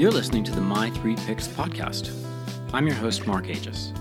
You're 0.00 0.10
listening 0.10 0.44
to 0.44 0.52
the 0.52 0.62
My 0.62 0.88
Three 0.88 1.14
Picks 1.14 1.46
podcast. 1.46 2.10
I'm 2.72 2.86
your 2.86 2.96
host, 2.96 3.26
Mark 3.26 3.50
Aegis. 3.50 3.92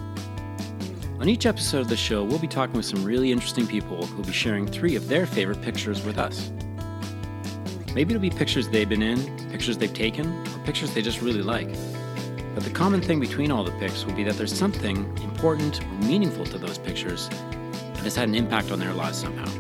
On 1.19 1.27
each 1.27 1.45
episode 1.45 1.81
of 1.81 1.89
the 1.89 1.97
show, 1.97 2.23
we'll 2.23 2.39
be 2.39 2.47
talking 2.47 2.77
with 2.77 2.85
some 2.85 3.03
really 3.03 3.33
interesting 3.33 3.67
people 3.67 4.05
who'll 4.05 4.23
be 4.23 4.31
sharing 4.31 4.65
three 4.65 4.95
of 4.95 5.09
their 5.09 5.25
favorite 5.25 5.61
pictures 5.61 6.01
with 6.05 6.17
us. 6.17 6.53
Maybe 7.93 8.13
it'll 8.13 8.21
be 8.21 8.29
pictures 8.29 8.69
they've 8.69 8.87
been 8.87 9.01
in, 9.01 9.49
pictures 9.49 9.77
they've 9.77 9.93
taken, 9.93 10.25
or 10.25 10.59
pictures 10.63 10.93
they 10.93 11.01
just 11.01 11.21
really 11.21 11.41
like. 11.41 11.67
But 12.55 12.63
the 12.63 12.71
common 12.71 13.01
thing 13.01 13.19
between 13.19 13.51
all 13.51 13.65
the 13.65 13.77
picks 13.77 14.05
will 14.05 14.13
be 14.13 14.23
that 14.23 14.35
there's 14.37 14.57
something 14.57 14.99
important 15.21 15.83
or 15.83 16.05
meaningful 16.05 16.45
to 16.45 16.57
those 16.57 16.77
pictures 16.77 17.27
that 17.27 18.03
has 18.03 18.15
had 18.15 18.29
an 18.29 18.35
impact 18.35 18.71
on 18.71 18.79
their 18.79 18.93
lives 18.93 19.17
somehow. 19.17 19.51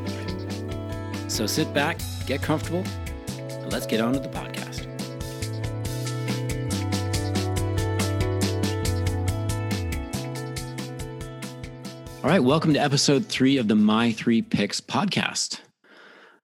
So 1.27 1.45
sit 1.45 1.73
back, 1.73 1.99
get 2.25 2.41
comfortable, 2.41 2.85
and 3.27 3.73
let's 3.73 3.85
get 3.85 3.99
on 3.99 4.13
to 4.13 4.19
the 4.19 4.29
podcast. 4.29 4.58
All 12.21 12.29
right, 12.29 12.43
welcome 12.43 12.73
to 12.73 12.81
episode 12.81 13.27
three 13.27 13.55
of 13.59 13.69
the 13.69 13.75
My 13.75 14.11
Three 14.11 14.41
Picks 14.41 14.81
podcast. 14.81 15.61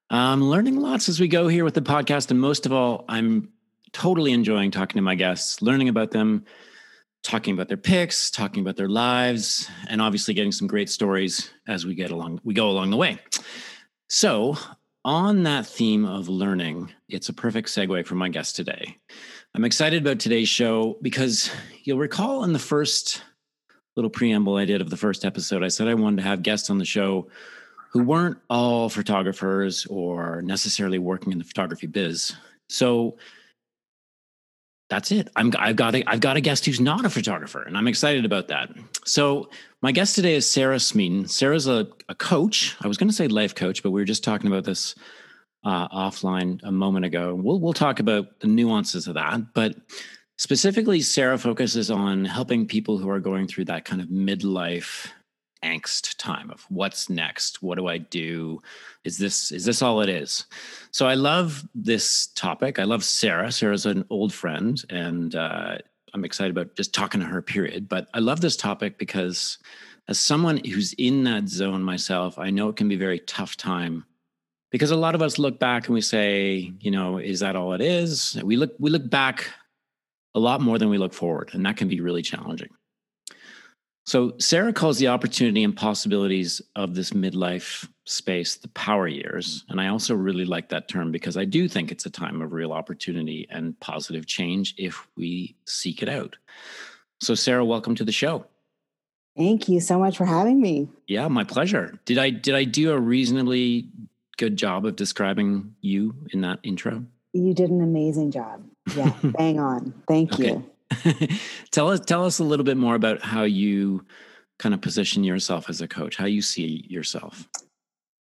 I'm 0.09 0.41
learning 0.41 0.77
lots 0.77 1.09
as 1.09 1.19
we 1.19 1.27
go 1.27 1.49
here 1.49 1.65
with 1.65 1.73
the 1.73 1.81
podcast, 1.81 2.31
and 2.31 2.39
most 2.39 2.65
of 2.65 2.71
all, 2.71 3.03
I'm 3.09 3.49
totally 3.91 4.31
enjoying 4.31 4.71
talking 4.71 4.95
to 4.95 5.01
my 5.01 5.15
guests, 5.15 5.61
learning 5.61 5.89
about 5.89 6.11
them, 6.11 6.45
talking 7.23 7.53
about 7.53 7.67
their 7.67 7.75
picks, 7.75 8.31
talking 8.31 8.61
about 8.61 8.77
their 8.77 8.87
lives, 8.87 9.69
and 9.89 10.01
obviously 10.01 10.33
getting 10.33 10.53
some 10.53 10.65
great 10.65 10.89
stories 10.89 11.51
as 11.67 11.85
we 11.85 11.93
get 11.93 12.09
along. 12.09 12.39
We 12.45 12.53
go 12.53 12.69
along 12.69 12.91
the 12.91 12.97
way. 12.97 13.19
So, 14.07 14.57
on 15.03 15.43
that 15.43 15.65
theme 15.65 16.05
of 16.05 16.29
learning, 16.29 16.93
it's 17.09 17.27
a 17.27 17.33
perfect 17.33 17.67
segue 17.67 18.07
for 18.07 18.15
my 18.15 18.29
guest 18.29 18.55
today. 18.55 18.95
I'm 19.53 19.65
excited 19.65 20.03
about 20.03 20.19
today's 20.19 20.47
show 20.47 20.97
because 21.01 21.51
you'll 21.83 21.99
recall 21.99 22.45
in 22.45 22.53
the 22.53 22.59
first 22.59 23.23
little 23.95 24.09
preamble 24.09 24.57
I 24.57 24.65
did 24.65 24.81
of 24.81 24.89
the 24.89 24.97
first 24.97 25.25
episode, 25.25 25.63
I 25.63 25.69
said 25.69 25.87
I 25.87 25.93
wanted 25.93 26.17
to 26.17 26.27
have 26.27 26.43
guests 26.43 26.69
on 26.69 26.77
the 26.77 26.85
show 26.85 27.27
who 27.91 28.03
weren't 28.03 28.37
all 28.49 28.89
photographers 28.89 29.85
or 29.85 30.41
necessarily 30.41 30.99
working 30.99 31.31
in 31.31 31.37
the 31.37 31.45
photography 31.45 31.87
biz. 31.87 32.35
So 32.67 33.17
that's 34.89 35.11
it. 35.11 35.29
I'm, 35.35 35.53
I've 35.57 35.77
got 35.77 35.95
a, 35.95 36.03
I've 36.07 36.19
got 36.19 36.37
a 36.37 36.41
guest 36.41 36.65
who's 36.65 36.79
not 36.79 37.05
a 37.05 37.09
photographer, 37.09 37.61
and 37.61 37.77
I'm 37.77 37.87
excited 37.87 38.25
about 38.25 38.49
that. 38.49 38.69
So 39.05 39.49
my 39.81 39.91
guest 39.91 40.15
today 40.15 40.35
is 40.35 40.49
Sarah 40.49 40.79
Smeaton. 40.79 41.27
Sarah's 41.27 41.67
a, 41.67 41.87
a 42.09 42.15
coach. 42.15 42.75
I 42.81 42.87
was 42.87 42.97
going 42.97 43.09
to 43.09 43.15
say 43.15 43.27
life 43.27 43.55
coach, 43.55 43.81
but 43.81 43.91
we 43.91 44.01
were 44.01 44.05
just 44.05 44.23
talking 44.23 44.47
about 44.47 44.65
this 44.65 44.93
uh, 45.63 45.87
offline 45.87 46.59
a 46.63 46.71
moment 46.71 47.05
ago. 47.05 47.33
We'll 47.33 47.59
we'll 47.59 47.73
talk 47.73 47.99
about 47.99 48.39
the 48.41 48.47
nuances 48.47 49.07
of 49.07 49.15
that, 49.15 49.53
but 49.53 49.75
Specifically, 50.37 50.99
Sarah 51.01 51.37
focuses 51.37 51.89
on 51.89 52.25
helping 52.25 52.67
people 52.67 52.97
who 52.97 53.09
are 53.09 53.21
going 53.21 53.47
through 53.47 53.65
that 53.65 53.85
kind 53.85 54.01
of 54.01 54.09
midlife 54.09 55.07
angst 55.65 56.15
time 56.17 56.51
of 56.51 56.65
what's 56.69 57.09
next? 57.09 57.61
What 57.63 57.77
do 57.77 57.87
i 57.87 57.97
do? 57.97 58.61
Is 59.03 59.17
this 59.17 59.51
is 59.51 59.65
this 59.65 59.81
all 59.81 60.01
it 60.01 60.09
is? 60.09 60.45
So 60.91 61.07
i 61.07 61.15
love 61.15 61.67
this 61.73 62.27
topic. 62.27 62.79
I 62.79 62.83
love 62.83 63.03
sarah. 63.03 63.51
Sarah's 63.51 63.85
an 63.85 64.05
old 64.09 64.33
friend 64.33 64.81
and 64.89 65.35
uh, 65.35 65.77
i'm 66.13 66.23
excited 66.23 66.51
about 66.55 66.75
just 66.75 66.93
talking 66.93 67.19
to 67.19 67.27
her 67.27 67.41
period. 67.41 67.89
But 67.89 68.07
i 68.13 68.19
love 68.19 68.41
this 68.41 68.55
topic 68.55 68.97
because 68.97 69.57
as 70.07 70.19
someone 70.19 70.63
who's 70.63 70.93
in 70.93 71.23
that 71.23 71.49
zone 71.49 71.81
myself 71.81 72.37
i 72.37 72.51
know 72.51 72.69
it 72.69 72.75
can 72.75 72.87
be 72.87 72.95
a 72.95 72.99
very 72.99 73.19
tough 73.19 73.57
time 73.57 74.05
because 74.71 74.91
a 74.91 74.95
lot 74.95 75.15
of 75.15 75.21
us 75.23 75.39
look 75.39 75.59
back 75.59 75.87
and 75.87 75.95
we 75.95 76.01
say 76.01 76.71
you 76.79 76.91
know 76.91 77.17
is 77.17 77.39
that 77.39 77.55
all 77.55 77.73
it 77.73 77.81
is? 77.81 78.39
We 78.43 78.55
look 78.55 78.75
we 78.77 78.91
look 78.91 79.09
back 79.09 79.49
a 80.35 80.39
lot 80.39 80.61
more 80.61 80.77
than 80.77 80.89
we 80.89 80.97
look 80.97 81.13
forward, 81.13 81.49
and 81.53 81.65
that 81.65 81.77
can 81.77 81.87
be 81.87 82.01
really 82.01 82.21
challenging. 82.21 82.69
So, 84.05 84.35
Sarah 84.37 84.71
calls 84.71 84.99
the 84.99 85.07
opportunity 85.07 85.63
and 85.63 85.75
possibilities 85.75 86.61
of 86.75 86.93
this 86.93 87.09
midlife 87.09 87.87
space 88.05 88.55
the 88.55 88.67
power 88.69 89.07
years. 89.07 89.65
And 89.69 89.81
I 89.81 89.87
also 89.87 90.13
really 90.13 90.45
like 90.45 90.69
that 90.69 90.87
term 90.87 91.11
because 91.11 91.37
I 91.37 91.45
do 91.45 91.67
think 91.67 91.91
it's 91.91 92.05
a 92.05 92.11
time 92.11 92.43
of 92.43 92.53
real 92.53 92.71
opportunity 92.71 93.47
and 93.49 93.79
positive 93.79 94.27
change 94.27 94.75
if 94.77 95.07
we 95.17 95.55
seek 95.65 96.03
it 96.03 96.09
out. 96.09 96.35
So, 97.19 97.33
Sarah, 97.33 97.65
welcome 97.65 97.95
to 97.95 98.03
the 98.03 98.11
show. 98.11 98.45
Thank 99.35 99.67
you 99.67 99.79
so 99.79 99.97
much 99.97 100.17
for 100.17 100.25
having 100.25 100.61
me. 100.61 100.87
Yeah, 101.07 101.27
my 101.27 101.43
pleasure. 101.43 101.99
Did 102.05 102.19
I 102.19 102.29
did 102.29 102.53
I 102.53 102.63
do 102.63 102.91
a 102.91 102.99
reasonably 102.99 103.89
good 104.37 104.55
job 104.55 104.85
of 104.85 104.95
describing 104.95 105.75
you 105.81 106.13
in 106.31 106.41
that 106.41 106.59
intro? 106.61 107.05
You 107.33 107.53
did 107.53 107.71
an 107.71 107.81
amazing 107.81 108.31
job. 108.31 108.63
Yeah, 108.95 109.13
bang 109.23 109.59
on. 109.59 109.93
Thank 110.07 110.37
you. 110.39 110.69
tell 111.71 111.89
us 111.89 111.99
tell 112.01 112.25
us 112.25 112.39
a 112.39 112.43
little 112.43 112.63
bit 112.63 112.77
more 112.77 112.95
about 112.95 113.21
how 113.21 113.43
you 113.43 114.05
kind 114.59 114.73
of 114.73 114.81
position 114.81 115.23
yourself 115.23 115.69
as 115.69 115.81
a 115.81 115.87
coach, 115.87 116.15
how 116.15 116.25
you 116.25 116.41
see 116.41 116.85
yourself. 116.87 117.47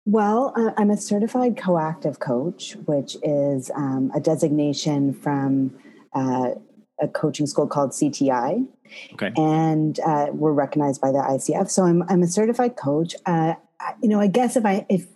Well, 0.05 0.53
uh, 0.57 0.71
I'm 0.77 0.89
a 0.89 0.97
certified 0.97 1.57
coactive 1.57 2.19
coach, 2.19 2.75
which 2.85 3.15
is 3.23 3.71
um, 3.75 4.11
a 4.13 4.19
designation 4.19 5.13
from 5.13 5.77
uh, 6.13 6.51
a 6.99 7.07
coaching 7.07 7.45
school 7.47 7.67
called 7.67 7.91
CTI. 7.91 8.67
Okay. 9.13 9.31
And 9.37 9.99
uh, 10.01 10.27
we're 10.31 10.51
recognized 10.51 11.01
by 11.01 11.11
the 11.11 11.19
ICF. 11.19 11.69
So 11.69 11.83
I'm, 11.83 12.03
I'm 12.09 12.21
a 12.21 12.27
certified 12.27 12.75
coach. 12.75 13.15
Uh, 13.25 13.55
you 14.01 14.09
know, 14.09 14.19
I 14.19 14.27
guess 14.27 14.55
if 14.55 14.65
I 14.65 14.85
if 14.89 15.07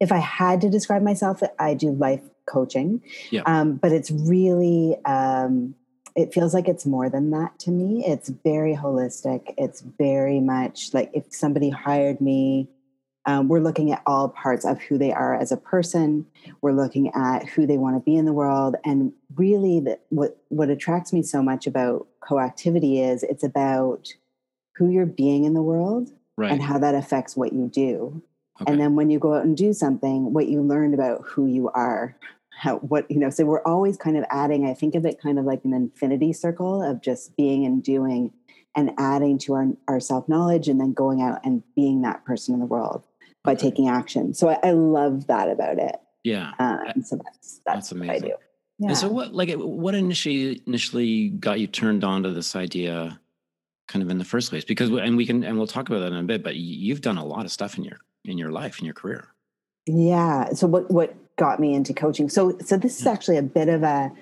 if 0.00 0.10
I 0.10 0.18
had 0.18 0.62
to 0.62 0.70
describe 0.70 1.02
myself, 1.02 1.42
I 1.58 1.74
do 1.74 1.90
life 1.90 2.22
coaching. 2.50 3.02
Yeah. 3.30 3.42
Um, 3.46 3.76
but 3.76 3.92
it's 3.92 4.10
really, 4.10 4.96
um, 5.04 5.74
it 6.16 6.34
feels 6.34 6.52
like 6.52 6.68
it's 6.68 6.86
more 6.86 7.08
than 7.08 7.30
that 7.30 7.58
to 7.60 7.70
me. 7.70 8.04
It's 8.04 8.28
very 8.28 8.74
holistic. 8.74 9.54
It's 9.56 9.80
very 9.80 10.40
much 10.40 10.92
like 10.92 11.10
if 11.14 11.24
somebody 11.30 11.70
hired 11.70 12.20
me, 12.20 12.68
um, 13.26 13.48
we're 13.48 13.60
looking 13.60 13.92
at 13.92 14.02
all 14.06 14.30
parts 14.30 14.64
of 14.64 14.80
who 14.80 14.98
they 14.98 15.12
are 15.12 15.34
as 15.34 15.52
a 15.52 15.56
person. 15.56 16.26
We're 16.62 16.72
looking 16.72 17.12
at 17.14 17.46
who 17.46 17.66
they 17.66 17.76
want 17.76 17.96
to 17.96 18.00
be 18.00 18.16
in 18.16 18.24
the 18.24 18.32
world, 18.32 18.76
and 18.82 19.12
really, 19.36 19.78
the, 19.80 19.98
what 20.08 20.38
what 20.48 20.70
attracts 20.70 21.12
me 21.12 21.22
so 21.22 21.42
much 21.42 21.66
about 21.66 22.06
coactivity 22.22 23.06
is 23.06 23.22
it's 23.22 23.44
about 23.44 24.08
who 24.76 24.88
you're 24.88 25.06
being 25.06 25.44
in 25.44 25.52
the 25.52 25.62
world 25.62 26.10
right. 26.38 26.50
and 26.50 26.62
how 26.62 26.78
that 26.78 26.94
affects 26.94 27.36
what 27.36 27.52
you 27.52 27.68
do. 27.68 28.22
Okay. 28.62 28.72
And 28.72 28.80
then 28.80 28.96
when 28.96 29.10
you 29.10 29.18
go 29.18 29.34
out 29.34 29.44
and 29.44 29.56
do 29.56 29.74
something, 29.74 30.32
what 30.32 30.48
you 30.48 30.62
learn 30.62 30.94
about 30.94 31.22
who 31.24 31.46
you 31.46 31.68
are 31.74 32.16
how 32.60 32.76
what 32.76 33.10
you 33.10 33.18
know 33.18 33.30
so 33.30 33.44
we're 33.46 33.62
always 33.62 33.96
kind 33.96 34.18
of 34.18 34.24
adding 34.30 34.66
i 34.66 34.74
think 34.74 34.94
of 34.94 35.06
it 35.06 35.18
kind 35.18 35.38
of 35.38 35.46
like 35.46 35.64
an 35.64 35.72
infinity 35.72 36.32
circle 36.32 36.82
of 36.82 37.00
just 37.00 37.34
being 37.36 37.64
and 37.64 37.82
doing 37.82 38.30
and 38.76 38.92
adding 38.98 39.38
to 39.38 39.54
our, 39.54 39.66
our 39.88 39.98
self-knowledge 39.98 40.68
and 40.68 40.80
then 40.80 40.92
going 40.92 41.22
out 41.22 41.40
and 41.44 41.62
being 41.74 42.02
that 42.02 42.24
person 42.24 42.54
in 42.54 42.60
the 42.60 42.66
world 42.66 43.02
by 43.42 43.52
okay. 43.52 43.62
taking 43.62 43.88
action. 43.88 44.34
So 44.34 44.48
I, 44.48 44.58
I, 44.62 44.70
love 44.72 45.26
that 45.26 45.48
about 45.48 45.78
it. 45.78 45.96
Yeah. 46.22 46.52
Um, 46.58 47.02
so 47.02 47.16
that's 47.16 47.60
that's, 47.64 47.88
that's 47.88 47.92
amazing. 47.92 48.08
what 48.08 48.16
i 48.16 48.28
do. 48.28 48.34
Yeah. 48.78 48.88
And 48.88 48.96
so 48.96 49.08
what 49.08 49.34
like 49.34 49.50
what 49.54 49.94
initially 49.94 50.62
initially 50.66 51.30
got 51.30 51.60
you 51.60 51.66
turned 51.66 52.04
on 52.04 52.22
to 52.22 52.30
this 52.30 52.54
idea 52.54 53.18
kind 53.88 54.02
of 54.02 54.10
in 54.10 54.18
the 54.18 54.24
first 54.24 54.50
place? 54.50 54.64
Because 54.64 54.90
and 54.90 55.16
we 55.16 55.26
can 55.26 55.42
and 55.42 55.56
we'll 55.56 55.66
talk 55.66 55.88
about 55.88 56.00
that 56.00 56.12
in 56.12 56.18
a 56.18 56.22
bit 56.22 56.42
but 56.42 56.56
you've 56.56 57.00
done 57.00 57.16
a 57.16 57.24
lot 57.24 57.44
of 57.44 57.50
stuff 57.50 57.76
in 57.76 57.84
your 57.84 57.98
in 58.24 58.38
your 58.38 58.52
life 58.52 58.78
in 58.78 58.84
your 58.84 58.94
career. 58.94 59.28
Yeah. 59.86 60.52
So 60.52 60.66
what 60.66 60.90
what 60.90 61.14
got 61.40 61.58
me 61.58 61.72
into 61.74 61.94
coaching. 61.94 62.28
So 62.28 62.56
so 62.64 62.76
this 62.76 63.00
is 63.00 63.06
actually 63.06 63.38
a 63.38 63.42
bit 63.42 63.68
of 63.68 63.82
a 63.82 64.12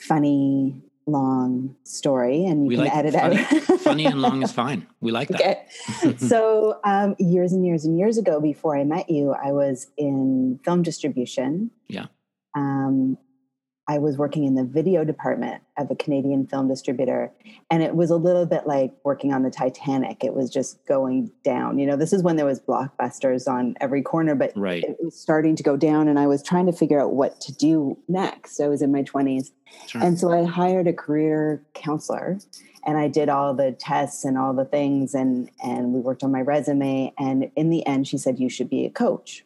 funny 0.00 0.82
long 1.06 1.76
story 1.84 2.46
and 2.46 2.62
you 2.64 2.68
we 2.68 2.76
can 2.76 2.84
like 2.84 2.96
edit 2.96 3.12
funny, 3.12 3.38
out. 3.38 3.80
funny 3.80 4.06
and 4.06 4.22
long 4.22 4.42
is 4.42 4.50
fine. 4.50 4.86
We 5.02 5.12
like 5.12 5.28
that. 5.28 5.40
Okay. 5.40 6.16
so 6.16 6.80
um, 6.82 7.14
years 7.18 7.52
and 7.52 7.64
years 7.66 7.84
and 7.84 7.98
years 7.98 8.16
ago, 8.16 8.40
before 8.40 8.78
I 8.78 8.84
met 8.84 9.10
you, 9.10 9.32
I 9.32 9.52
was 9.52 9.88
in 9.98 10.58
film 10.64 10.82
distribution. 10.82 11.70
Yeah. 11.88 12.06
Um, 12.56 13.18
I 13.86 13.98
was 13.98 14.16
working 14.16 14.44
in 14.44 14.54
the 14.54 14.64
video 14.64 15.04
department 15.04 15.62
of 15.76 15.90
a 15.90 15.94
Canadian 15.94 16.46
film 16.46 16.68
distributor. 16.68 17.30
And 17.70 17.82
it 17.82 17.94
was 17.94 18.10
a 18.10 18.16
little 18.16 18.46
bit 18.46 18.66
like 18.66 18.92
working 19.04 19.32
on 19.32 19.42
the 19.42 19.50
Titanic. 19.50 20.24
It 20.24 20.34
was 20.34 20.48
just 20.48 20.84
going 20.86 21.30
down. 21.44 21.78
You 21.78 21.86
know, 21.86 21.96
this 21.96 22.12
is 22.12 22.22
when 22.22 22.36
there 22.36 22.46
was 22.46 22.60
blockbusters 22.60 23.46
on 23.46 23.74
every 23.82 24.00
corner, 24.00 24.34
but 24.34 24.52
right. 24.56 24.82
it 24.82 24.96
was 25.02 25.14
starting 25.14 25.54
to 25.56 25.62
go 25.62 25.76
down. 25.76 26.08
And 26.08 26.18
I 26.18 26.26
was 26.26 26.42
trying 26.42 26.64
to 26.66 26.72
figure 26.72 26.98
out 26.98 27.12
what 27.12 27.40
to 27.42 27.52
do 27.52 27.98
next. 28.08 28.58
I 28.58 28.68
was 28.68 28.80
in 28.80 28.90
my 28.90 29.02
20s. 29.02 29.50
Sure. 29.86 30.02
And 30.02 30.18
so 30.18 30.32
I 30.32 30.44
hired 30.44 30.86
a 30.86 30.92
career 30.92 31.62
counselor 31.74 32.38
and 32.86 32.96
I 32.96 33.08
did 33.08 33.28
all 33.28 33.52
the 33.52 33.72
tests 33.72 34.24
and 34.24 34.38
all 34.38 34.54
the 34.54 34.64
things 34.64 35.14
and 35.14 35.50
and 35.62 35.92
we 35.92 36.00
worked 36.00 36.22
on 36.22 36.32
my 36.32 36.40
resume. 36.40 37.12
And 37.18 37.50
in 37.56 37.68
the 37.68 37.84
end, 37.86 38.08
she 38.08 38.16
said, 38.16 38.38
you 38.38 38.48
should 38.48 38.70
be 38.70 38.86
a 38.86 38.90
coach. 38.90 39.44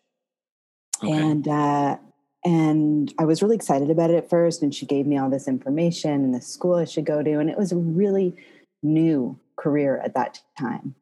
Okay. 1.02 1.12
And 1.12 1.46
uh, 1.46 1.96
and 2.44 3.12
I 3.18 3.24
was 3.24 3.42
really 3.42 3.56
excited 3.56 3.90
about 3.90 4.10
it 4.10 4.16
at 4.16 4.30
first. 4.30 4.62
And 4.62 4.74
she 4.74 4.86
gave 4.86 5.06
me 5.06 5.18
all 5.18 5.30
this 5.30 5.48
information 5.48 6.12
and 6.12 6.34
the 6.34 6.40
school 6.40 6.76
I 6.76 6.84
should 6.84 7.04
go 7.04 7.22
to. 7.22 7.38
And 7.38 7.50
it 7.50 7.58
was 7.58 7.72
a 7.72 7.76
really 7.76 8.36
new 8.82 9.38
career 9.56 10.00
at 10.04 10.14
that 10.14 10.40
time. 10.58 10.94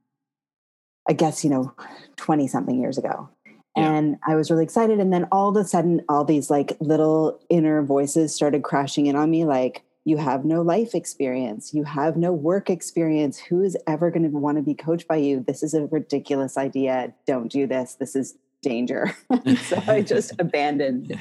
I 1.08 1.12
guess, 1.12 1.44
you 1.44 1.50
know, 1.50 1.72
20 2.16 2.48
something 2.48 2.80
years 2.80 2.98
ago. 2.98 3.28
Yeah. 3.76 3.92
And 3.92 4.16
I 4.26 4.34
was 4.34 4.50
really 4.50 4.64
excited. 4.64 4.98
And 4.98 5.12
then 5.12 5.28
all 5.30 5.50
of 5.50 5.56
a 5.56 5.68
sudden, 5.68 6.02
all 6.08 6.24
these 6.24 6.50
like 6.50 6.76
little 6.80 7.38
inner 7.48 7.82
voices 7.82 8.34
started 8.34 8.62
crashing 8.62 9.06
in 9.06 9.14
on 9.14 9.30
me 9.30 9.44
like, 9.44 9.82
you 10.04 10.16
have 10.16 10.44
no 10.44 10.62
life 10.62 10.94
experience, 10.94 11.74
you 11.74 11.82
have 11.82 12.16
no 12.16 12.32
work 12.32 12.70
experience. 12.70 13.38
Who 13.38 13.62
is 13.62 13.76
ever 13.88 14.12
going 14.12 14.22
to 14.22 14.38
want 14.38 14.56
to 14.56 14.62
be 14.62 14.72
coached 14.72 15.08
by 15.08 15.16
you? 15.16 15.44
This 15.44 15.64
is 15.64 15.74
a 15.74 15.86
ridiculous 15.86 16.56
idea. 16.56 17.12
Don't 17.26 17.50
do 17.50 17.66
this. 17.66 17.96
This 17.96 18.14
is 18.14 18.36
danger. 18.62 19.16
so 19.62 19.82
I 19.86 20.02
just 20.06 20.32
abandoned. 20.38 21.20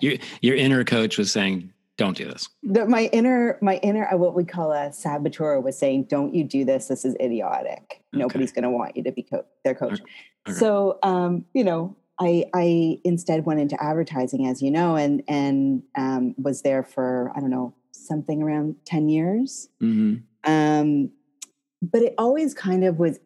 Your 0.00 0.14
your 0.40 0.56
inner 0.56 0.84
coach 0.84 1.18
was 1.18 1.32
saying, 1.32 1.72
"Don't 1.96 2.16
do 2.16 2.24
this." 2.26 2.48
The, 2.62 2.86
my 2.86 3.04
inner 3.12 3.58
my 3.62 3.76
inner 3.78 4.08
what 4.16 4.34
we 4.34 4.44
call 4.44 4.72
a 4.72 4.92
saboteur 4.92 5.60
was 5.60 5.78
saying, 5.78 6.04
"Don't 6.04 6.34
you 6.34 6.44
do 6.44 6.64
this? 6.64 6.88
This 6.88 7.04
is 7.04 7.16
idiotic. 7.20 7.82
Okay. 7.88 8.00
Nobody's 8.12 8.52
going 8.52 8.64
to 8.64 8.70
want 8.70 8.96
you 8.96 9.04
to 9.04 9.12
be 9.12 9.22
co- 9.22 9.46
their 9.64 9.74
coach." 9.74 10.00
Okay. 10.48 10.58
So, 10.58 10.98
um, 11.02 11.44
you 11.54 11.64
know, 11.64 11.96
I, 12.20 12.44
I 12.54 13.00
instead 13.04 13.44
went 13.44 13.60
into 13.60 13.82
advertising, 13.82 14.46
as 14.46 14.62
you 14.62 14.70
know, 14.70 14.96
and 14.96 15.22
and 15.28 15.82
um, 15.96 16.34
was 16.38 16.62
there 16.62 16.82
for 16.82 17.32
I 17.36 17.40
don't 17.40 17.50
know 17.50 17.74
something 18.06 18.42
around 18.42 18.76
10 18.84 19.08
years. 19.08 19.68
Mm-hmm. 19.82 20.50
Um, 20.50 21.10
but 21.82 22.02
it 22.02 22.14
always 22.18 22.54
kind 22.54 22.84
of 22.84 22.98
was 22.98 23.18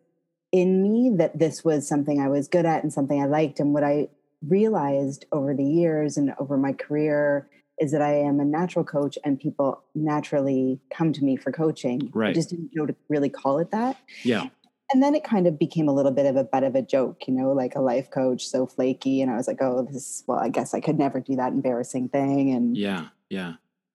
in 0.52 0.82
me 0.82 1.12
that 1.16 1.38
this 1.38 1.64
was 1.64 1.86
something 1.86 2.20
I 2.20 2.28
was 2.28 2.48
good 2.48 2.66
at 2.66 2.82
and 2.82 2.92
something 2.92 3.22
I 3.22 3.26
liked. 3.26 3.60
And 3.60 3.72
what 3.72 3.84
I 3.84 4.08
realized 4.46 5.26
over 5.32 5.54
the 5.54 5.64
years 5.64 6.16
and 6.16 6.34
over 6.38 6.56
my 6.56 6.72
career 6.72 7.48
is 7.78 7.92
that 7.92 8.02
I 8.02 8.14
am 8.14 8.40
a 8.40 8.44
natural 8.44 8.84
coach 8.84 9.16
and 9.24 9.40
people 9.40 9.82
naturally 9.94 10.80
come 10.92 11.12
to 11.12 11.24
me 11.24 11.36
for 11.36 11.50
coaching. 11.50 12.10
Right. 12.12 12.30
I 12.30 12.32
just 12.32 12.50
didn't 12.50 12.70
know 12.74 12.86
to 12.86 12.94
really 13.08 13.30
call 13.30 13.58
it 13.58 13.70
that. 13.70 13.96
Yeah. 14.22 14.48
And 14.92 15.02
then 15.02 15.14
it 15.14 15.22
kind 15.22 15.46
of 15.46 15.58
became 15.58 15.88
a 15.88 15.94
little 15.94 16.10
bit 16.10 16.26
of 16.26 16.36
a 16.36 16.44
butt 16.44 16.64
of 16.64 16.74
a 16.74 16.82
joke, 16.82 17.22
you 17.28 17.34
know, 17.34 17.52
like 17.52 17.76
a 17.76 17.80
life 17.80 18.10
coach, 18.10 18.46
so 18.46 18.66
flaky. 18.66 19.22
And 19.22 19.30
I 19.30 19.36
was 19.36 19.46
like, 19.46 19.62
oh, 19.62 19.86
this, 19.90 20.24
well, 20.26 20.38
I 20.38 20.48
guess 20.48 20.74
I 20.74 20.80
could 20.80 20.98
never 20.98 21.20
do 21.20 21.36
that 21.36 21.52
embarrassing 21.52 22.08
thing. 22.08 22.50
And 22.50 22.76
yeah, 22.76 23.06
yeah. 23.28 23.54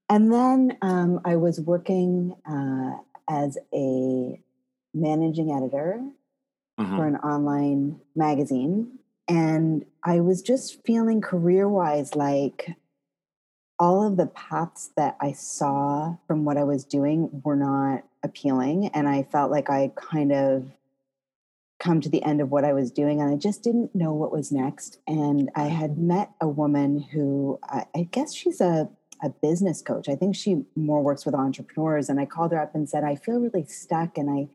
And 0.09 0.31
then 0.31 0.77
um, 0.81 1.19
I 1.25 1.35
was 1.35 1.59
working 1.59 2.35
uh, 2.49 2.91
as 3.29 3.57
a 3.73 4.39
managing 4.93 5.51
editor 5.51 6.01
uh-huh. 6.77 6.97
for 6.97 7.07
an 7.07 7.15
online 7.17 7.99
magazine. 8.15 8.99
And 9.27 9.85
I 10.03 10.19
was 10.19 10.41
just 10.41 10.85
feeling 10.85 11.21
career 11.21 11.67
wise 11.67 12.15
like 12.15 12.75
all 13.77 14.07
of 14.07 14.17
the 14.17 14.27
paths 14.27 14.91
that 14.95 15.17
I 15.19 15.33
saw 15.33 16.15
from 16.27 16.45
what 16.45 16.57
I 16.57 16.63
was 16.63 16.85
doing 16.85 17.41
were 17.43 17.55
not 17.55 18.03
appealing. 18.23 18.87
And 18.93 19.07
I 19.07 19.23
felt 19.23 19.51
like 19.51 19.69
I 19.69 19.91
kind 19.95 20.31
of 20.31 20.65
come 21.79 21.99
to 22.01 22.09
the 22.09 22.23
end 22.23 22.39
of 22.39 22.51
what 22.51 22.63
I 22.63 22.71
was 22.71 22.89
doing 22.89 23.19
and 23.19 23.29
I 23.29 23.35
just 23.35 23.61
didn't 23.61 23.93
know 23.93 24.13
what 24.13 24.31
was 24.31 24.51
next. 24.51 24.99
And 25.07 25.49
I 25.55 25.67
had 25.67 25.97
met 25.97 26.31
a 26.39 26.47
woman 26.47 27.01
who 27.01 27.59
I, 27.63 27.85
I 27.93 28.03
guess 28.11 28.33
she's 28.33 28.61
a 28.61 28.89
a 29.23 29.29
business 29.29 29.81
coach. 29.81 30.09
I 30.09 30.15
think 30.15 30.35
she 30.35 30.63
more 30.75 31.01
works 31.01 31.25
with 31.25 31.35
entrepreneurs. 31.35 32.09
And 32.09 32.19
I 32.19 32.25
called 32.25 32.51
her 32.51 32.61
up 32.61 32.75
and 32.75 32.87
said, 32.87 33.03
I 33.03 33.15
feel 33.15 33.39
really 33.39 33.65
stuck 33.65 34.17
and 34.17 34.29
I 34.29 34.49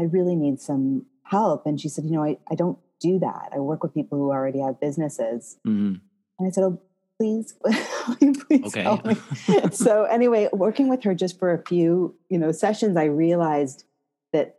I 0.00 0.04
really 0.04 0.36
need 0.36 0.60
some 0.60 1.06
help. 1.30 1.64
And 1.64 1.80
she 1.80 1.88
said, 1.88 2.04
you 2.04 2.10
know, 2.10 2.24
I, 2.24 2.36
I 2.50 2.54
don't 2.54 2.78
do 3.00 3.18
that. 3.20 3.50
I 3.54 3.58
work 3.58 3.82
with 3.82 3.94
people 3.94 4.18
who 4.18 4.30
already 4.30 4.60
have 4.60 4.80
businesses. 4.80 5.58
Mm-hmm. 5.66 5.94
And 6.38 6.48
I 6.48 6.50
said, 6.50 6.64
oh, 6.64 6.80
please, 7.18 7.54
please 8.18 8.66
okay. 8.66 8.82
help 8.82 9.04
me. 9.04 9.16
so 9.72 10.04
anyway, 10.04 10.48
working 10.52 10.88
with 10.88 11.02
her 11.04 11.14
just 11.14 11.38
for 11.38 11.52
a 11.52 11.62
few, 11.66 12.14
you 12.28 12.38
know, 12.38 12.50
sessions, 12.50 12.96
I 12.96 13.04
realized 13.04 13.84
that 14.32 14.56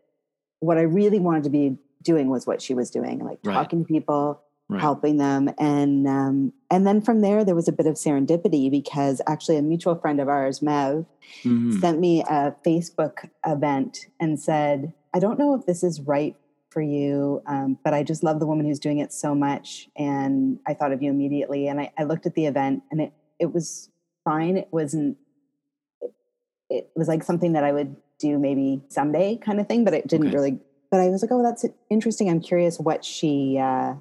what 0.60 0.78
I 0.78 0.82
really 0.82 1.20
wanted 1.20 1.44
to 1.44 1.50
be 1.50 1.78
doing 2.04 2.30
was 2.30 2.48
what 2.48 2.62
she 2.62 2.74
was 2.74 2.90
doing, 2.90 3.20
like 3.20 3.40
right. 3.44 3.54
talking 3.54 3.84
to 3.84 3.88
people, 3.88 4.42
right. 4.70 4.80
helping 4.80 5.18
them. 5.18 5.50
And 5.60 6.08
um, 6.08 6.54
and 6.70 6.88
then 6.88 7.02
from 7.02 7.22
there, 7.22 7.44
there 7.44 7.56
was 7.56 7.68
a 7.68 7.72
bit 7.72 7.86
of 7.86 7.96
serendipity 7.96 8.72
because 8.72 9.22
actually 9.28 9.58
a 9.58 9.62
mutual 9.62 9.96
friend 9.96 10.20
of 10.20 10.30
ours, 10.30 10.62
Mev, 10.62 11.06
mm-hmm. 11.44 11.80
sent 11.80 12.00
me 12.00 12.22
a 12.24 12.56
Facebook 12.66 13.30
event 13.46 14.08
and 14.20 14.40
said, 14.40 14.94
"I 15.14 15.20
don't 15.20 15.38
know 15.38 15.56
if 15.56 15.66
this 15.66 15.84
is 15.84 16.02
right 16.02 16.36
for 16.72 16.82
you, 16.82 17.42
um, 17.46 17.78
but 17.84 17.94
I 17.94 18.04
just 18.04 18.24
love 18.24 18.40
the 18.40 18.48
woman 18.48 18.66
who's 18.66 18.80
doing 18.80 19.00
it 19.00 19.14
so 19.14 19.36
much, 19.36 19.90
and 19.96 20.60
I 20.66 20.74
thought 20.74 20.92
of 20.92 21.02
you 21.04 21.10
immediately." 21.10 21.68
And 21.68 21.80
I, 21.80 21.92
I 21.98 22.04
looked 22.04 22.26
at 22.26 22.36
the 22.36 22.46
event, 22.46 22.84
and 22.92 23.02
it 23.02 23.14
it 23.40 23.54
was 23.54 23.90
fine. 24.24 24.58
It 24.58 24.70
wasn't. 24.72 25.18
It, 26.02 26.14
it 26.70 26.92
was 26.96 27.08
like 27.08 27.24
something 27.24 27.54
that 27.54 27.64
I 27.64 27.72
would 27.72 27.96
do 28.20 28.40
maybe 28.40 28.82
someday, 28.90 29.38
kind 29.38 29.60
of 29.60 29.68
thing, 29.68 29.84
but 29.84 29.94
it 29.94 30.08
didn't 30.08 30.28
okay. 30.28 30.36
really 30.36 30.60
but 30.92 31.00
I 31.00 31.08
was 31.08 31.22
like, 31.22 31.32
oh, 31.32 31.42
that's 31.42 31.66
interesting. 31.90 32.30
I'm 32.30 32.42
curious 32.42 32.78
what 32.78 33.06
she 33.06 33.58
uh, 33.58 33.96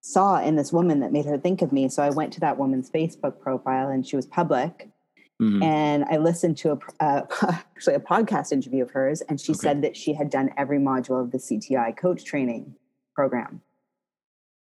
saw 0.00 0.42
in 0.42 0.56
this 0.56 0.72
woman 0.72 0.98
that 1.00 1.12
made 1.12 1.24
her 1.26 1.38
think 1.38 1.62
of 1.62 1.72
me. 1.72 1.88
So 1.88 2.02
I 2.02 2.10
went 2.10 2.32
to 2.34 2.40
that 2.40 2.58
woman's 2.58 2.90
Facebook 2.90 3.40
profile 3.40 3.88
and 3.88 4.04
she 4.04 4.16
was 4.16 4.26
public. 4.26 4.90
Mm-hmm. 5.40 5.62
And 5.62 6.04
I 6.10 6.16
listened 6.16 6.56
to 6.58 6.72
a 6.72 7.04
uh, 7.04 7.22
actually 7.76 7.94
a 7.94 8.00
podcast 8.00 8.52
interview 8.52 8.82
of 8.82 8.90
hers, 8.90 9.20
and 9.22 9.40
she 9.40 9.52
okay. 9.52 9.58
said 9.58 9.82
that 9.82 9.96
she 9.96 10.14
had 10.14 10.30
done 10.30 10.50
every 10.56 10.78
module 10.78 11.22
of 11.22 11.30
the 11.30 11.38
CTI 11.38 11.96
coach 11.96 12.24
training 12.24 12.74
program. 13.14 13.62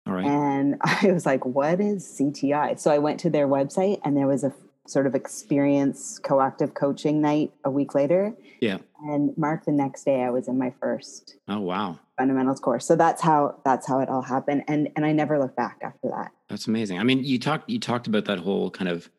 All 0.07 0.13
right. 0.13 0.25
And 0.25 0.77
I 0.83 1.13
was 1.13 1.25
like, 1.25 1.45
"What 1.45 1.81
is 1.81 2.05
CTI?" 2.05 2.79
So 2.81 2.91
I 2.91 2.99
went 2.99 3.21
to 3.21 3.31
their 3.31 3.47
website, 3.47 4.01
and 4.05 4.17
there 4.17 4.27
was 4.27 4.43
a 4.43 4.53
sort 4.89 5.07
of 5.07 5.15
experience 5.15 6.19
coactive 6.21 6.75
coaching 6.75 7.21
night 7.21 7.53
a 7.65 7.71
week 7.71 7.95
later. 7.95 8.35
Yeah. 8.61 8.79
And 9.05 9.37
Mark, 9.37 9.65
the 9.65 9.73
next 9.73 10.05
day 10.05 10.23
I 10.23 10.31
was 10.31 10.49
in 10.49 10.59
my 10.59 10.73
first. 10.81 11.37
Oh 11.49 11.61
wow. 11.61 11.99
Fundamentals 12.19 12.61
course. 12.61 12.87
So 12.87 12.97
that's 12.97 13.23
how 13.23 13.61
that's 13.65 13.87
how 13.87 14.01
it 14.01 14.09
all 14.09 14.23
happened, 14.23 14.65
and 14.67 14.89
and 14.97 15.07
I 15.07 15.13
never 15.13 15.39
looked 15.39 15.57
back 15.57 15.79
after 15.83 16.09
that. 16.09 16.33
That's 16.49 16.67
amazing. 16.67 16.99
I 16.99 17.05
mean, 17.05 17.23
you 17.23 17.39
talked 17.39 17.71
you 17.71 17.79
talked 17.79 18.09
about 18.09 18.25
that 18.25 18.39
whole 18.39 18.71
kind 18.71 18.89
of 18.89 19.11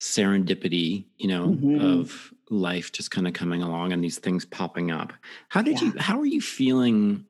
serendipity, 0.00 1.04
you 1.18 1.28
know, 1.28 1.48
mm-hmm. 1.48 1.80
of 1.80 2.32
life 2.48 2.90
just 2.90 3.10
kind 3.10 3.28
of 3.28 3.34
coming 3.34 3.62
along 3.62 3.92
and 3.92 4.02
these 4.02 4.18
things 4.18 4.44
popping 4.44 4.90
up. 4.90 5.12
How 5.48 5.62
did 5.62 5.80
yeah. 5.80 5.88
you? 5.88 5.98
How 5.98 6.18
are 6.18 6.26
you 6.26 6.40
feeling? 6.40 7.24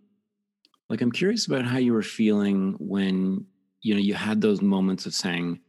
Like, 0.88 1.00
I'm 1.00 1.12
curious 1.12 1.46
about 1.46 1.64
how 1.64 1.78
you 1.78 1.93
were 1.93 2.02
feeling 2.02 2.76
when 2.78 3.46
you 3.82 3.94
know 3.94 4.00
you 4.00 4.14
had 4.14 4.40
those 4.40 4.62
moments 4.62 5.06
of 5.06 5.14
saying, 5.14 5.61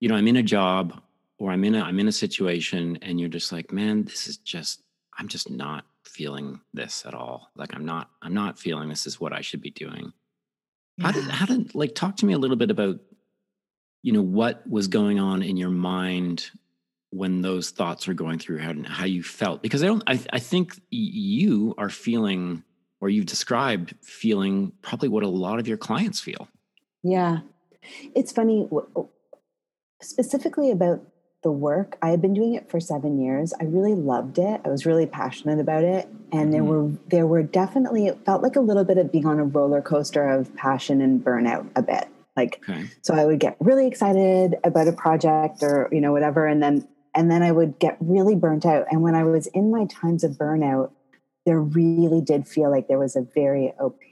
you 0.00 0.08
know, 0.08 0.14
I'm 0.14 0.28
in 0.28 0.36
a 0.36 0.42
job 0.42 1.00
or 1.38 1.50
I'm 1.50 1.64
in 1.64 1.74
a 1.74 1.82
I'm 1.82 1.98
in 1.98 2.08
a 2.08 2.12
situation 2.12 2.98
and 3.02 3.18
you're 3.18 3.28
just 3.28 3.52
like, 3.52 3.72
man, 3.72 4.04
this 4.04 4.26
is 4.28 4.38
just 4.38 4.82
I'm 5.18 5.28
just 5.28 5.50
not 5.50 5.84
feeling 6.04 6.60
this 6.72 7.04
at 7.06 7.14
all. 7.14 7.50
Like 7.56 7.74
I'm 7.74 7.84
not 7.84 8.10
I'm 8.22 8.34
not 8.34 8.58
feeling 8.58 8.88
this 8.88 9.06
is 9.06 9.20
what 9.20 9.32
I 9.32 9.40
should 9.40 9.60
be 9.60 9.70
doing. 9.70 10.12
Yeah. 10.96 11.06
How 11.06 11.12
did 11.12 11.24
how 11.24 11.46
did 11.46 11.74
like 11.74 11.94
talk 11.94 12.16
to 12.16 12.26
me 12.26 12.34
a 12.34 12.38
little 12.38 12.56
bit 12.56 12.70
about 12.70 13.00
you 14.06 14.12
know 14.12 14.22
what 14.22 14.62
was 14.70 14.86
going 14.86 15.18
on 15.18 15.42
in 15.42 15.56
your 15.56 15.70
mind 15.70 16.52
when 17.10 17.42
those 17.42 17.70
thoughts 17.70 18.06
are 18.06 18.14
going 18.14 18.38
through 18.38 18.58
how 18.58 18.72
how 18.86 19.04
you 19.04 19.20
felt 19.20 19.62
because 19.62 19.82
I 19.82 19.86
don't 19.86 20.04
I 20.06 20.20
I 20.32 20.38
think 20.38 20.80
you 20.90 21.74
are 21.76 21.90
feeling 21.90 22.62
or 23.00 23.08
you've 23.08 23.26
described 23.26 23.94
feeling 24.02 24.70
probably 24.80 25.08
what 25.08 25.24
a 25.24 25.28
lot 25.28 25.58
of 25.58 25.66
your 25.66 25.76
clients 25.76 26.20
feel. 26.20 26.46
Yeah. 27.02 27.40
It's 28.14 28.30
funny 28.30 28.68
specifically 30.00 30.70
about 30.70 31.02
the 31.42 31.50
work. 31.50 31.98
I 32.00 32.10
had 32.10 32.22
been 32.22 32.32
doing 32.32 32.54
it 32.54 32.70
for 32.70 32.78
seven 32.78 33.20
years. 33.20 33.52
I 33.60 33.64
really 33.64 33.94
loved 33.94 34.38
it. 34.38 34.60
I 34.64 34.68
was 34.68 34.86
really 34.86 35.06
passionate 35.06 35.58
about 35.58 35.82
it. 35.82 36.08
And 36.30 36.54
there 36.54 36.62
mm-hmm. 36.62 36.92
were 36.92 36.98
there 37.08 37.26
were 37.26 37.42
definitely 37.42 38.06
it 38.06 38.24
felt 38.24 38.44
like 38.44 38.54
a 38.54 38.60
little 38.60 38.84
bit 38.84 38.98
of 38.98 39.10
being 39.10 39.26
on 39.26 39.40
a 39.40 39.44
roller 39.44 39.82
coaster 39.82 40.28
of 40.28 40.54
passion 40.54 41.00
and 41.00 41.24
burnout 41.24 41.66
a 41.74 41.82
bit. 41.82 42.06
Like 42.36 42.62
okay. 42.68 42.90
so 43.02 43.14
I 43.14 43.24
would 43.24 43.40
get 43.40 43.56
really 43.60 43.86
excited 43.86 44.56
about 44.64 44.88
a 44.88 44.92
project 44.92 45.62
or, 45.62 45.88
you 45.92 46.00
know, 46.00 46.12
whatever. 46.12 46.46
And 46.46 46.62
then 46.62 46.86
and 47.14 47.30
then 47.30 47.42
I 47.42 47.50
would 47.50 47.78
get 47.78 47.96
really 48.00 48.34
burnt 48.34 48.66
out. 48.66 48.86
And 48.90 49.02
when 49.02 49.14
I 49.14 49.24
was 49.24 49.46
in 49.48 49.70
my 49.70 49.86
times 49.86 50.22
of 50.22 50.32
burnout, 50.32 50.90
there 51.46 51.60
really 51.60 52.20
did 52.20 52.46
feel 52.46 52.70
like 52.70 52.88
there 52.88 52.98
was 52.98 53.16
a 53.16 53.22
very 53.22 53.72
opaque 53.80 54.06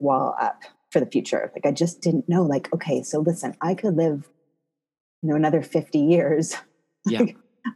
wall 0.00 0.34
up 0.40 0.62
for 0.90 1.00
the 1.00 1.06
future. 1.06 1.52
Like 1.54 1.66
I 1.66 1.72
just 1.72 2.00
didn't 2.00 2.28
know, 2.28 2.42
like, 2.42 2.72
okay, 2.72 3.02
so 3.02 3.20
listen, 3.20 3.54
I 3.60 3.74
could 3.74 3.96
live 3.96 4.28
you 5.22 5.28
know 5.28 5.36
another 5.36 5.62
50 5.62 5.98
years 5.98 6.56
yeah 7.06 7.22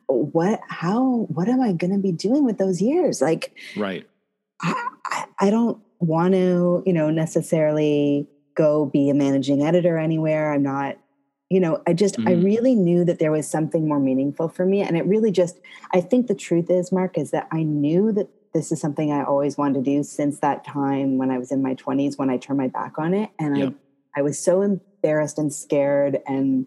what 0.07 0.61
how 0.69 1.27
what 1.29 1.49
am 1.49 1.61
i 1.61 1.73
going 1.73 1.93
to 1.93 1.99
be 1.99 2.13
doing 2.13 2.45
with 2.45 2.59
those 2.59 2.81
years 2.81 3.21
like 3.21 3.55
right 3.77 4.09
I, 4.61 4.89
I, 5.07 5.25
I 5.41 5.51
don't 5.51 5.83
want 5.99 6.35
to 6.35 6.83
you 6.87 6.93
know 6.93 7.11
necessarily 7.11 8.29
go 8.55 8.87
be 8.87 9.09
a 9.09 9.15
managing 9.15 9.63
editor 9.63 9.99
anywhere 9.99 10.53
i'm 10.53 10.63
not 10.63 10.97
you 11.51 11.61
know 11.61 11.83
i 11.87 11.93
just 11.93 12.17
mm-hmm. 12.17 12.29
i 12.29 12.33
really 12.33 12.75
knew 12.75 13.05
that 13.05 13.19
there 13.19 13.33
was 13.33 13.49
something 13.49 13.87
more 13.87 14.01
meaningful 14.01 14.49
for 14.49 14.65
me 14.65 14.81
and 14.81 14.97
it 14.97 15.07
really 15.07 15.31
just 15.31 15.61
i 15.93 16.01
think 16.01 16.27
the 16.27 16.35
truth 16.35 16.71
is 16.71 16.93
mark 16.93 17.19
is 17.19 17.31
that 17.31 17.49
i 17.53 17.63
knew 17.63 18.13
that 18.13 18.29
this 18.55 18.71
is 18.73 18.81
something 18.81 19.13
i 19.13 19.23
always 19.23 19.57
wanted 19.57 19.85
to 19.85 19.91
do 19.91 20.03
since 20.03 20.39
that 20.41 20.65
time 20.65 21.19
when 21.19 21.31
i 21.31 21.39
was 21.39 21.51
in 21.53 21.63
my 21.63 21.75
20s 21.75 22.19
when 22.19 22.31
i 22.31 22.37
turned 22.37 22.59
my 22.59 22.69
back 22.69 22.99
on 22.99 23.15
it 23.15 23.31
and 23.39 23.57
yep. 23.57 23.75
i 24.17 24.21
i 24.21 24.23
was 24.23 24.39
so 24.39 24.63
embarrassed 24.63 25.39
and 25.39 25.53
scared 25.53 26.19
and 26.27 26.67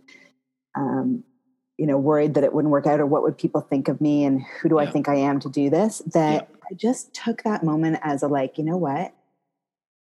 um, 0.75 1.23
you 1.77 1.85
know, 1.85 1.97
worried 1.97 2.35
that 2.35 2.43
it 2.43 2.53
wouldn't 2.53 2.71
work 2.71 2.85
out 2.85 2.99
or 2.99 3.05
what 3.05 3.23
would 3.23 3.37
people 3.37 3.61
think 3.61 3.87
of 3.87 3.99
me 3.99 4.23
and 4.23 4.41
who 4.43 4.69
do 4.69 4.75
yeah. 4.75 4.81
I 4.81 4.91
think 4.91 5.09
I 5.09 5.15
am 5.15 5.39
to 5.41 5.49
do 5.49 5.69
this, 5.69 6.01
that 6.13 6.49
yeah. 6.49 6.57
I 6.71 6.73
just 6.73 7.13
took 7.13 7.43
that 7.43 7.63
moment 7.63 7.99
as 8.01 8.23
a 8.23 8.27
like, 8.27 8.57
you 8.57 8.63
know 8.63 8.77
what? 8.77 9.13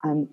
Um, 0.03 0.29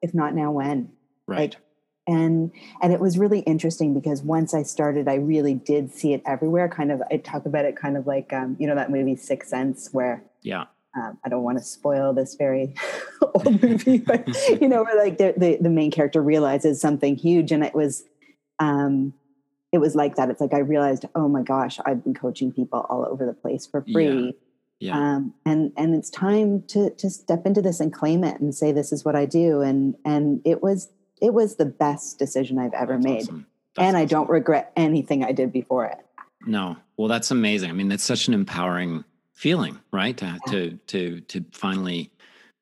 if 0.00 0.14
not 0.14 0.34
now, 0.34 0.50
when? 0.50 0.90
Right. 1.26 1.54
Like, 1.54 1.60
and 2.06 2.50
and 2.82 2.92
it 2.92 2.98
was 2.98 3.16
really 3.16 3.40
interesting 3.40 3.94
because 3.94 4.22
once 4.22 4.54
I 4.54 4.64
started, 4.64 5.08
I 5.08 5.14
really 5.14 5.54
did 5.54 5.92
see 5.92 6.14
it 6.14 6.22
everywhere. 6.26 6.68
Kind 6.68 6.90
of, 6.90 7.00
I 7.12 7.18
talk 7.18 7.46
about 7.46 7.64
it 7.64 7.76
kind 7.76 7.96
of 7.96 8.06
like 8.06 8.32
um, 8.32 8.56
you 8.58 8.66
know 8.66 8.74
that 8.74 8.90
movie 8.90 9.14
Six 9.14 9.48
Sense, 9.48 9.90
where 9.92 10.24
yeah, 10.42 10.64
um, 10.94 11.18
I 11.24 11.28
don't 11.28 11.42
want 11.42 11.58
to 11.58 11.64
spoil 11.64 12.12
this 12.12 12.34
very 12.34 12.74
old 13.22 13.62
movie, 13.62 13.98
but 13.98 14.28
you 14.60 14.68
know, 14.68 14.82
where 14.82 14.96
like 14.96 15.18
the, 15.18 15.34
the, 15.36 15.58
the 15.60 15.70
main 15.70 15.90
character 15.90 16.22
realizes 16.22 16.80
something 16.80 17.16
huge, 17.16 17.50
and 17.50 17.64
it 17.64 17.74
was, 17.74 18.04
um, 18.58 19.14
it 19.72 19.78
was 19.78 19.94
like 19.94 20.16
that. 20.16 20.28
It's 20.28 20.40
like 20.40 20.52
I 20.52 20.58
realized, 20.58 21.06
oh 21.14 21.28
my 21.28 21.42
gosh, 21.42 21.78
I've 21.86 22.04
been 22.04 22.14
coaching 22.14 22.52
people 22.52 22.84
all 22.90 23.06
over 23.06 23.24
the 23.24 23.32
place 23.32 23.66
for 23.66 23.84
free, 23.90 24.34
yeah. 24.82 24.96
yeah. 24.96 25.14
Um, 25.16 25.34
and 25.46 25.72
and 25.76 25.94
it's 25.94 26.10
time 26.10 26.62
to 26.68 26.90
to 26.90 27.08
step 27.08 27.46
into 27.46 27.62
this 27.62 27.80
and 27.80 27.92
claim 27.92 28.24
it 28.24 28.40
and 28.40 28.54
say 28.54 28.72
this 28.72 28.92
is 28.92 29.04
what 29.04 29.14
I 29.14 29.26
do, 29.26 29.60
and 29.60 29.94
and 30.04 30.40
it 30.44 30.62
was 30.62 30.88
it 31.20 31.32
was 31.32 31.56
the 31.56 31.66
best 31.66 32.18
decision 32.18 32.58
I've 32.58 32.74
ever 32.74 32.94
that's 32.94 33.04
made, 33.04 33.22
awesome. 33.22 33.46
and 33.78 33.96
awesome. 33.96 33.96
I 33.96 34.04
don't 34.04 34.28
regret 34.28 34.72
anything 34.76 35.24
I 35.24 35.32
did 35.32 35.52
before 35.52 35.86
it. 35.86 35.98
No, 36.46 36.76
well, 36.96 37.08
that's 37.08 37.30
amazing. 37.30 37.70
I 37.70 37.72
mean, 37.72 37.88
that's 37.88 38.02
such 38.02 38.26
an 38.26 38.34
empowering 38.34 39.04
feeling, 39.32 39.78
right? 39.92 40.16
To 40.16 40.38
to 40.48 40.78
to, 40.88 41.20
to 41.20 41.44
finally 41.52 42.10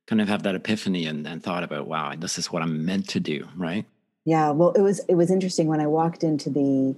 kind 0.07 0.21
of 0.21 0.29
have 0.29 0.43
that 0.43 0.55
epiphany 0.55 1.07
and, 1.07 1.27
and 1.27 1.43
thought 1.43 1.63
about, 1.63 1.87
wow, 1.87 2.15
this 2.19 2.37
is 2.37 2.51
what 2.51 2.63
I'm 2.63 2.85
meant 2.85 3.09
to 3.11 3.21
do, 3.21 3.47
right? 3.57 3.87
Yeah. 4.25 4.51
Well, 4.51 4.73
it 4.73 4.83
was 4.83 5.01
it 5.09 5.15
was 5.15 5.31
interesting 5.31 5.69
when 5.69 5.81
I 5.81 5.87
walked 5.87 6.23
into 6.23 6.51
the 6.51 6.97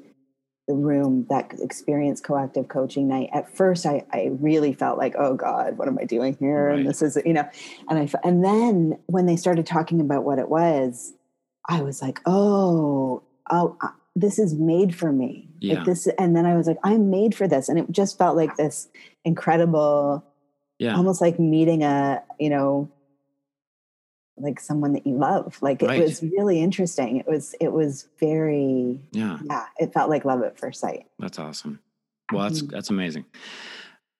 the 0.68 0.74
room 0.74 1.26
that 1.28 1.52
experienced 1.60 2.24
coactive 2.24 2.68
coaching 2.68 3.08
night. 3.08 3.30
At 3.32 3.54
first, 3.54 3.84
I 3.86 4.04
I 4.12 4.30
really 4.40 4.72
felt 4.72 4.96
like, 4.98 5.14
oh 5.18 5.34
God, 5.34 5.76
what 5.78 5.88
am 5.88 5.98
I 6.00 6.04
doing 6.04 6.36
here? 6.38 6.68
Right. 6.68 6.78
And 6.78 6.88
this 6.88 7.02
is 7.02 7.18
you 7.24 7.32
know, 7.32 7.48
and 7.88 7.98
I 7.98 8.08
and 8.26 8.44
then 8.44 8.98
when 9.06 9.26
they 9.26 9.36
started 9.36 9.66
talking 9.66 10.00
about 10.00 10.24
what 10.24 10.38
it 10.38 10.48
was, 10.48 11.12
I 11.68 11.82
was 11.82 12.00
like, 12.02 12.20
oh, 12.26 13.22
oh. 13.50 13.76
Uh, 13.80 13.88
this 14.14 14.38
is 14.38 14.54
made 14.54 14.94
for 14.94 15.10
me 15.10 15.48
Yeah. 15.60 15.76
like 15.76 15.84
this 15.86 16.06
and 16.18 16.36
then 16.36 16.44
i 16.44 16.54
was 16.54 16.66
like 16.66 16.76
i'm 16.84 17.08
made 17.08 17.34
for 17.34 17.48
this 17.48 17.70
and 17.70 17.78
it 17.78 17.90
just 17.90 18.18
felt 18.18 18.36
like 18.36 18.54
this 18.58 18.88
incredible 19.24 20.22
Yeah. 20.78 20.94
almost 20.96 21.22
like 21.22 21.38
meeting 21.38 21.82
a 21.82 22.22
you 22.38 22.50
know 22.50 22.90
like 24.36 24.58
someone 24.60 24.92
that 24.94 25.06
you 25.06 25.14
love 25.16 25.58
like 25.60 25.82
it 25.82 26.00
was 26.02 26.22
really 26.22 26.60
interesting 26.60 27.18
it 27.18 27.26
was 27.26 27.54
it 27.60 27.70
was 27.72 28.08
very 28.18 28.98
yeah. 29.12 29.38
yeah 29.44 29.66
it 29.78 29.92
felt 29.92 30.08
like 30.08 30.24
love 30.24 30.42
at 30.42 30.58
first 30.58 30.80
sight 30.80 31.06
That's 31.18 31.38
awesome. 31.38 31.78
Well, 32.32 32.42
that's 32.44 32.62
Mhm. 32.62 32.70
that's 32.70 32.88
amazing. 32.90 33.24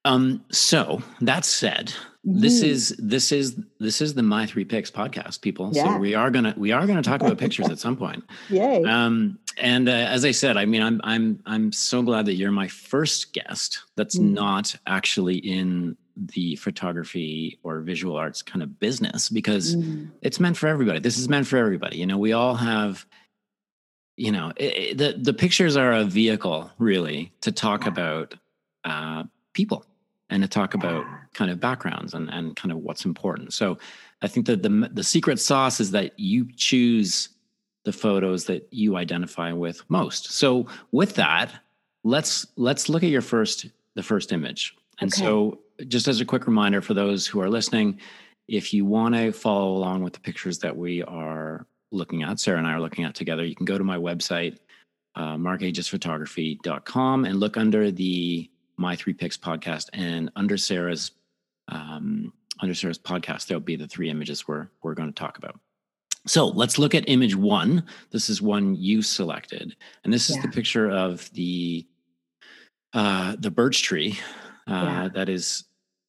Um, 0.04 0.44
so 0.50 1.00
that 1.20 1.44
said, 1.44 1.92
this 2.24 2.60
Mhm. 2.60 2.66
is 2.68 2.96
this 2.98 3.30
is 3.32 3.56
this 3.78 4.00
is 4.00 4.14
the 4.14 4.22
My 4.22 4.46
Three 4.46 4.64
Picks 4.64 4.90
podcast, 4.90 5.40
people. 5.40 5.70
Yeah. 5.72 5.94
So 5.94 5.98
we 5.98 6.14
are 6.14 6.30
gonna 6.30 6.54
we 6.58 6.72
are 6.72 6.86
gonna 6.86 7.02
talk 7.02 7.20
about 7.22 7.38
pictures 7.38 7.68
at 7.70 7.78
some 7.78 7.96
point. 7.96 8.22
yay 8.50 8.82
Um, 8.82 9.38
and 9.58 9.88
uh, 9.88 9.92
as 9.92 10.24
I 10.24 10.32
said, 10.32 10.56
I 10.56 10.64
mean, 10.66 10.82
I'm 10.82 11.00
I'm 11.04 11.40
I'm 11.46 11.70
so 11.72 12.02
glad 12.02 12.26
that 12.26 12.34
you're 12.34 12.50
my 12.52 12.68
first 12.68 13.32
guest 13.32 13.78
that's 13.96 14.18
Mm. 14.18 14.32
not 14.32 14.74
actually 14.86 15.36
in 15.36 15.96
the 16.16 16.56
photography 16.56 17.58
or 17.62 17.80
visual 17.80 18.16
arts 18.16 18.42
kind 18.42 18.62
of 18.62 18.78
business 18.78 19.28
because 19.28 19.76
Mm. 19.76 20.10
it's 20.22 20.38
meant 20.40 20.56
for 20.56 20.66
everybody. 20.68 20.98
This 21.00 21.18
is 21.18 21.28
meant 21.28 21.46
for 21.46 21.56
everybody. 21.56 21.96
You 21.98 22.06
know, 22.06 22.18
we 22.18 22.32
all 22.32 22.54
have, 22.54 23.06
you 24.16 24.30
know, 24.32 24.52
it, 24.56 24.64
it- 24.76 24.98
the 24.98 25.14
the 25.18 25.32
pictures 25.34 25.76
are 25.76 25.92
a 25.92 26.04
vehicle 26.04 26.70
really 26.78 27.32
to 27.40 27.52
talk 27.52 27.82
Yeah. 27.82 27.88
about 27.88 28.34
uh, 28.84 29.24
people 29.52 29.86
and 30.28 30.42
to 30.42 30.48
talk 30.48 30.74
about 30.74 31.04
kind 31.34 31.50
of 31.50 31.60
backgrounds 31.60 32.14
and 32.14 32.28
and 32.30 32.54
kind 32.56 32.72
of 32.72 32.78
what's 32.78 33.04
important. 33.04 33.52
So, 33.52 33.78
I 34.22 34.28
think 34.28 34.46
that 34.46 34.62
the 34.62 34.90
the 34.92 35.04
secret 35.04 35.38
sauce 35.40 35.80
is 35.80 35.90
that 35.92 36.18
you 36.18 36.46
choose 36.56 37.30
the 37.84 37.92
photos 37.92 38.44
that 38.44 38.68
you 38.70 38.96
identify 38.96 39.52
with 39.52 39.82
most. 39.88 40.32
So, 40.32 40.66
with 40.92 41.14
that, 41.14 41.52
let's 42.04 42.46
let's 42.56 42.88
look 42.88 43.02
at 43.02 43.10
your 43.10 43.22
first 43.22 43.66
the 43.94 44.02
first 44.02 44.32
image. 44.32 44.74
And 45.00 45.12
Okay. 45.12 45.22
so, 45.22 45.58
just 45.88 46.08
as 46.08 46.20
a 46.20 46.24
quick 46.24 46.46
reminder 46.46 46.80
for 46.80 46.94
those 46.94 47.26
who 47.26 47.40
are 47.40 47.48
listening, 47.48 47.98
if 48.48 48.74
you 48.74 48.84
want 48.84 49.14
to 49.14 49.32
follow 49.32 49.72
along 49.72 50.02
with 50.02 50.12
the 50.12 50.20
pictures 50.20 50.58
that 50.60 50.76
we 50.76 51.02
are 51.04 51.66
looking 51.90 52.22
at, 52.22 52.40
Sarah 52.40 52.58
and 52.58 52.66
I 52.66 52.72
are 52.72 52.80
looking 52.80 53.04
at 53.04 53.14
together, 53.14 53.44
you 53.44 53.54
can 53.54 53.66
go 53.66 53.78
to 53.78 53.84
my 53.84 53.96
website, 53.96 54.58
uh, 55.14 55.36
markagesphotography.com, 55.36 57.24
and 57.24 57.40
look 57.40 57.56
under 57.56 57.90
the 57.90 58.50
My 58.76 58.96
Three 58.96 59.12
Picks 59.12 59.36
podcast. 59.36 59.88
And 59.92 60.30
under 60.36 60.56
Sarah's 60.56 61.12
um, 61.68 62.32
under 62.60 62.74
Sarah's 62.74 62.98
podcast, 62.98 63.46
there'll 63.46 63.60
be 63.60 63.76
the 63.76 63.88
three 63.88 64.10
images 64.10 64.46
we're 64.46 64.68
we're 64.82 64.94
going 64.94 65.08
to 65.08 65.14
talk 65.14 65.38
about. 65.38 65.58
So 66.26 66.46
let's 66.46 66.78
look 66.78 66.94
at 66.94 67.08
image 67.08 67.34
one. 67.34 67.84
This 68.10 68.28
is 68.28 68.40
one 68.40 68.76
you 68.76 69.02
selected, 69.02 69.74
and 70.04 70.12
this 70.12 70.30
is 70.30 70.40
the 70.40 70.48
picture 70.48 70.90
of 70.90 71.30
the 71.32 71.86
uh, 72.92 73.36
the 73.38 73.50
birch 73.50 73.82
tree 73.82 74.18
uh, 74.68 74.72
Yeah. 74.72 75.08
that 75.14 75.28
is 75.28 75.64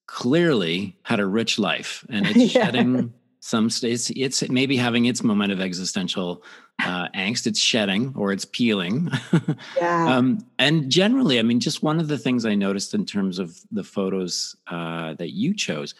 clearly 0.07 0.97
had 1.03 1.19
a 1.19 1.25
rich 1.25 1.57
life, 1.59 2.05
and 2.09 2.25
it's 2.35 2.53
Yeah. 2.55 2.65
shedding 2.65 3.13
some. 3.39 3.69
st- 3.69 3.93
It's 3.93 4.09
it's 4.11 4.49
maybe 4.49 4.77
having 4.77 5.05
its 5.05 5.23
moment 5.23 5.51
of 5.51 5.59
existential 5.61 6.43
uh, 6.83 7.07
angst. 7.15 7.45
It's 7.47 7.59
shedding 7.59 8.13
or 8.15 8.31
it's 8.31 8.45
peeling. 8.45 9.09
yeah 9.77 10.15
um, 10.17 10.39
and 10.59 10.89
generally, 10.91 11.39
I 11.39 11.43
mean, 11.43 11.59
just 11.59 11.83
one 11.83 11.99
of 11.99 12.07
the 12.07 12.17
things 12.17 12.45
I 12.45 12.55
noticed 12.55 12.93
in 12.93 13.05
terms 13.05 13.39
of 13.39 13.59
the 13.71 13.83
photos 13.83 14.55
uh, 14.67 15.13
that 15.15 15.31
you 15.33 15.53
chose, 15.53 15.93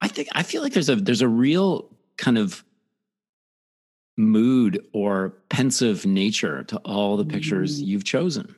I 0.00 0.08
think 0.08 0.28
I 0.32 0.42
feel 0.42 0.62
like 0.62 0.72
there's 0.72 0.88
a 0.90 0.96
there's 0.96 1.22
a 1.22 1.28
real 1.28 1.90
kind 2.16 2.36
of 2.38 2.64
mood 4.16 4.84
or 4.92 5.30
pensive 5.48 6.04
nature 6.04 6.64
to 6.64 6.76
all 6.78 7.16
the 7.16 7.24
pictures 7.24 7.80
Mm. 7.80 7.86
you've 7.86 8.04
chosen. 8.04 8.54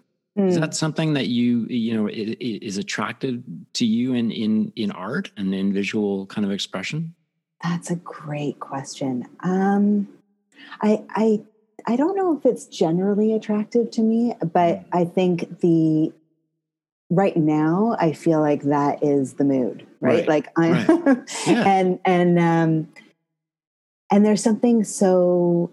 Is 0.49 0.57
Mm. 0.57 0.61
that 0.61 0.75
something 0.75 1.13
that 1.15 1.27
you 1.29 1.67
you 1.69 1.95
know 1.95 2.09
is 2.11 2.79
attracted 2.79 3.45
to 3.75 3.85
you 3.87 4.15
in 4.15 4.31
in 4.31 4.73
in 4.77 4.91
art 4.91 5.31
and 5.37 5.55
in 5.55 5.73
visual 5.73 6.27
kind 6.27 6.45
of 6.45 6.51
expression? 6.53 7.15
That's 7.63 7.91
a 7.91 7.97
great 7.97 8.59
question. 8.61 9.27
Um, 9.41 10.09
I 10.83 11.05
I 11.11 11.43
I 11.87 11.97
don't 11.97 12.17
know 12.17 12.37
if 12.37 12.45
it's 12.47 12.67
generally 12.67 13.33
attractive 13.35 13.91
to 13.93 14.03
me, 14.03 14.35
but 14.41 14.79
Mm. 14.81 14.85
I 14.93 15.05
think 15.05 15.61
the 15.61 16.13
right 17.11 17.37
now 17.37 17.97
I 17.99 18.13
feel 18.13 18.41
like 18.41 18.63
that 18.63 19.03
is 19.03 19.35
the 19.35 19.45
mood, 19.45 19.87
right? 20.01 20.27
Right, 20.27 20.29
Like 20.29 20.49
I'm 20.57 21.25
Yeah. 21.47 21.65
and 21.67 21.99
and 22.05 22.39
um 22.39 22.89
and 24.11 24.25
there's 24.25 24.43
something 24.43 24.85
so 24.85 25.71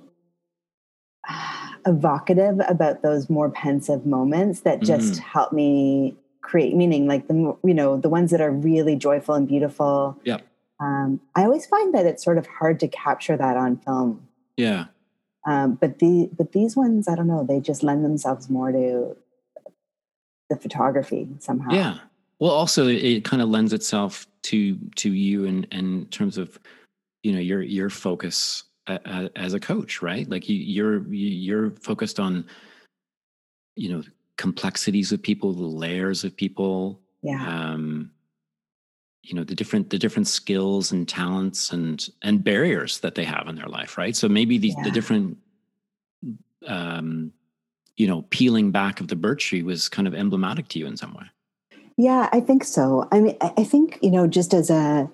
ah, 1.28 1.57
evocative 1.88 2.60
about 2.68 3.02
those 3.02 3.30
more 3.30 3.50
pensive 3.50 4.06
moments 4.06 4.60
that 4.62 4.82
just 4.82 5.14
Mhm. 5.16 5.20
help 5.20 5.54
me 5.54 6.16
create 6.42 6.76
meaning 6.76 7.08
like 7.08 7.28
the 7.28 7.58
you 7.64 7.74
know 7.74 7.98
the 7.98 8.10
ones 8.10 8.30
that 8.32 8.42
are 8.42 8.52
really 8.52 8.96
joyful 8.96 9.34
and 9.36 9.48
beautiful 9.48 10.18
yeah 10.24 10.38
um, 10.80 11.20
I 11.36 11.44
always 11.44 11.66
find 11.66 11.94
that 11.94 12.06
it's 12.06 12.24
sort 12.24 12.38
of 12.38 12.46
hard 12.46 12.80
to 12.82 12.88
capture 12.88 13.36
that 13.36 13.58
on 13.58 13.78
film. 13.78 14.28
Yeah. 14.58 14.86
Um, 15.46 15.76
but 15.76 16.00
the 16.00 16.30
but 16.38 16.52
these 16.52 16.76
ones, 16.76 17.08
I 17.08 17.16
don't 17.16 17.28
know, 17.28 17.44
they 17.44 17.60
just 17.60 17.84
lend 17.84 18.04
themselves 18.04 18.50
more 18.50 18.72
to 18.72 19.16
the 20.50 20.56
photography 20.56 21.28
somehow. 21.40 21.72
Yeah. 21.74 21.98
Well, 22.40 22.52
also 22.52 22.88
it, 22.88 23.04
it 23.04 23.24
kind 23.24 23.42
of 23.42 23.50
lends 23.50 23.74
itself 23.74 24.28
to 24.44 24.78
to 24.98 25.12
you 25.12 25.46
in 25.46 25.64
in 25.72 26.06
terms 26.08 26.38
of 26.38 26.60
you 27.24 27.32
know 27.32 27.40
your 27.40 27.62
your 27.62 27.90
focus 27.90 28.64
a, 28.88 29.30
as 29.36 29.54
a 29.54 29.60
coach, 29.60 30.02
right? 30.02 30.30
Like 30.30 30.48
you 30.50 30.56
you're 30.56 31.04
you- 31.14 31.28
you're 31.30 31.72
focused 31.82 32.20
on 32.20 32.46
you 33.76 33.90
know 33.90 34.04
complexities 34.38 35.12
of 35.12 35.22
people, 35.22 35.54
the 35.54 35.66
layers 35.66 36.24
of 36.24 36.36
people, 36.36 37.00
yeah, 37.22 37.72
um, 37.72 38.12
you 39.24 39.36
know 39.36 39.44
the 39.44 39.56
different 39.56 39.90
the 39.90 39.98
different 40.00 40.28
skills 40.28 40.92
and 40.92 41.08
talents 41.08 41.72
and 41.72 42.10
and 42.22 42.44
barriers 42.44 43.00
that 43.00 43.16
they 43.16 43.24
have 43.26 43.48
in 43.48 43.56
their 43.56 43.68
life, 43.68 43.98
right? 43.98 44.16
So 44.16 44.28
maybe 44.30 44.58
the 44.58 44.72
the 44.84 44.92
different 44.92 45.38
um, 46.68 47.32
you 47.98 48.08
know 48.08 48.24
peeling 48.30 48.72
back 48.72 49.00
of 49.00 49.08
the 49.08 49.16
birch 49.16 49.48
tree 49.48 49.64
was 49.64 49.90
kind 49.90 50.08
of 50.08 50.14
emblematic 50.16 50.68
to 50.70 50.80
you 50.80 50.88
in 50.88 50.98
some 50.98 51.14
way. 51.14 51.26
yeah. 51.98 52.30
I 52.32 52.40
think 52.40 52.64
so. 52.64 53.08
I 53.12 53.20
mean, 53.20 53.38
I 53.42 53.64
think 53.64 54.00
you 54.02 54.12
know, 54.12 54.28
just 54.28 54.54
as 54.54 54.70
a 54.70 55.10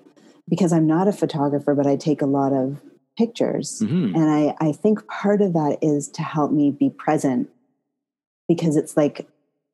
because 0.48 0.72
I'm 0.72 0.86
not 0.86 1.08
a 1.08 1.12
photographer, 1.12 1.74
but 1.74 1.86
I 1.86 1.96
take 1.96 2.20
a 2.22 2.26
lot 2.26 2.52
of 2.52 2.78
pictures, 3.16 3.80
Mhm. 3.84 4.14
and 4.14 4.30
I 4.30 4.56
I 4.60 4.72
think 4.72 5.06
part 5.08 5.40
of 5.40 5.52
that 5.52 5.78
is 5.82 6.08
to 6.10 6.22
help 6.22 6.50
me 6.52 6.70
be 6.70 6.90
present 6.90 7.48
because 8.48 8.76
it's 8.76 8.96
like 8.96 9.26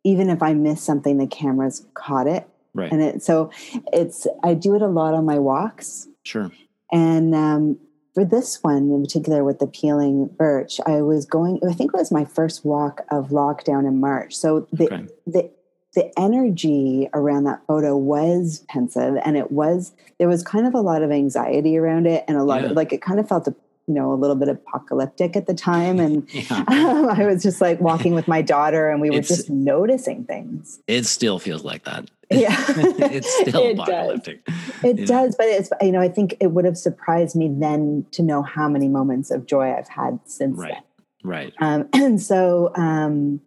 even 0.05 0.31
if 0.31 0.43
I 0.43 0.55
miss 0.55 0.81
something, 0.83 1.19
the 1.19 1.27
camera's 1.27 1.87
caught 1.95 2.27
it, 2.27 2.49
Right. 2.75 2.91
and 2.93 3.03
it 3.03 3.23
so 3.23 3.51
it's 3.93 4.27
I 4.43 4.55
do 4.55 4.75
it 4.75 4.83
a 4.83 4.89
lot 4.89 5.15
on 5.15 5.25
my 5.25 5.39
walks. 5.39 6.09
Sure. 6.25 6.51
And 6.93 7.35
um, 7.35 7.79
for 8.15 8.25
this 8.25 8.59
one 8.63 8.91
in 8.91 9.03
particular 9.03 9.45
with 9.45 9.59
the 9.61 9.67
peeling 9.67 10.27
birch, 10.27 10.81
I 10.87 11.01
was 11.03 11.25
going, 11.25 11.61
I 11.69 11.73
think 11.73 11.93
it 11.95 11.97
was 11.99 12.11
my 12.11 12.25
first 12.25 12.65
walk 12.65 13.03
of 13.11 13.29
lockdown 13.29 13.87
in 13.87 14.01
March. 14.01 14.35
So 14.37 14.67
the, 14.73 14.87
Okay. 14.93 15.07
the, 15.27 15.51
the 15.95 16.11
energy 16.19 17.09
around 17.15 17.45
that 17.45 17.61
photo 17.67 17.97
was 17.97 18.65
pensive 18.69 19.17
and 19.25 19.37
it 19.37 19.51
was, 19.51 19.93
there 20.19 20.29
was 20.29 20.43
kind 20.43 20.67
of 20.67 20.75
a 20.75 20.81
lot 20.81 21.03
of 21.03 21.11
anxiety 21.11 21.77
around 21.77 22.07
it 22.07 22.25
and 22.29 22.37
a 22.37 22.45
lot 22.45 22.63
Yeah. 22.63 22.71
of 22.71 22.77
like, 22.77 22.93
it 22.93 23.03
kind 23.03 23.19
of 23.19 23.29
felt 23.29 23.49
a, 23.49 23.55
you 23.87 23.95
know, 23.95 24.13
a 24.13 24.15
little 24.15 24.37
bit 24.37 24.49
apocalyptic 24.49 25.35
at 25.35 25.47
the 25.49 25.55
time. 25.55 25.99
And 25.99 26.29
yeah. 26.33 26.65
um, 26.69 27.09
I 27.11 27.27
was 27.27 27.43
just 27.43 27.61
like 27.61 27.81
walking 27.81 28.15
with 28.15 28.29
my 28.29 28.41
daughter 28.41 28.89
and 28.89 29.01
we 29.01 29.11
were 29.11 29.17
it's, 29.17 29.29
just 29.29 29.51
noticing 29.51 30.25
things. 30.25 30.79
It 30.87 31.07
still 31.07 31.39
feels 31.41 31.65
like 31.65 31.85
that. 31.85 32.09
Yeah. 32.33 32.55
it's 32.69 33.29
still 33.41 33.65
it 33.65 33.73
apocalyptic. 33.73 34.45
Does. 34.45 34.55
It 34.85 35.07
does. 35.09 35.35
But 35.35 35.49
it's, 35.49 35.71
you 35.81 35.91
know, 35.91 36.01
I 36.01 36.09
think 36.09 36.37
it 36.39 36.53
would 36.53 36.65
have 36.65 36.79
surprised 36.79 37.35
me 37.35 37.49
then 37.53 38.07
to 38.13 38.23
know 38.23 38.43
how 38.43 38.69
many 38.69 38.87
moments 38.87 39.33
of 39.33 39.47
joy 39.47 39.75
I've 39.75 39.89
had 39.89 40.21
since 40.27 40.57
right. 40.57 40.75
then. 40.75 40.83
Right. 41.25 41.53
Um, 41.61 41.89
and 41.93 42.23
so, 42.23 42.71
um, 42.77 43.41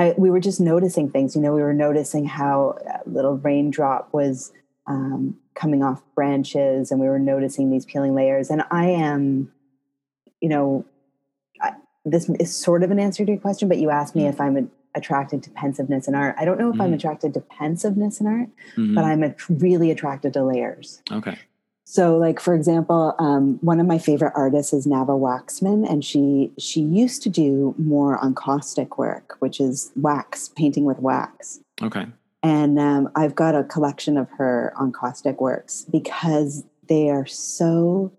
I, 0.00 0.14
we 0.16 0.30
were 0.30 0.40
just 0.40 0.60
noticing 0.60 1.10
things. 1.10 1.36
You 1.36 1.42
know, 1.42 1.52
we 1.52 1.60
were 1.60 1.74
noticing 1.74 2.24
how 2.24 2.78
a 2.86 3.06
little 3.06 3.36
raindrop 3.36 4.08
was 4.14 4.50
um, 4.86 5.36
coming 5.54 5.82
off 5.82 6.02
branches, 6.14 6.90
and 6.90 6.98
we 6.98 7.06
were 7.06 7.18
noticing 7.18 7.70
these 7.70 7.84
peeling 7.84 8.14
layers. 8.14 8.48
And 8.48 8.62
I 8.70 8.86
am, 8.86 9.52
you 10.40 10.48
know, 10.48 10.86
I, 11.60 11.72
this 12.06 12.30
is 12.40 12.56
sort 12.56 12.82
of 12.82 12.90
an 12.90 12.98
answer 12.98 13.26
to 13.26 13.32
your 13.32 13.40
question, 13.40 13.68
but 13.68 13.76
you 13.76 13.90
asked 13.90 14.16
me 14.16 14.22
mm-hmm. 14.22 14.30
if 14.30 14.40
I'm 14.40 14.70
attracted 14.94 15.42
to 15.42 15.50
pensiveness 15.50 16.08
in 16.08 16.14
art. 16.14 16.34
I 16.38 16.46
don't 16.46 16.58
know 16.58 16.68
if 16.68 16.72
mm-hmm. 16.72 16.82
I'm 16.82 16.94
attracted 16.94 17.34
to 17.34 17.40
pensiveness 17.40 18.20
in 18.20 18.26
art, 18.26 18.48
mm-hmm. 18.76 18.94
but 18.94 19.04
I'm 19.04 19.22
a, 19.22 19.34
really 19.50 19.90
attracted 19.90 20.32
to 20.32 20.42
layers. 20.42 21.02
Okay. 21.12 21.38
So, 21.90 22.16
like 22.16 22.38
for 22.38 22.54
example, 22.54 23.16
um, 23.18 23.58
one 23.62 23.80
of 23.80 23.86
my 23.88 23.98
favorite 23.98 24.32
artists 24.36 24.72
is 24.72 24.86
Nava 24.86 25.18
Waxman, 25.18 25.90
and 25.90 26.04
she 26.04 26.52
she 26.56 26.80
used 26.82 27.20
to 27.24 27.28
do 27.28 27.74
more 27.78 28.16
encaustic 28.24 28.96
work, 28.96 29.34
which 29.40 29.58
is 29.58 29.90
wax 29.96 30.50
painting 30.50 30.84
with 30.84 31.00
wax. 31.00 31.58
Okay. 31.82 32.06
And 32.44 32.78
um, 32.78 33.10
I've 33.16 33.34
got 33.34 33.56
a 33.56 33.64
collection 33.64 34.16
of 34.16 34.30
her 34.38 34.72
encaustic 34.80 35.40
works 35.40 35.84
because 35.90 36.62
they 36.88 37.10
are 37.10 37.26
so 37.26 38.12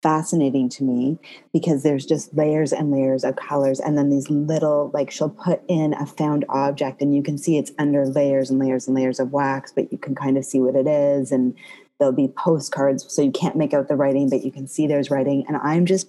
fascinating 0.00 0.68
to 0.68 0.84
me 0.84 1.18
because 1.52 1.82
there's 1.82 2.06
just 2.06 2.36
layers 2.36 2.72
and 2.72 2.92
layers 2.92 3.24
of 3.24 3.34
colors 3.34 3.80
and 3.80 3.98
then 3.98 4.10
these 4.10 4.30
little 4.30 4.92
like 4.94 5.10
she'll 5.10 5.30
put 5.30 5.60
in 5.66 5.94
a 5.94 6.06
found 6.06 6.44
object 6.48 7.02
and 7.02 7.16
you 7.16 7.22
can 7.22 7.36
see 7.36 7.58
it's 7.58 7.72
under 7.78 8.06
layers 8.06 8.48
and 8.48 8.60
layers 8.60 8.86
and 8.86 8.94
layers 8.94 9.18
of 9.18 9.32
wax 9.32 9.72
but 9.72 9.90
you 9.90 9.98
can 9.98 10.14
kind 10.14 10.38
of 10.38 10.44
see 10.44 10.60
what 10.60 10.76
it 10.76 10.86
is 10.86 11.32
and 11.32 11.56
there'll 11.98 12.12
be 12.12 12.28
postcards 12.28 13.10
so 13.12 13.22
you 13.22 13.30
can't 13.30 13.56
make 13.56 13.72
out 13.72 13.88
the 13.88 13.96
writing 13.96 14.28
but 14.28 14.44
you 14.44 14.52
can 14.52 14.66
see 14.66 14.86
there's 14.86 15.10
writing 15.10 15.44
and 15.48 15.56
i'm 15.58 15.86
just 15.86 16.08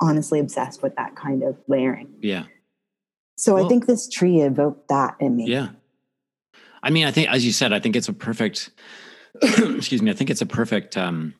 honestly 0.00 0.38
obsessed 0.38 0.82
with 0.82 0.94
that 0.96 1.16
kind 1.16 1.42
of 1.42 1.56
layering. 1.66 2.08
Yeah. 2.20 2.44
So 3.36 3.54
well, 3.54 3.64
i 3.64 3.68
think 3.68 3.86
this 3.86 4.08
tree 4.08 4.40
evoked 4.40 4.88
that 4.88 5.16
in 5.20 5.36
me. 5.36 5.46
Yeah. 5.48 5.68
I 6.82 6.90
mean 6.90 7.06
i 7.06 7.10
think 7.10 7.28
as 7.28 7.44
you 7.44 7.52
said 7.52 7.72
i 7.72 7.80
think 7.80 7.96
it's 7.96 8.08
a 8.08 8.12
perfect 8.12 8.70
excuse 9.42 10.00
me 10.02 10.10
i 10.10 10.14
think 10.14 10.30
it's 10.30 10.40
a 10.40 10.46
perfect 10.46 10.96
um 10.96 11.34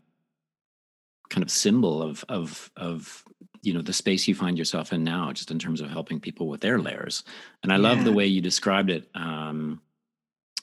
kind 1.31 1.43
of 1.43 1.51
symbol 1.51 2.03
of 2.03 2.25
of 2.29 2.71
of 2.77 3.25
you 3.63 3.73
know 3.73 3.83
the 3.83 3.93
space 3.93 4.29
you 4.29 4.35
find 4.35 4.59
yourself 4.59 4.93
in 4.93 5.05
now 5.05 5.33
just 5.33 5.51
in 5.51 5.59
terms 5.59 5.81
of 5.81 5.91
helping 5.91 6.21
people 6.21 6.49
with 6.49 6.61
their 6.61 6.79
layers. 6.79 7.25
And 7.63 7.73
i 7.73 7.77
yeah. 7.77 7.83
love 7.83 8.05
the 8.05 8.13
way 8.13 8.27
you 8.27 8.41
described 8.41 8.91
it 8.91 9.09
um 9.15 9.81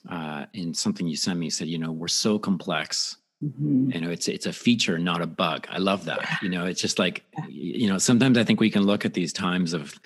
uh, 0.09 0.45
in 0.53 0.73
something 0.73 1.07
you 1.07 1.15
sent 1.15 1.39
me 1.39 1.49
said, 1.49 1.67
you 1.67 1.77
know, 1.77 1.91
we're 1.91 2.07
so 2.07 2.37
complex. 2.37 3.17
Mm-hmm. 3.43 3.91
You 3.91 4.01
know, 4.01 4.09
it's 4.09 4.27
it's 4.27 4.45
a 4.45 4.53
feature, 4.53 4.97
not 4.97 5.21
a 5.21 5.27
bug. 5.27 5.67
I 5.69 5.77
love 5.77 6.05
that. 6.05 6.39
You 6.41 6.49
know, 6.49 6.65
it's 6.65 6.81
just 6.81 6.99
like, 6.99 7.23
you 7.49 7.87
know, 7.87 7.97
sometimes 7.97 8.37
I 8.37 8.43
think 8.43 8.59
we 8.59 8.69
can 8.69 8.83
look 8.83 9.05
at 9.05 9.13
these 9.13 9.33
times 9.33 9.73
of 9.73 9.99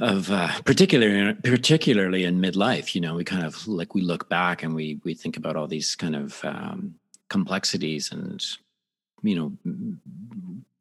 of 0.00 0.30
uh, 0.30 0.50
particularly 0.64 1.34
particularly 1.34 2.24
in 2.24 2.40
midlife. 2.40 2.94
You 2.94 3.00
know, 3.00 3.14
we 3.14 3.24
kind 3.24 3.44
of 3.44 3.66
like 3.68 3.94
we 3.94 4.02
look 4.02 4.28
back 4.28 4.62
and 4.62 4.74
we 4.74 5.00
we 5.04 5.14
think 5.14 5.36
about 5.36 5.56
all 5.56 5.68
these 5.68 5.94
kind 5.94 6.16
of 6.16 6.44
um, 6.44 6.94
complexities 7.28 8.10
and 8.10 8.44
you 9.22 9.36
know 9.36 9.52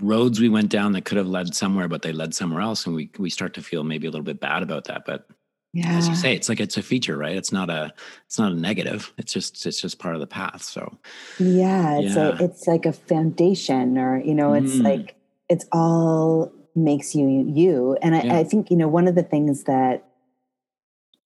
roads 0.02 0.40
we 0.40 0.50
went 0.50 0.70
down 0.70 0.92
that 0.94 1.06
could 1.06 1.18
have 1.18 1.28
led 1.28 1.54
somewhere, 1.56 1.88
but 1.88 2.02
they 2.02 2.12
led 2.12 2.34
somewhere 2.34 2.62
else, 2.62 2.86
and 2.86 2.96
we 2.96 3.10
we 3.18 3.30
start 3.30 3.54
to 3.56 3.62
feel 3.62 3.84
maybe 3.84 4.08
a 4.08 4.12
little 4.12 4.24
bit 4.24 4.40
bad 4.40 4.64
about 4.64 4.86
that. 4.86 5.06
But 5.06 5.28
yeah. 5.74 5.98
as 5.98 6.08
you 6.08 6.16
say 6.16 6.36
it's 6.36 6.50
like 6.50 6.60
it's 6.60 6.78
a 6.78 6.84
feature 6.84 7.18
right 7.18 7.36
it's 7.36 7.52
not 7.52 7.70
a 7.70 7.92
it's 8.26 8.38
not 8.38 8.52
a 8.52 8.56
negative 8.56 9.12
it's 9.18 9.34
just 9.34 9.66
it's 9.66 9.82
just 9.82 9.98
part 9.98 10.14
of 10.14 10.22
the 10.22 10.28
path 10.28 10.62
so 10.62 10.98
yeah 11.40 12.00
it's 12.00 12.16
yeah. 12.16 12.38
a 12.40 12.44
it's 12.44 12.68
like 12.68 12.86
a 12.86 12.94
foundation 12.94 13.98
or 13.98 14.22
you 14.22 14.36
know 14.36 14.54
it's 14.54 14.76
mm. 14.76 14.84
like 14.84 15.16
it's 15.50 15.66
all 15.72 16.52
makes 16.76 17.16
you 17.16 17.28
you 17.28 17.98
and 18.02 18.16
I, 18.16 18.22
yeah. 18.22 18.38
I 18.38 18.44
think 18.44 18.70
you 18.70 18.78
know 18.78 18.88
one 18.88 19.08
of 19.08 19.16
the 19.16 19.24
things 19.24 19.64
that 19.64 20.06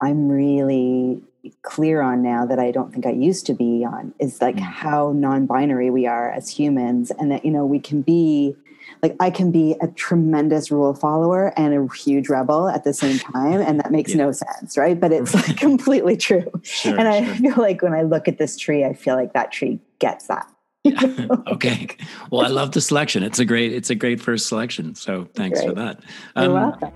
i'm 0.02 0.30
really 0.30 1.22
clear 1.62 2.02
on 2.02 2.22
now 2.22 2.46
that 2.46 2.60
i 2.60 2.72
don't 2.72 2.92
think 2.92 3.06
i 3.06 3.12
used 3.12 3.46
to 3.46 3.54
be 3.54 3.86
on 3.86 4.14
is 4.20 4.42
like 4.42 4.56
mm. 4.56 4.62
how 4.62 5.14
non-binary 5.14 5.90
we 5.90 6.06
are 6.06 6.32
as 6.32 6.50
humans 6.50 7.12
and 7.12 7.32
that 7.32 7.46
you 7.46 7.52
know 7.52 7.66
we 7.66 7.80
can 7.80 8.02
be 8.02 8.56
like 9.04 9.16
I 9.20 9.30
can 9.30 9.52
be 9.52 9.76
a 9.82 9.88
tremendous 9.88 10.72
rule 10.72 10.94
follower 10.94 11.54
and 11.58 11.74
a 11.74 11.94
huge 11.96 12.30
rebel 12.30 12.68
at 12.68 12.84
the 12.84 12.94
same 12.94 13.20
time. 13.20 13.62
And 13.62 13.80
that 13.80 13.92
makes 13.92 14.12
yeah. 14.12 14.18
no 14.18 14.32
sense, 14.32 14.78
right? 14.78 15.00
But 15.00 15.12
it's 15.12 15.34
like 15.34 15.58
completely 15.58 16.18
true. 16.18 16.50
Sure, 16.64 16.98
and 16.98 17.08
I 17.08 17.24
sure. 17.24 17.36
feel 17.36 17.64
like 17.64 17.82
when 17.82 17.94
I 17.94 18.04
look 18.04 18.28
at 18.28 18.38
this 18.38 18.58
tree, 18.58 18.84
I 18.84 18.94
feel 18.94 19.16
like 19.16 19.34
that 19.34 19.52
tree 19.52 19.80
gets 20.00 20.28
that. 20.28 20.52
yeah. 20.84 21.28
okay. 21.48 21.88
Well, 22.32 22.46
I 22.46 22.48
love 22.48 22.72
the 22.72 22.82
selection. 22.82 23.24
It's 23.24 23.40
a 23.40 23.46
great, 23.46 23.74
it's 23.74 23.90
a 23.90 23.96
great 23.96 24.22
first 24.22 24.48
selection. 24.48 24.96
So 24.96 25.28
thanks 25.36 25.60
great. 25.60 25.70
for 25.70 25.76
that. 25.76 26.00
Um, 26.36 26.46
You're 26.46 26.54
welcome. 26.54 26.92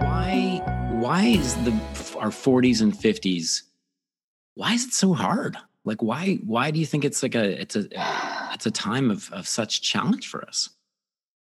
Why, 0.00 0.62
why 1.00 1.24
is 1.24 1.54
the 1.64 1.72
our 2.22 2.30
40s 2.30 2.80
and 2.80 2.92
50s? 2.92 3.62
Why 4.54 4.74
is 4.74 4.84
it 4.84 4.92
so 4.92 5.12
hard? 5.12 5.56
Like 5.84 6.02
why 6.02 6.38
why 6.44 6.70
do 6.70 6.78
you 6.78 6.86
think 6.86 7.04
it's 7.04 7.22
like 7.22 7.34
a 7.34 7.60
it's 7.60 7.76
a 7.76 7.86
it's 8.54 8.66
a 8.66 8.70
time 8.70 9.10
of 9.10 9.30
of 9.32 9.46
such 9.48 9.82
challenge 9.82 10.28
for 10.28 10.44
us? 10.44 10.70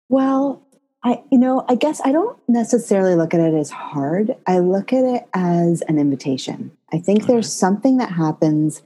Well 0.09 0.67
i 1.05 1.21
you 1.33 1.39
know 1.39 1.65
i 1.69 1.75
guess 1.75 2.01
i 2.05 2.13
don't 2.13 2.39
necessarily 2.49 3.17
look 3.17 3.35
at 3.35 3.41
it 3.41 3.55
as 3.55 3.71
hard. 3.71 4.37
I 4.47 4.59
look 4.59 4.93
at 4.93 5.05
it 5.05 5.27
as 5.35 5.83
an 5.83 5.99
invitation. 5.99 6.71
I 6.93 6.99
think 6.99 7.25
okay. 7.25 7.33
there's 7.33 7.53
something 7.53 7.97
that 7.99 8.13
happens 8.13 8.83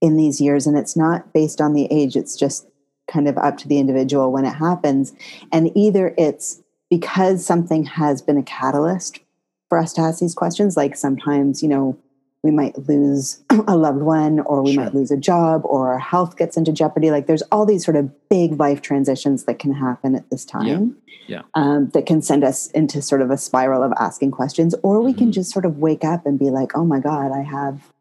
in 0.00 0.16
these 0.16 0.40
years 0.40 0.66
and 0.66 0.76
it's 0.76 0.96
not 0.96 1.32
based 1.32 1.60
on 1.60 1.72
the 1.72 1.86
age 1.90 2.16
it's 2.16 2.36
just 2.36 2.66
kind 3.08 3.28
of 3.28 3.38
up 3.38 3.56
to 3.58 3.68
the 3.68 3.78
individual 3.78 4.32
when 4.32 4.44
it 4.44 4.54
happens. 4.54 5.14
And 5.52 5.70
either 5.76 6.14
it's 6.18 6.62
because 6.90 7.44
something 7.44 7.84
has 7.84 8.22
been 8.22 8.36
a 8.36 8.42
catalyst 8.42 9.20
for 9.68 9.78
us 9.78 9.92
to 9.94 10.00
ask 10.00 10.20
these 10.20 10.34
questions 10.34 10.76
like 10.76 10.96
sometimes 10.96 11.62
you 11.62 11.68
know 11.68 11.98
we 12.42 12.50
might 12.50 12.78
lose 12.88 13.42
a 13.66 13.76
loved 13.76 14.02
one 14.02 14.40
or 14.40 14.62
we 14.62 14.74
sure. 14.74 14.84
might 14.84 14.94
lose 14.94 15.10
a 15.10 15.16
job 15.16 15.62
or 15.64 15.92
our 15.92 15.98
health 15.98 16.36
gets 16.36 16.56
into 16.56 16.72
jeopardy 16.72 17.10
like 17.10 17.26
there's 17.26 17.42
all 17.52 17.66
these 17.66 17.84
sort 17.84 17.96
of 17.96 18.10
big 18.28 18.58
life 18.58 18.80
transitions 18.82 19.44
that 19.44 19.58
can 19.58 19.72
happen 19.72 20.14
at 20.14 20.28
this 20.30 20.44
time 20.44 20.96
yeah. 21.26 21.38
yeah. 21.38 21.42
Um, 21.54 21.90
that 21.90 22.06
can 22.06 22.22
send 22.22 22.44
us 22.44 22.70
into 22.70 23.02
sort 23.02 23.22
of 23.22 23.30
a 23.30 23.36
spiral 23.36 23.82
of 23.82 23.92
asking 23.98 24.30
questions 24.30 24.74
or 24.82 25.00
we 25.00 25.10
mm-hmm. 25.10 25.18
can 25.18 25.32
just 25.32 25.50
sort 25.50 25.64
of 25.64 25.78
wake 25.78 26.04
up 26.04 26.26
and 26.26 26.38
be 26.38 26.50
like 26.50 26.76
oh 26.76 26.84
my 26.84 27.00
god 27.00 27.32
i 27.32 27.42
have 27.42 27.92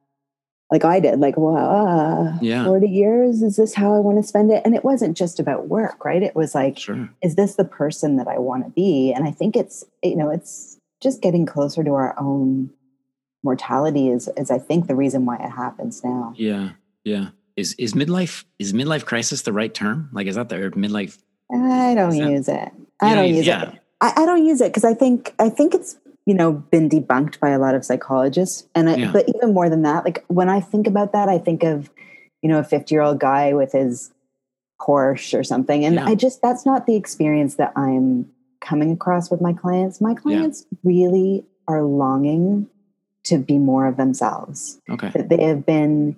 like 0.72 0.86
i 0.86 1.00
did 1.00 1.20
like 1.20 1.38
wow 1.38 2.28
uh, 2.36 2.38
yeah. 2.42 2.66
40 2.66 2.88
years 2.88 3.42
is 3.42 3.56
this 3.56 3.74
how 3.74 3.96
i 3.96 4.00
want 4.00 4.18
to 4.18 4.28
spend 4.28 4.52
it 4.52 4.62
and 4.66 4.76
it 4.76 4.84
wasn't 4.84 5.18
just 5.18 5.40
about 5.40 5.68
work 5.68 6.04
right 6.06 6.24
it 6.24 6.36
was 6.36 6.54
like 6.54 6.78
sure. 6.78 7.10
is 7.22 7.36
this 7.36 7.56
the 7.56 7.66
person 7.66 8.18
that 8.18 8.28
i 8.28 8.38
want 8.38 8.64
to 8.64 8.70
be 8.72 9.12
and 9.16 9.28
i 9.28 9.32
think 9.32 9.56
it's 9.56 9.84
you 10.04 10.16
know 10.16 10.30
it's 10.30 10.78
just 11.02 11.22
getting 11.22 11.46
closer 11.46 11.84
to 11.84 11.92
our 11.92 12.16
own 12.20 12.70
mortality 13.46 14.10
is 14.10 14.28
is 14.36 14.52
I 14.52 14.60
think 14.60 14.88
the 14.88 14.96
reason 14.96 15.26
why 15.26 15.38
it 15.38 15.50
happens 15.50 16.04
now. 16.04 16.34
Yeah, 16.36 16.72
yeah. 17.06 17.30
Is 17.56 17.74
is 17.76 17.94
midlife 17.94 18.44
is 18.60 18.74
midlife 18.74 19.06
crisis 19.06 19.44
the 19.44 19.54
right 19.54 19.74
term? 19.74 20.10
Like 20.12 20.28
is 20.28 20.36
that 20.36 20.50
the 20.50 20.58
midlife? 20.72 21.18
I 21.54 21.94
don't 21.96 22.16
use 22.16 22.50
it. 22.50 22.72
I 23.00 23.16
don't 23.16 23.34
use 23.34 23.46
yeah. 23.46 23.70
it. 23.70 23.80
I, 24.02 24.14
I, 24.18 24.26
don't 24.26 24.46
use 24.46 24.62
it 24.62 24.70
because 24.70 24.84
I 24.84 24.94
think 24.94 25.34
I 25.40 25.50
think 25.50 25.74
it's 25.74 25.96
you 26.26 26.34
know 26.34 26.52
been 26.52 26.90
debunked 26.90 27.40
by 27.40 27.50
a 27.50 27.60
lot 27.60 27.76
of 27.76 27.86
psychologists, 27.86 28.68
and 28.74 28.90
I, 28.90 28.96
yeah. 28.96 29.12
but 29.12 29.30
even 29.34 29.54
more 29.54 29.70
than 29.70 29.84
that, 29.84 30.04
like 30.04 30.26
when 30.28 30.50
I 30.50 30.60
think 30.60 30.88
about 30.88 31.14
that, 31.14 31.30
I 31.30 31.38
think 31.38 31.64
of 31.64 31.90
you 32.42 32.50
know 32.50 32.60
a 32.60 32.64
fifty 32.64 32.96
year 32.96 33.02
old 33.02 33.20
guy 33.20 33.54
with 33.54 33.72
his 33.72 34.12
Porsche 34.82 35.40
or 35.40 35.44
something, 35.44 35.86
and 35.86 35.96
yeah. 35.96 36.06
I 36.06 36.16
just 36.16 36.42
that's 36.42 36.66
not 36.66 36.88
the 36.88 36.96
experience 36.96 37.56
that 37.56 37.72
I'm 37.78 38.28
coming 38.60 38.92
across 38.92 39.30
with 39.30 39.40
my 39.40 39.54
clients. 39.54 40.02
My 40.02 40.16
clients 40.16 40.66
really 40.84 41.46
are 41.68 41.84
longing 41.84 42.68
to 43.26 43.38
be 43.38 43.58
more 43.58 43.88
of 43.88 43.98
themselves. 43.98 44.80
Okay. 44.90 45.10
That 45.10 45.30
they 45.30 45.44
have 45.44 45.66
been, 45.66 46.16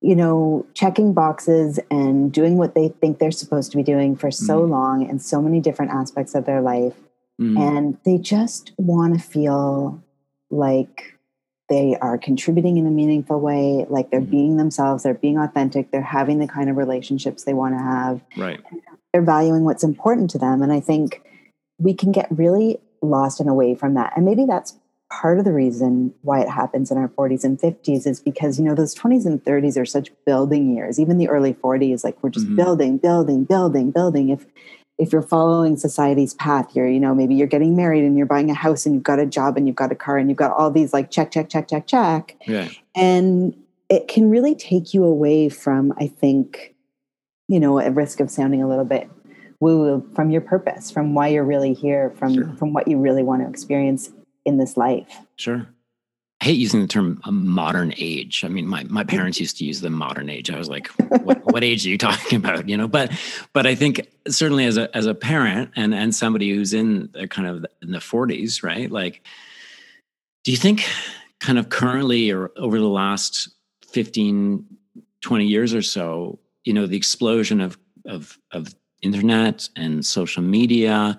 you 0.00 0.14
know, 0.14 0.66
checking 0.74 1.12
boxes 1.12 1.80
and 1.90 2.32
doing 2.32 2.56
what 2.56 2.74
they 2.74 2.88
think 2.88 3.18
they're 3.18 3.30
supposed 3.30 3.70
to 3.72 3.76
be 3.76 3.82
doing 3.82 4.16
for 4.16 4.30
so 4.30 4.60
mm. 4.62 4.70
long 4.70 5.08
in 5.08 5.18
so 5.18 5.42
many 5.42 5.60
different 5.60 5.92
aspects 5.92 6.34
of 6.34 6.44
their 6.44 6.60
life. 6.60 6.94
Mm. 7.40 7.58
And 7.58 7.98
they 8.04 8.18
just 8.18 8.72
want 8.78 9.14
to 9.14 9.20
feel 9.20 10.02
like 10.50 11.14
they 11.68 11.96
are 12.00 12.16
contributing 12.16 12.76
in 12.76 12.86
a 12.86 12.90
meaningful 12.90 13.40
way, 13.40 13.86
like 13.88 14.10
they're 14.10 14.20
mm. 14.20 14.30
being 14.30 14.56
themselves, 14.56 15.02
they're 15.02 15.14
being 15.14 15.38
authentic, 15.38 15.90
they're 15.90 16.00
having 16.00 16.38
the 16.38 16.46
kind 16.46 16.70
of 16.70 16.76
relationships 16.76 17.44
they 17.44 17.54
want 17.54 17.74
to 17.74 17.82
have. 17.82 18.20
Right. 18.36 18.60
They're 19.12 19.22
valuing 19.22 19.64
what's 19.64 19.82
important 19.82 20.30
to 20.30 20.38
them. 20.38 20.62
And 20.62 20.72
I 20.72 20.80
think 20.80 21.22
we 21.78 21.94
can 21.94 22.12
get 22.12 22.28
really 22.30 22.78
lost 23.02 23.40
and 23.40 23.48
away 23.48 23.74
from 23.74 23.94
that. 23.94 24.12
And 24.16 24.24
maybe 24.24 24.44
that's 24.46 24.78
part 25.10 25.38
of 25.38 25.44
the 25.44 25.52
reason 25.52 26.12
why 26.22 26.40
it 26.40 26.48
happens 26.48 26.90
in 26.90 26.98
our 26.98 27.08
40s 27.08 27.44
and 27.44 27.58
50s 27.58 28.06
is 28.06 28.20
because 28.20 28.58
you 28.58 28.64
know 28.64 28.74
those 28.74 28.94
20s 28.94 29.24
and 29.24 29.42
30s 29.44 29.80
are 29.80 29.86
such 29.86 30.10
building 30.24 30.74
years 30.74 30.98
even 30.98 31.16
the 31.16 31.28
early 31.28 31.54
40s 31.54 32.02
like 32.02 32.20
we're 32.22 32.30
just 32.30 32.46
mm-hmm. 32.46 32.56
building 32.56 32.98
building 32.98 33.44
building 33.44 33.90
building 33.92 34.30
if 34.30 34.46
if 34.98 35.12
you're 35.12 35.22
following 35.22 35.76
society's 35.76 36.34
path 36.34 36.74
you're 36.74 36.88
you 36.88 36.98
know 36.98 37.14
maybe 37.14 37.36
you're 37.36 37.46
getting 37.46 37.76
married 37.76 38.02
and 38.02 38.16
you're 38.16 38.26
buying 38.26 38.50
a 38.50 38.54
house 38.54 38.84
and 38.84 38.96
you've 38.96 39.04
got 39.04 39.20
a 39.20 39.26
job 39.26 39.56
and 39.56 39.68
you've 39.68 39.76
got 39.76 39.92
a 39.92 39.94
car 39.94 40.18
and 40.18 40.28
you've 40.28 40.38
got 40.38 40.52
all 40.52 40.70
these 40.72 40.92
like 40.92 41.10
check 41.10 41.30
check 41.30 41.48
check 41.48 41.68
check 41.68 41.86
check 41.86 42.36
yeah. 42.48 42.68
and 42.96 43.56
it 43.88 44.08
can 44.08 44.28
really 44.28 44.56
take 44.56 44.92
you 44.92 45.04
away 45.04 45.48
from 45.48 45.94
i 45.98 46.08
think 46.08 46.74
you 47.46 47.60
know 47.60 47.78
at 47.78 47.94
risk 47.94 48.18
of 48.18 48.28
sounding 48.28 48.60
a 48.60 48.68
little 48.68 48.84
bit 48.84 49.08
woo 49.60 49.78
woo 49.78 50.10
from 50.16 50.30
your 50.30 50.40
purpose 50.40 50.90
from 50.90 51.14
why 51.14 51.28
you're 51.28 51.44
really 51.44 51.72
here 51.72 52.12
from 52.18 52.34
sure. 52.34 52.52
from 52.58 52.72
what 52.72 52.88
you 52.88 52.98
really 52.98 53.22
want 53.22 53.40
to 53.40 53.48
experience 53.48 54.10
in 54.46 54.56
this 54.56 54.76
life. 54.76 55.18
Sure. 55.36 55.66
I 56.40 56.44
hate 56.44 56.58
using 56.58 56.80
the 56.82 56.86
term 56.86 57.20
modern 57.26 57.92
age. 57.96 58.44
I 58.44 58.48
mean, 58.48 58.66
my, 58.66 58.84
my 58.84 59.04
parents 59.14 59.40
used 59.40 59.58
to 59.58 59.64
use 59.64 59.80
the 59.80 59.90
modern 59.90 60.30
age. 60.30 60.50
I 60.50 60.58
was 60.58 60.68
like, 60.68 60.86
what, 61.24 61.44
what 61.52 61.64
age 61.64 61.84
are 61.84 61.90
you 61.90 61.98
talking 61.98 62.36
about? 62.44 62.68
You 62.68 62.76
know, 62.76 62.88
but, 62.88 63.12
but 63.52 63.66
I 63.66 63.74
think 63.74 64.08
certainly 64.28 64.64
as 64.64 64.76
a, 64.76 64.94
as 64.96 65.06
a 65.06 65.14
parent 65.14 65.72
and, 65.76 65.94
and 65.94 66.14
somebody 66.14 66.50
who's 66.50 66.72
in 66.72 67.10
the 67.12 67.26
kind 67.26 67.48
of 67.48 67.66
in 67.82 67.90
the 67.90 68.00
forties, 68.00 68.62
right? 68.62 68.90
Like, 68.90 69.26
do 70.44 70.52
you 70.52 70.56
think 70.56 70.84
kind 71.40 71.58
of 71.58 71.68
currently 71.68 72.30
or 72.30 72.52
over 72.56 72.78
the 72.78 72.88
last 72.88 73.48
15, 73.88 74.64
20 75.22 75.46
years 75.46 75.74
or 75.74 75.82
so, 75.82 76.38
you 76.64 76.72
know, 76.72 76.86
the 76.86 76.96
explosion 76.96 77.60
of, 77.60 77.78
of, 78.04 78.38
of 78.52 78.74
internet 79.02 79.68
and 79.74 80.04
social 80.04 80.42
media 80.42 81.18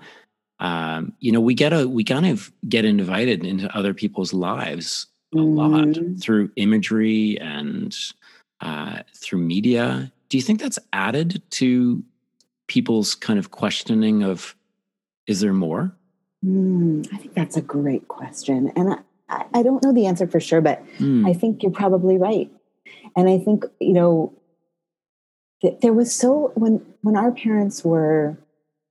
um, 0.59 1.13
you 1.19 1.31
know, 1.31 1.39
we 1.41 1.53
get 1.53 1.73
a 1.73 1.87
we 1.87 2.03
kind 2.03 2.25
of 2.25 2.51
get 2.67 2.85
invited 2.85 3.45
into 3.45 3.75
other 3.77 3.93
people's 3.93 4.33
lives 4.33 5.07
a 5.33 5.37
mm-hmm. 5.37 5.55
lot 5.55 6.21
through 6.21 6.51
imagery 6.55 7.37
and 7.39 7.95
uh, 8.61 8.99
through 9.15 9.39
media. 9.39 10.11
Do 10.29 10.37
you 10.37 10.41
think 10.41 10.59
that's 10.61 10.79
added 10.93 11.41
to 11.51 12.03
people's 12.67 13.15
kind 13.15 13.39
of 13.39 13.51
questioning 13.51 14.23
of 14.23 14.55
is 15.27 15.41
there 15.41 15.53
more? 15.53 15.95
Mm, 16.45 17.07
I 17.13 17.17
think 17.17 17.33
that's 17.33 17.57
a 17.57 17.61
great 17.61 18.07
question, 18.07 18.71
and 18.75 18.97
I, 19.29 19.45
I 19.53 19.63
don't 19.63 19.83
know 19.83 19.93
the 19.93 20.05
answer 20.05 20.27
for 20.27 20.39
sure, 20.39 20.61
but 20.61 20.83
mm. 20.97 21.27
I 21.27 21.33
think 21.33 21.63
you're 21.63 21.71
probably 21.71 22.17
right. 22.17 22.49
And 23.15 23.27
I 23.29 23.37
think 23.37 23.65
you 23.79 23.93
know, 23.93 24.33
there 25.81 25.93
was 25.93 26.13
so 26.13 26.51
when 26.55 26.85
when 27.01 27.15
our 27.15 27.31
parents 27.31 27.83
were 27.83 28.37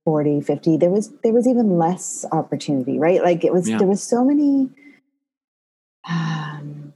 40 0.07 0.39
50 0.39 0.77
there 0.77 0.89
was 0.89 1.11
there 1.21 1.33
was 1.33 1.45
even 1.45 1.77
less 1.77 2.25
opportunity 2.31 2.97
right 2.97 3.21
like 3.21 3.43
it 3.43 3.51
was 3.51 3.67
yeah. 3.67 3.77
there 3.77 3.87
was 3.87 4.01
so 4.01 4.23
many 4.23 4.69
um, 6.09 6.93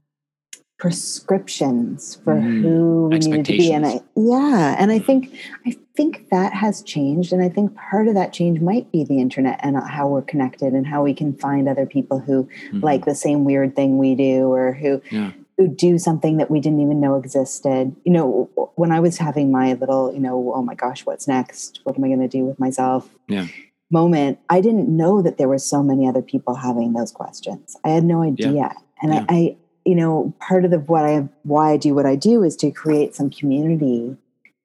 prescriptions 0.79 2.21
for 2.23 2.35
mm. 2.35 2.61
who 2.61 3.09
we 3.11 3.19
needed 3.19 3.45
to 3.47 3.51
be 3.51 3.73
and 3.73 3.85
I, 3.85 3.99
yeah 4.15 4.77
and 4.79 4.93
i 4.93 4.99
think 4.99 5.37
i 5.65 5.75
think 5.97 6.29
that 6.29 6.53
has 6.53 6.81
changed 6.83 7.33
and 7.33 7.43
i 7.43 7.49
think 7.49 7.75
part 7.75 8.07
of 8.07 8.13
that 8.13 8.31
change 8.31 8.61
might 8.61 8.89
be 8.93 9.03
the 9.03 9.19
internet 9.19 9.59
and 9.61 9.75
how 9.75 10.07
we're 10.07 10.21
connected 10.21 10.71
and 10.71 10.87
how 10.87 11.03
we 11.03 11.13
can 11.13 11.35
find 11.35 11.67
other 11.67 11.85
people 11.85 12.19
who 12.19 12.45
mm-hmm. 12.45 12.79
like 12.79 13.03
the 13.03 13.13
same 13.13 13.43
weird 13.43 13.75
thing 13.75 13.97
we 13.97 14.15
do 14.15 14.49
or 14.53 14.71
who 14.71 15.01
yeah 15.11 15.33
who 15.61 15.67
do 15.67 15.99
something 15.99 16.37
that 16.37 16.49
we 16.49 16.59
didn't 16.59 16.79
even 16.79 16.99
know 16.99 17.15
existed. 17.15 17.95
You 18.03 18.11
know, 18.11 18.49
when 18.75 18.91
I 18.91 18.99
was 18.99 19.17
having 19.17 19.51
my 19.51 19.73
little, 19.73 20.11
you 20.11 20.19
know, 20.19 20.53
oh 20.55 20.63
my 20.63 20.73
gosh, 20.73 21.05
what's 21.05 21.27
next? 21.27 21.81
What 21.83 21.95
am 21.97 22.03
I 22.03 22.07
going 22.07 22.19
to 22.19 22.27
do 22.27 22.45
with 22.45 22.59
myself? 22.59 23.07
Yeah. 23.27 23.47
Moment, 23.91 24.39
I 24.49 24.59
didn't 24.59 24.89
know 24.89 25.21
that 25.21 25.37
there 25.37 25.47
were 25.47 25.59
so 25.59 25.83
many 25.83 26.07
other 26.07 26.23
people 26.23 26.55
having 26.55 26.93
those 26.93 27.11
questions. 27.11 27.77
I 27.83 27.89
had 27.89 28.03
no 28.03 28.23
idea. 28.23 28.51
Yeah. 28.51 28.73
And 29.03 29.13
yeah. 29.13 29.25
I, 29.29 29.35
I, 29.35 29.57
you 29.85 29.95
know, 29.95 30.33
part 30.39 30.65
of 30.65 30.71
the 30.71 30.79
what 30.79 31.05
I 31.05 31.27
why 31.43 31.73
I 31.73 31.77
do 31.77 31.93
what 31.93 32.05
I 32.05 32.15
do 32.15 32.43
is 32.43 32.55
to 32.57 32.71
create 32.71 33.13
some 33.13 33.29
community 33.29 34.17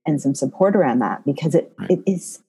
and 0.07 0.21
some 0.21 0.35
support 0.35 0.77
around 0.77 1.01
that 1.01 1.27
because 1.27 1.55
it 1.55 1.73
right. 1.79 1.91
it 1.91 2.03
is 2.07 2.43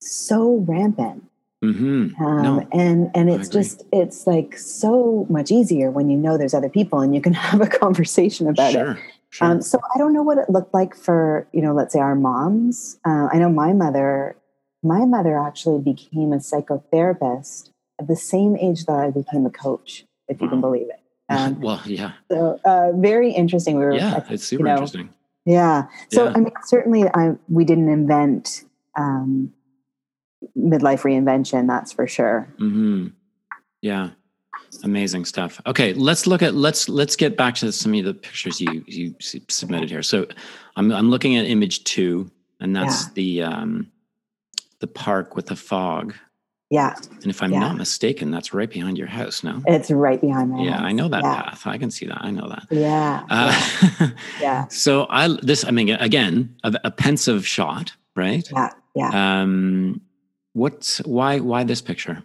so 0.00 0.64
rampant 0.66 1.24
Mm-hmm. 1.62 2.22
Um, 2.24 2.42
no, 2.42 2.68
and 2.72 3.10
and 3.14 3.28
it's 3.28 3.48
just 3.48 3.84
it's 3.92 4.26
like 4.26 4.56
so 4.56 5.26
much 5.28 5.50
easier 5.50 5.90
when 5.90 6.08
you 6.08 6.16
know 6.16 6.38
there's 6.38 6.54
other 6.54 6.70
people 6.70 7.00
and 7.00 7.14
you 7.14 7.20
can 7.20 7.32
have 7.48 7.60
a 7.60 7.66
conversation 7.66 8.48
about 8.48 8.72
sure, 8.72 8.92
it. 8.92 8.98
Sure. 9.28 9.48
Um, 9.48 9.62
so 9.62 9.78
I 9.94 9.98
don't 9.98 10.14
know 10.14 10.22
what 10.22 10.38
it 10.38 10.48
looked 10.48 10.72
like 10.72 10.94
for 10.94 11.46
you 11.52 11.60
know 11.60 11.74
let's 11.74 11.92
say 11.92 12.00
our 12.00 12.14
moms. 12.14 12.98
Uh, 13.04 13.28
I 13.32 13.38
know 13.38 13.50
my 13.50 13.72
mother. 13.72 14.36
My 14.82 15.04
mother 15.04 15.38
actually 15.38 15.82
became 15.82 16.32
a 16.32 16.38
psychotherapist 16.38 17.68
at 18.00 18.08
the 18.08 18.16
same 18.16 18.56
age 18.56 18.86
that 18.86 18.94
I 18.94 19.10
became 19.10 19.44
a 19.44 19.50
coach, 19.50 20.06
if 20.28 20.40
wow. 20.40 20.44
you 20.44 20.50
can 20.50 20.60
believe 20.60 20.88
it. 20.88 20.96
Um, 21.30 21.60
well, 21.60 21.80
yeah. 21.84 22.14
So 22.28 22.58
uh, 22.64 22.90
very 22.96 23.30
interesting. 23.30 23.78
We 23.78 23.84
were 23.84 23.92
yeah, 23.92 24.24
it's 24.30 24.42
super 24.42 24.62
you 24.62 24.64
know, 24.64 24.72
interesting. 24.72 25.10
Yeah. 25.44 25.84
So 26.10 26.24
yeah. 26.24 26.32
I 26.34 26.40
mean, 26.40 26.52
certainly, 26.64 27.04
I 27.14 27.36
we 27.48 27.64
didn't 27.64 27.88
invent 27.88 28.64
um, 28.96 29.52
midlife 30.56 31.02
reinvention 31.02 31.66
that's 31.66 31.92
for 31.92 32.06
sure. 32.06 32.52
Mm-hmm. 32.58 33.08
yeah. 33.82 34.10
Amazing 34.84 35.24
stuff. 35.24 35.60
Okay 35.66 35.92
let's 35.94 36.26
look 36.26 36.42
at 36.42 36.54
let's 36.54 36.88
let's 36.88 37.16
get 37.16 37.36
back 37.36 37.56
to 37.56 37.72
some 37.72 37.94
of 37.94 38.04
the 38.04 38.14
pictures 38.14 38.60
you 38.60 38.84
you 38.86 39.14
submitted 39.20 39.90
here. 39.90 40.02
So 40.02 40.26
i'm 40.76 40.92
i'm 40.92 41.10
looking 41.10 41.36
at 41.36 41.46
image 41.46 41.84
two 41.84 42.30
and 42.60 42.74
that's 42.74 43.04
yeah. 43.04 43.10
the 43.14 43.42
um 43.42 43.90
the 44.78 44.86
park 44.86 45.36
with 45.36 45.46
the 45.46 45.56
fog. 45.56 46.14
Yeah. 46.70 46.94
And 47.22 47.26
if 47.26 47.42
i'm 47.42 47.52
yeah. 47.52 47.60
not 47.60 47.76
mistaken 47.76 48.30
that's 48.30 48.54
right 48.54 48.70
behind 48.70 48.96
your 48.96 49.08
house 49.08 49.42
no? 49.42 49.60
It's 49.66 49.90
right 49.90 50.20
behind 50.20 50.50
my 50.50 50.62
yeah 50.62 50.76
house. 50.76 50.82
i 50.82 50.92
know 50.92 51.08
that 51.08 51.24
yeah. 51.24 51.42
path. 51.42 51.66
I 51.66 51.76
can 51.76 51.90
see 51.90 52.06
that. 52.06 52.18
I 52.20 52.30
know 52.30 52.48
that. 52.48 52.66
Yeah. 52.70 53.26
Uh, 53.28 54.10
yeah. 54.40 54.68
So 54.68 55.06
i 55.10 55.26
this 55.42 55.64
i 55.64 55.72
mean 55.72 55.90
again 55.90 56.54
a, 56.62 56.78
a 56.84 56.90
pensive 56.92 57.46
shot 57.46 57.92
right? 58.16 58.48
Yeah. 58.52 58.70
Yeah. 58.94 59.40
Um 59.42 60.00
What's 60.52 60.98
why 60.98 61.38
why 61.40 61.64
this 61.64 61.80
picture? 61.80 62.22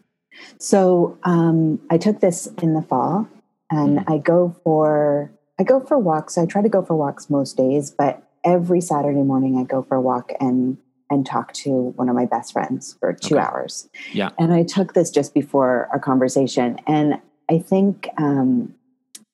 So 0.60 1.18
um, 1.24 1.80
I 1.90 1.98
took 1.98 2.20
this 2.20 2.48
in 2.62 2.74
the 2.74 2.82
fall, 2.82 3.28
and 3.70 4.00
mm-hmm. 4.00 4.12
I 4.12 4.18
go 4.18 4.56
for 4.64 5.32
I 5.60 5.64
go 5.64 5.80
for 5.80 5.98
walks. 5.98 6.38
I 6.38 6.46
try 6.46 6.62
to 6.62 6.70
go 6.70 6.84
for 6.84 6.96
walks 6.96 7.30
most 7.30 7.58
days, 7.58 7.92
but 7.92 8.24
every 8.44 8.82
Saturday 8.82 9.22
morning 9.22 9.58
I 9.58 9.64
go 9.64 9.82
for 9.82 9.96
a 9.96 10.02
walk 10.02 10.32
and 10.40 10.78
and 11.10 11.26
talk 11.26 11.54
to 11.54 11.70
one 11.96 12.10
of 12.10 12.16
my 12.16 12.26
best 12.26 12.54
friends 12.54 12.98
for 13.00 13.14
two 13.14 13.36
okay. 13.36 13.46
hours. 13.46 13.88
Yeah, 14.12 14.30
and 14.40 14.54
I 14.54 14.64
took 14.64 14.94
this 14.94 15.12
just 15.12 15.34
before 15.34 15.88
our 15.92 16.00
conversation, 16.00 16.80
and 16.88 17.20
I 17.50 17.60
think 17.60 18.10
um, 18.18 18.74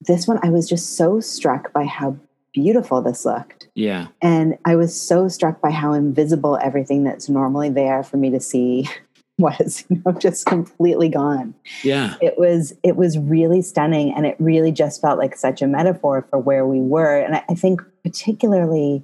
this 0.02 0.28
one 0.28 0.40
I 0.44 0.50
was 0.50 0.68
just 0.68 0.98
so 0.98 1.20
struck 1.20 1.72
by 1.74 1.86
how 1.86 2.18
beautiful 2.54 3.02
this 3.02 3.26
looked. 3.26 3.68
Yeah. 3.76 4.08
And 4.22 4.58
I 4.66 4.76
was 4.76 5.00
so 5.00 5.28
struck 5.28 5.62
by 5.62 5.72
how 5.72 5.94
invisible 5.94 6.58
everything 6.62 7.04
that's 7.04 7.30
normally 7.30 7.70
there 7.70 8.04
for 8.04 8.18
me 8.18 8.30
to 8.32 8.40
see 8.40 8.90
was, 9.38 9.86
you 9.90 10.02
know, 10.06 10.12
just 10.14 10.46
completely 10.46 11.10
gone. 11.10 11.54
Yeah. 11.84 12.16
It 12.22 12.36
was 12.38 12.74
it 12.84 12.96
was 12.96 13.18
really 13.18 13.62
stunning 13.62 14.14
and 14.14 14.26
it 14.26 14.36
really 14.40 14.72
just 14.72 15.02
felt 15.02 15.18
like 15.18 15.36
such 15.36 15.62
a 15.62 15.68
metaphor 15.68 16.26
for 16.30 16.40
where 16.40 16.66
we 16.66 16.80
were. 16.80 17.20
And 17.20 17.36
I, 17.36 17.44
I 17.50 17.56
think 17.56 17.82
particularly 18.04 19.04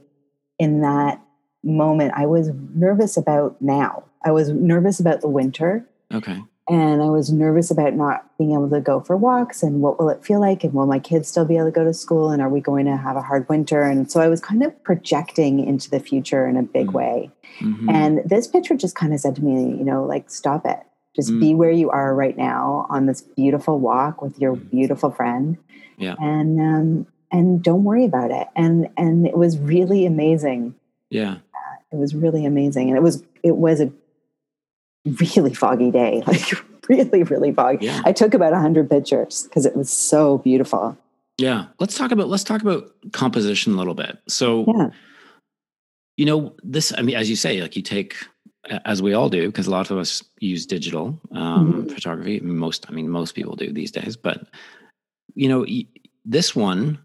in 0.60 0.82
that 0.82 1.22
moment, 1.64 2.14
I 2.16 2.26
was 2.26 2.52
nervous 2.76 3.18
about 3.18 3.62
now. 3.62 4.04
I 4.26 4.32
was 4.32 4.50
nervous 4.50 5.00
about 5.00 5.22
the 5.22 5.30
winter. 5.30 5.88
Okay 6.14 6.42
and 6.70 7.02
I 7.02 7.10
was 7.10 7.32
nervous 7.32 7.72
about 7.72 7.94
not 7.94 8.26
being 8.38 8.52
able 8.52 8.70
to 8.70 8.82
go 8.82 9.00
for 9.00 9.16
walks 9.16 9.64
and 9.64 9.82
what 9.82 10.00
will 10.00 10.10
it 10.10 10.26
feel 10.26 10.42
like 10.42 10.64
and 10.64 10.74
will 10.74 10.86
my 10.86 11.00
kids 11.00 11.30
still 11.30 11.46
be 11.46 11.56
able 11.56 11.68
to 11.68 11.72
go 11.72 11.84
to 11.84 11.94
school 11.94 12.30
and 12.30 12.42
are 12.42 12.50
we 12.50 12.60
going 12.60 12.86
to 12.86 12.98
have 12.98 13.16
a 13.16 13.22
hard 13.22 13.48
winter 13.48 13.84
and 13.84 14.12
so 14.12 14.20
I 14.20 14.28
was 14.28 14.42
kind 14.42 14.64
of 14.64 14.84
projecting 14.84 15.66
into 15.66 15.90
the 15.90 16.00
future 16.00 16.48
in 16.48 16.58
a 16.58 16.64
big 16.64 16.88
mm-hmm. 16.88 16.98
way 16.98 17.32
mm-hmm. 17.60 17.90
and 17.90 18.22
this 18.26 18.48
picture 18.48 18.76
just 18.76 18.96
kind 18.96 19.14
of 19.14 19.20
said 19.20 19.36
to 19.38 19.44
me 19.44 19.78
you 19.78 19.84
know 19.84 20.04
like 20.04 20.30
stop 20.30 20.66
it 20.66 20.80
just 21.16 21.30
mm-hmm. 21.30 21.40
be 21.40 21.56
where 21.56 21.72
you 21.72 21.90
are 21.90 22.14
right 22.14 22.38
now 22.38 22.86
on 22.90 23.06
this 23.06 23.22
beautiful 23.22 23.80
walk 23.80 24.22
with 24.22 24.38
your 24.40 24.56
mm. 24.56 24.70
beautiful 24.70 25.10
friend 25.10 25.58
yeah 25.98 26.16
and 26.20 26.60
um 26.60 27.08
and 27.32 27.64
don't 27.64 27.84
worry 27.84 28.06
about 28.06 28.32
it 28.32 28.48
and 28.56 28.90
and 28.98 29.26
it 29.26 29.38
was 29.38 29.58
really 29.58 30.06
amazing 30.06 30.76
yeah 31.10 31.34
uh, 31.34 31.76
it 31.92 31.96
was 31.96 32.14
really 32.14 32.46
amazing 32.46 32.90
and 32.90 32.98
it 32.98 33.02
was 33.02 33.24
it 33.42 33.56
was 33.56 33.80
a 33.80 33.92
really 35.20 35.54
foggy 35.54 35.92
day, 35.92 36.24
like 36.28 36.52
really, 36.90 37.24
really 37.24 37.52
foggy. 37.52 37.86
Yeah. 37.86 38.02
I 38.06 38.12
took 38.12 38.34
about 38.34 38.54
a 38.54 38.60
hundred 38.60 38.90
pictures 38.90 39.44
because 39.44 39.66
it 39.66 39.76
was 39.76 39.90
so 39.90 40.40
beautiful. 40.40 40.98
Yeah. 41.38 41.66
Let's 41.80 41.98
talk 41.98 42.12
about 42.12 42.30
let's 42.30 42.44
talk 42.44 42.62
about 42.62 42.92
composition 43.14 43.74
a 43.74 43.78
little 43.78 43.94
bit. 43.94 44.18
So 44.28 44.66
yeah. 44.68 44.90
you 46.18 46.26
know, 46.26 46.56
this 46.64 46.94
I 46.98 47.02
mean, 47.02 47.16
as 47.16 47.30
you 47.30 47.36
say, 47.36 47.62
like 47.62 47.76
you 47.76 47.82
take 47.82 48.16
as 48.86 49.02
we 49.02 49.14
all 49.14 49.30
do, 49.30 49.48
because 49.48 49.68
a 49.68 49.72
lot 49.72 49.92
of 49.92 49.98
us 49.98 50.24
use 50.40 50.66
digital 50.66 51.20
um, 51.32 51.74
mm-hmm. 51.74 51.94
photography. 51.94 52.40
Most, 52.40 52.86
I 52.90 52.92
mean, 52.92 53.10
most 53.10 53.36
people 53.36 53.56
do 53.56 53.72
these 53.72 53.92
days. 53.92 54.18
But 54.18 54.48
you 55.36 55.48
know, 55.48 55.66
this 56.26 56.56
one 56.56 57.00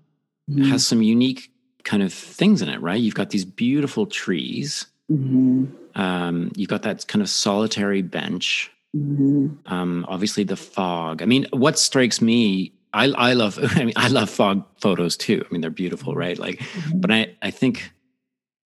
mm-hmm. 0.50 0.64
has 0.64 0.86
some 0.86 1.02
unique 1.02 1.50
kind 1.84 2.02
of 2.02 2.12
things 2.12 2.62
in 2.62 2.68
it, 2.68 2.80
right? 2.80 3.00
You've 3.00 3.14
got 3.14 3.30
these 3.30 3.44
beautiful 3.44 4.06
trees. 4.06 4.86
Mm-hmm. 5.10 5.66
Um, 5.94 6.52
you've 6.56 6.68
got 6.68 6.82
that 6.82 7.06
kind 7.06 7.22
of 7.22 7.28
solitary 7.28 8.02
bench. 8.02 8.70
Mm-hmm. 8.96 9.72
Um, 9.72 10.04
obviously, 10.08 10.44
the 10.44 10.56
fog. 10.56 11.22
I 11.22 11.26
mean, 11.26 11.46
what 11.52 11.78
strikes 11.78 12.20
me, 12.20 12.72
I, 12.92 13.06
I 13.06 13.32
love. 13.32 13.58
I 13.62 13.84
mean, 13.84 13.94
I 13.96 14.08
love 14.08 14.30
fog 14.30 14.64
photos 14.80 15.16
too. 15.16 15.44
I 15.44 15.52
mean, 15.52 15.60
they're 15.60 15.70
beautiful, 15.70 16.14
right? 16.14 16.38
Like, 16.38 16.58
mm-hmm. 16.58 17.00
but 17.00 17.10
I, 17.10 17.36
I 17.42 17.50
think 17.50 17.90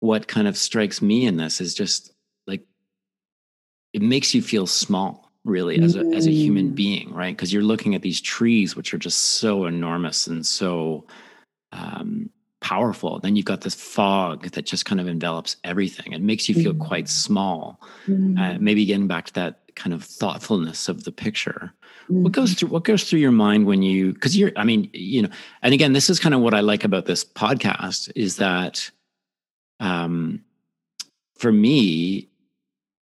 what 0.01 0.29
kind 0.29 0.49
of 0.49 0.57
strikes 0.57 1.01
me 1.01 1.27
in 1.27 1.37
this 1.37 1.61
is 1.61 1.75
just 1.75 2.13
like 2.47 2.63
it 3.93 4.03
makes 4.03 4.35
you 4.35 4.43
feel 4.43 4.67
small, 4.67 5.31
really, 5.45 5.79
as 5.81 5.97
a 5.97 6.01
as 6.15 6.27
a 6.27 6.33
human 6.33 6.71
mm. 6.71 6.75
being, 6.75 7.13
right? 7.13 7.37
Because 7.37 7.53
you're 7.53 7.63
looking 7.63 7.95
at 7.95 8.03
these 8.03 8.21
trees, 8.21 8.77
which 8.77 8.95
are 8.95 8.99
just 8.99 9.19
so 9.19 9.67
enormous 9.67 10.27
and 10.27 10.45
so 10.45 11.07
um, 11.73 12.31
powerful. 12.65 13.19
Then 13.19 13.37
you've 13.37 13.45
got 13.45 13.61
this 13.61 13.75
fog 13.75 14.51
that 14.53 14.65
just 14.65 14.87
kind 14.87 14.99
of 14.99 15.07
envelops 15.07 15.57
everything. 15.65 16.15
It 16.15 16.23
makes 16.23 16.49
you 16.49 16.55
feel 16.55 16.73
mm. 16.73 16.81
quite 16.81 17.11
small. 17.11 17.79
Mm. 18.07 18.41
Uh, 18.41 18.59
maybe 18.59 18.87
getting 18.87 19.07
back 19.07 19.27
to 19.27 19.33
that 19.35 19.61
kind 19.77 19.93
of 19.93 20.03
thoughtfulness 20.03 20.89
of 20.89 21.05
the 21.05 21.13
picture. 21.13 21.75
Mm. 22.11 22.23
What 22.23 22.33
goes 22.33 22.51
mm-hmm. 22.51 22.57
through 22.57 22.69
what 22.71 22.85
goes 22.85 23.05
through 23.05 23.19
your 23.19 23.33
mind 23.33 23.67
when 23.67 23.83
you 23.83 24.15
because 24.15 24.35
you're 24.35 24.51
I 24.57 24.65
mean, 24.65 24.89
you 24.95 25.23
know, 25.23 25.29
and 25.61 25.75
again, 25.75 25.93
this 25.93 26.09
is 26.09 26.19
kind 26.19 26.35
of 26.35 26.41
what 26.41 26.55
I 26.55 26.61
like 26.61 26.85
about 26.85 27.05
this 27.05 27.23
podcast 27.23 28.11
is 28.17 28.37
that 28.37 28.91
um 29.79 30.43
for 31.37 31.53
me, 31.53 32.31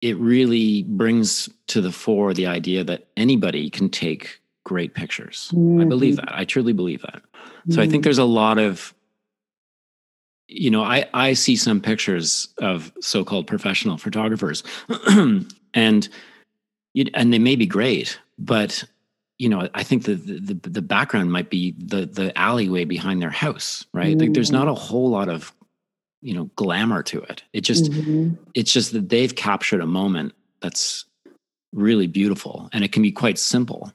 it 0.01 0.17
really 0.17 0.85
brings 0.85 1.51
to 1.67 1.83
the 1.83 1.93
fore 1.93 2.33
the 2.33 2.47
idea 2.47 2.83
that 2.85 3.09
anybody 3.15 3.69
can 3.69 3.91
take 3.91 4.41
great 4.65 4.95
pictures. 4.95 5.51
Mm-hmm. 5.53 5.83
I 5.83 5.85
believe 5.85 6.17
that. 6.17 6.33
I 6.33 6.47
truly 6.47 6.73
believe 6.73 7.03
that. 7.03 7.21
So 7.21 7.73
mm-hmm. 7.73 7.81
I 7.81 7.83
think 7.83 7.93
mm-hmm. 7.93 8.01
there's 8.05 8.17
a 8.17 8.25
lot 8.25 8.57
of 8.57 8.95
you 10.51 10.71
know, 10.71 10.83
I 10.83 11.07
I 11.15 11.33
see 11.35 11.57
some 11.57 11.81
pictures 11.81 12.49
of 12.59 12.93
so-called 13.01 13.47
professional 13.47 13.97
photographers 13.97 14.63
and 15.09 15.47
and 15.75 17.33
they 17.33 17.39
may 17.39 17.57
be 17.57 17.67
great, 17.67 18.19
but 18.39 18.85
you 19.39 19.49
know, 19.49 19.69
I 19.73 19.85
think 19.85 20.05
the, 20.05 20.15
the 20.17 20.55
the 20.69 20.83
background 20.83 21.33
might 21.33 21.49
be 21.49 21.75
the 21.79 22.05
the 22.05 22.37
alleyway 22.37 22.85
behind 22.85 23.23
their 23.23 23.31
house, 23.31 23.87
right? 23.95 24.09
Mm-hmm. 24.09 24.21
Like 24.21 24.33
there's 24.35 24.51
not 24.51 24.69
a 24.69 24.75
whole 24.75 25.09
lot 25.09 25.29
of 25.29 25.55
you 26.21 26.35
know 26.35 26.51
glamour 26.57 27.03
to 27.05 27.23
it. 27.23 27.43
It 27.53 27.63
just 27.63 27.85
mm-hmm. 27.91 28.35
it's 28.55 28.73
just 28.73 28.93
that 28.93 29.09
they've 29.09 29.35
captured 29.35 29.81
a 29.81 29.87
moment 29.87 30.35
that's 30.61 31.07
really 31.73 32.07
beautiful, 32.07 32.69
and 32.73 32.85
it 32.85 32.93
can 32.93 33.03
be 33.03 33.13
quite 33.13 33.39
simple. 33.39 33.93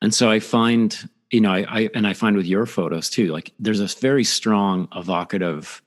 And 0.00 0.14
so 0.14 0.30
I 0.30 0.38
find, 0.38 0.96
you 1.32 1.40
know, 1.40 1.52
I, 1.52 1.66
I 1.68 1.90
and 1.94 2.06
I 2.06 2.14
find 2.14 2.36
with 2.36 2.46
your 2.46 2.64
photos 2.64 3.10
too, 3.10 3.32
like 3.32 3.52
there's 3.58 3.80
a 3.80 3.86
very 4.00 4.24
strong 4.24 4.88
evocative 4.94 5.82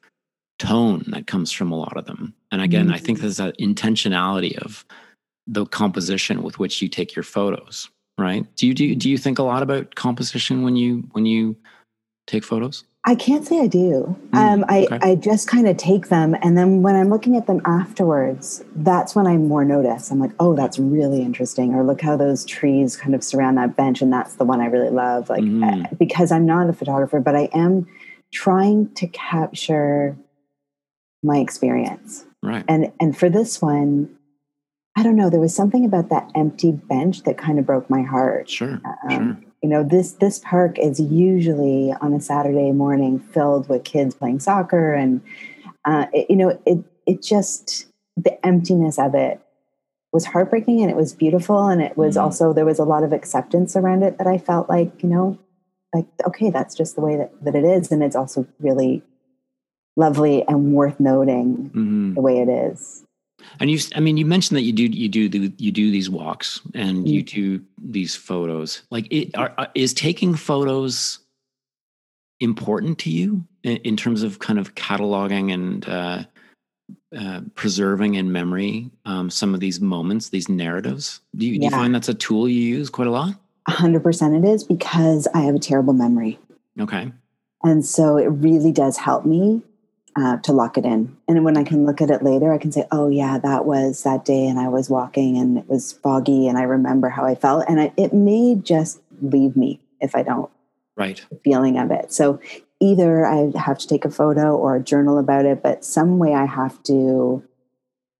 tone 0.60 1.04
that 1.08 1.28
comes 1.28 1.52
from 1.52 1.72
a 1.72 1.78
lot 1.78 1.98
of 1.98 2.06
them. 2.06 2.34
And 2.52 2.62
again, 2.62 2.86
mm-hmm. 2.86 2.96
I 2.96 3.00
think 3.00 3.18
mm-hmm. 3.18 3.26
there's 3.26 3.38
that 3.38 3.58
intentionality 3.58 4.58
of 4.60 4.86
the 5.50 5.66
composition 5.66 6.44
with 6.44 6.60
which 6.60 6.82
you 6.82 6.88
take 6.88 7.16
your 7.16 7.24
photos 7.24 7.90
right 8.20 8.46
do 8.56 8.68
you 8.68 8.74
do, 8.74 8.96
do 8.96 9.10
you 9.10 9.18
think 9.18 9.40
a 9.40 9.44
lot 9.44 9.64
about 9.64 9.96
composition 9.96 10.64
when 10.64 10.76
you 10.76 11.08
when 11.12 11.26
you 11.26 11.56
take 12.28 12.44
photos 12.44 12.84
i 13.06 13.16
can't 13.16 13.48
say 13.48 13.60
i 13.62 13.68
do 13.68 14.16
mm, 14.32 14.38
um, 14.38 14.64
I, 14.68 14.84
okay. 14.84 15.00
I 15.02 15.16
just 15.16 15.48
kind 15.48 15.68
of 15.68 15.78
take 15.78 16.10
them 16.10 16.36
and 16.42 16.58
then 16.58 16.84
when 16.84 16.96
i'm 16.96 17.10
looking 17.10 17.36
at 17.36 17.48
them 17.48 17.62
afterwards 17.66 18.64
that's 18.76 19.16
when 19.16 19.26
i 19.26 19.38
more 19.38 19.66
notice 19.66 20.12
i'm 20.12 20.20
like 20.20 20.34
oh 20.40 20.56
that's 20.56 20.78
really 20.78 21.22
interesting 21.22 21.74
or 21.74 21.84
look 21.84 22.02
how 22.02 22.16
those 22.16 22.46
trees 22.46 22.96
kind 22.96 23.16
of 23.16 23.24
surround 23.24 23.58
that 23.58 23.76
bench 23.76 24.02
and 24.02 24.14
that's 24.14 24.36
the 24.36 24.46
one 24.46 24.62
i 24.62 24.66
really 24.66 24.92
love 24.92 25.30
like 25.30 25.44
mm. 25.44 25.98
because 25.98 26.32
i'm 26.32 26.46
not 26.46 26.70
a 26.70 26.74
photographer 26.74 27.20
but 27.20 27.36
i 27.36 27.50
am 27.54 27.88
trying 28.32 28.94
to 28.94 29.08
capture 29.08 30.16
my 31.24 31.38
experience 31.38 32.26
right 32.44 32.64
and 32.68 32.92
and 33.00 33.18
for 33.18 33.30
this 33.30 33.62
one 33.62 34.10
I 35.00 35.04
don't 35.04 35.16
know. 35.16 35.30
There 35.30 35.40
was 35.40 35.56
something 35.56 35.86
about 35.86 36.10
that 36.10 36.30
empty 36.36 36.74
bench 36.74 37.24
that 37.24 37.38
kind 37.38 37.58
of 37.58 37.66
broke 37.66 37.90
my 37.90 38.02
heart. 38.02 38.50
Sure, 38.50 38.82
um, 39.10 39.10
sure. 39.10 39.38
You 39.64 39.70
know, 39.70 39.82
this 39.82 40.12
this 40.14 40.40
park 40.40 40.78
is 40.78 41.00
usually 41.00 41.94
on 42.02 42.12
a 42.14 42.20
Saturday 42.20 42.74
morning 42.74 43.20
filled 43.20 43.70
with 43.70 43.86
kids 43.86 44.14
playing 44.14 44.42
soccer, 44.42 44.94
and 44.94 45.22
uh, 45.86 46.08
it, 46.12 46.30
you 46.30 46.36
know, 46.36 46.60
it 46.66 46.80
it 47.06 47.22
just 47.24 47.88
the 48.18 48.46
emptiness 48.46 49.00
of 49.00 49.16
it 49.16 49.40
was 50.12 50.26
heartbreaking, 50.26 50.82
and 50.82 50.92
it 50.92 50.98
was 50.98 51.14
beautiful, 51.14 51.70
and 51.70 51.82
it 51.82 51.96
was 51.96 52.18
mm. 52.18 52.22
also 52.22 52.52
there 52.52 52.66
was 52.66 52.80
a 52.80 52.84
lot 52.84 53.04
of 53.04 53.14
acceptance 53.14 53.78
around 53.78 54.04
it 54.04 54.18
that 54.18 54.28
I 54.28 54.38
felt 54.38 54.68
like 54.68 55.02
you 55.02 55.08
know, 55.08 55.40
like 55.94 56.08
okay, 56.28 56.50
that's 56.50 56.76
just 56.76 56.96
the 56.96 57.02
way 57.02 57.16
that 57.16 57.32
that 57.46 57.56
it 57.56 57.64
is, 57.64 57.90
and 57.90 58.04
it's 58.04 58.18
also 58.18 58.46
really 58.60 59.02
lovely 60.00 60.44
and 60.48 60.74
worth 60.74 61.00
noting 61.00 61.70
mm-hmm. 61.70 62.14
the 62.16 62.22
way 62.22 62.40
it 62.40 62.50
is. 62.50 63.04
And 63.60 63.70
you, 63.70 63.80
I 63.96 64.00
mean, 64.00 64.18
you 64.18 64.26
mentioned 64.26 64.58
that 64.58 64.64
you 64.64 64.74
do 64.74 64.86
you 64.86 65.10
do 65.10 65.30
the, 65.30 65.54
you 65.58 65.72
do 65.72 65.92
these 65.92 66.10
walks 66.10 66.62
and 66.74 67.08
you 67.08 67.24
mm-hmm. 67.24 67.36
do 67.36 67.64
these 67.78 68.16
photos. 68.16 68.84
Like, 68.90 69.12
it, 69.12 69.36
are, 69.38 69.54
are, 69.58 69.70
is 69.76 69.94
taking 69.94 70.36
photos 70.36 71.20
important 72.40 73.00
to 73.00 73.10
you 73.10 73.44
in, 73.64 73.78
in, 73.78 73.98
terms 73.98 74.24
of 74.24 74.40
kind 74.40 74.60
of 74.60 74.76
cataloging 74.76 75.54
and 75.54 75.90
uh, 75.90 76.24
uh, 77.18 77.42
preserving 77.56 78.16
in 78.16 78.32
memory 78.32 78.90
um, 79.06 79.30
some 79.30 79.54
of 79.54 79.60
these 79.60 79.82
moments, 79.82 80.30
these 80.30 80.48
narratives? 80.48 81.20
Do 81.36 81.46
you, 81.46 81.54
yeah. 81.54 81.60
do 81.60 81.66
you 81.66 81.72
find 81.72 81.94
that's 81.94 82.10
a 82.10 82.14
tool 82.14 82.48
you 82.48 82.62
use 82.62 82.90
quite 82.90 83.08
a 83.08 83.12
lot? 83.12 83.36
A 83.68 83.72
hundred 83.72 84.04
percent, 84.04 84.36
it 84.36 84.48
is 84.48 84.64
because 84.64 85.28
I 85.34 85.42
have 85.42 85.56
a 85.56 85.60
terrible 85.60 85.94
memory. 85.94 86.40
Okay. 86.80 87.12
And 87.64 87.86
so 87.86 88.18
it 88.18 88.28
really 88.28 88.72
does 88.72 88.98
help 88.98 89.26
me 89.26 89.62
uh, 90.16 90.38
to 90.38 90.52
lock 90.52 90.78
it 90.78 90.86
in. 90.86 91.16
And 91.28 91.44
when 91.44 91.58
I 91.58 91.64
can 91.64 91.86
look 91.86 92.02
at 92.02 92.10
it 92.10 92.24
later, 92.24 92.54
I 92.54 92.58
can 92.58 92.72
say, 92.72 92.86
oh, 92.92 93.10
yeah, 93.10 93.38
that 93.38 93.66
was 93.66 94.04
that 94.04 94.26
day, 94.26 94.48
and 94.48 94.60
I 94.60 94.68
was 94.68 94.90
walking 94.90 95.38
and 95.38 95.58
it 95.58 95.68
was 95.68 95.94
foggy, 95.94 96.48
and 96.48 96.58
I 96.58 96.64
remember 96.64 97.10
how 97.10 97.26
I 97.26 97.36
felt. 97.36 97.66
And 97.68 97.80
I, 97.80 97.94
it 97.98 98.14
may 98.14 98.56
just 98.56 99.02
leave 99.22 99.56
me 99.56 99.80
if 100.00 100.16
I 100.16 100.24
don't. 100.24 100.50
Right. 100.96 101.26
feeling 101.46 101.78
of 101.78 101.92
it. 101.92 102.12
So 102.12 102.42
either 102.82 103.26
I 103.26 103.52
have 103.58 103.78
to 103.78 103.88
take 103.88 104.04
a 104.04 104.12
photo 104.12 104.54
or 104.56 104.76
a 104.76 104.82
journal 104.82 105.18
about 105.18 105.46
it, 105.46 105.64
but 105.64 105.86
some 105.86 106.20
way 106.20 106.34
I 106.34 106.46
have 106.46 106.84
to, 106.84 107.42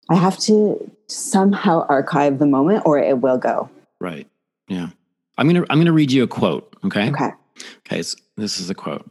I 0.10 0.16
have 0.16 0.38
to 0.40 0.90
somehow 1.08 1.86
archive 1.90 2.40
the 2.40 2.46
moment 2.46 2.84
or 2.86 2.98
it 2.98 3.20
will 3.20 3.38
go. 3.38 3.70
Right. 4.00 4.28
Yeah. 4.70 4.90
I'm 5.38 5.48
gonna 5.48 5.66
I'm 5.70 5.78
gonna 5.78 5.92
read 5.92 6.12
you 6.12 6.24
a 6.24 6.28
quote. 6.28 6.74
Okay. 6.86 7.10
Okay. 7.10 7.32
Okay. 7.86 8.02
So 8.02 8.18
this 8.38 8.60
is 8.60 8.70
a 8.70 8.76
quote. 8.76 9.10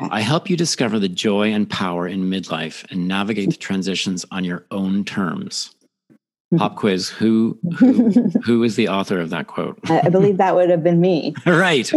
Okay. 0.00 0.08
I 0.10 0.20
help 0.20 0.50
you 0.50 0.56
discover 0.56 0.98
the 0.98 1.08
joy 1.08 1.52
and 1.52 1.68
power 1.68 2.08
in 2.08 2.30
midlife 2.30 2.90
and 2.90 3.06
navigate 3.06 3.50
the 3.50 3.56
transitions 3.56 4.24
on 4.30 4.44
your 4.44 4.64
own 4.70 5.04
terms. 5.04 5.74
Pop 6.56 6.76
quiz: 6.76 7.08
Who 7.08 7.58
who 7.76 8.10
who 8.44 8.62
is 8.62 8.76
the 8.76 8.88
author 8.88 9.20
of 9.20 9.30
that 9.30 9.46
quote? 9.46 9.78
I 9.90 10.08
believe 10.08 10.36
that 10.38 10.54
would 10.54 10.70
have 10.70 10.82
been 10.82 11.00
me. 11.00 11.34
right, 11.46 11.90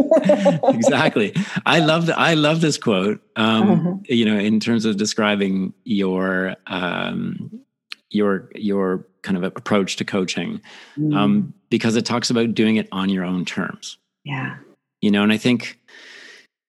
exactly. 0.64 1.36
I 1.66 1.80
love 1.80 2.08
the, 2.08 2.18
I 2.18 2.34
love 2.34 2.62
this 2.62 2.78
quote. 2.78 3.22
Um, 3.36 3.72
uh-huh. 3.72 3.96
You 4.10 4.26
know, 4.26 4.38
in 4.38 4.60
terms 4.60 4.86
of 4.86 4.98
describing 4.98 5.74
your 5.84 6.56
um, 6.68 7.62
your 8.10 8.50
your 8.56 9.06
kind 9.22 9.38
of 9.38 9.44
approach 9.44 9.98
to 9.98 10.06
coaching, 10.06 10.62
mm. 10.98 11.16
um, 11.16 11.54
because 11.70 11.96
it 11.96 12.06
talks 12.06 12.30
about 12.30 12.54
doing 12.54 12.78
it 12.78 12.88
on 12.92 13.10
your 13.10 13.26
own 13.26 13.46
terms. 13.46 13.98
Yeah. 14.24 14.58
You 15.02 15.12
know, 15.12 15.24
and 15.24 15.32
I 15.32 15.38
think 15.38 15.77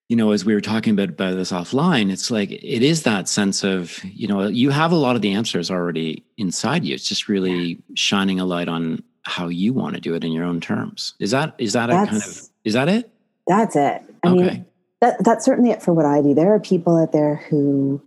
you 0.09 0.17
know, 0.17 0.33
as 0.33 0.45
we 0.45 0.55
were 0.55 0.61
talking 0.61 0.95
about, 0.95 1.11
about 1.11 1.37
this 1.37 1.53
offline, 1.53 2.11
it's 2.11 2.31
like 2.31 2.51
it 2.51 2.83
is 2.83 3.03
that 3.03 3.29
sense 3.29 3.63
of, 3.63 4.03
you 4.05 4.27
know, 4.27 4.47
you 4.47 4.71
have 4.71 4.91
a 4.91 4.97
lot 4.97 5.17
of 5.17 5.23
the 5.23 5.33
answers 5.33 5.71
already 5.71 6.25
inside 6.39 6.85
you. 6.85 6.95
It's 6.95 7.07
just 7.07 7.29
really 7.29 7.79
shining 7.95 8.41
a 8.41 8.47
light 8.47 8.69
on 8.69 9.03
how 9.23 9.49
you 9.49 9.75
want 9.75 9.95
to 9.97 10.01
do 10.01 10.15
it 10.15 10.25
in 10.25 10.33
your 10.33 10.45
own 10.45 10.61
terms. 10.61 11.15
Is 11.21 11.31
that 11.33 11.55
is 11.59 11.75
that 11.75 11.89
that's, 11.89 12.09
a 12.09 12.11
kind 12.11 12.23
of 12.23 12.49
is 12.65 12.73
that 12.75 12.89
it? 12.89 13.11
That's 13.47 13.77
it. 13.77 14.03
I 14.25 14.29
okay. 14.29 14.35
mean, 14.35 14.67
that 15.01 15.23
that's 15.23 15.45
certainly 15.45 15.71
it 15.71 15.83
for 15.83 15.93
what 15.93 16.07
I 16.07 16.23
do. 16.23 16.33
There 16.33 16.55
are 16.55 16.61
people 16.61 16.97
out 16.97 17.13
there 17.13 17.37
who 17.51 18.03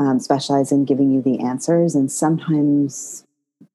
um, 0.00 0.18
specialize 0.18 0.72
in 0.72 0.84
giving 0.84 1.12
you 1.12 1.22
the 1.22 1.38
answers, 1.38 1.94
and 1.94 2.10
sometimes 2.10 3.24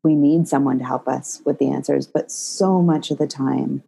we 0.03 0.15
need 0.15 0.49
someone 0.49 0.79
to 0.79 0.85
help 0.85 1.07
us 1.07 1.41
with 1.45 1.59
the 1.59 1.69
answers. 1.69 2.07
But 2.07 2.29
so 2.29 2.81
much 2.81 3.09
of 3.09 3.17
the 3.17 3.27
time, 3.27 3.83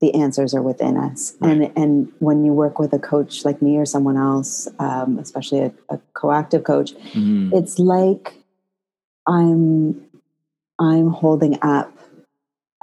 the 0.00 0.14
answers 0.14 0.54
are 0.54 0.62
within 0.62 0.96
us. 0.96 1.34
Right. 1.40 1.52
And 1.52 1.72
and 1.76 2.12
when 2.18 2.44
you 2.44 2.52
work 2.52 2.78
with 2.78 2.92
a 2.92 2.98
coach 2.98 3.44
like 3.44 3.62
me 3.62 3.76
or 3.78 3.86
someone 3.86 4.16
else, 4.16 4.68
um, 4.78 5.18
especially 5.18 5.60
a, 5.60 5.72
a 5.88 5.98
coactive 6.14 6.64
coach, 6.64 6.94
mm-hmm. 6.94 7.50
it's 7.54 7.78
like 7.78 8.34
I'm 9.26 10.02
I'm 10.78 11.08
holding 11.08 11.58
up 11.62 11.92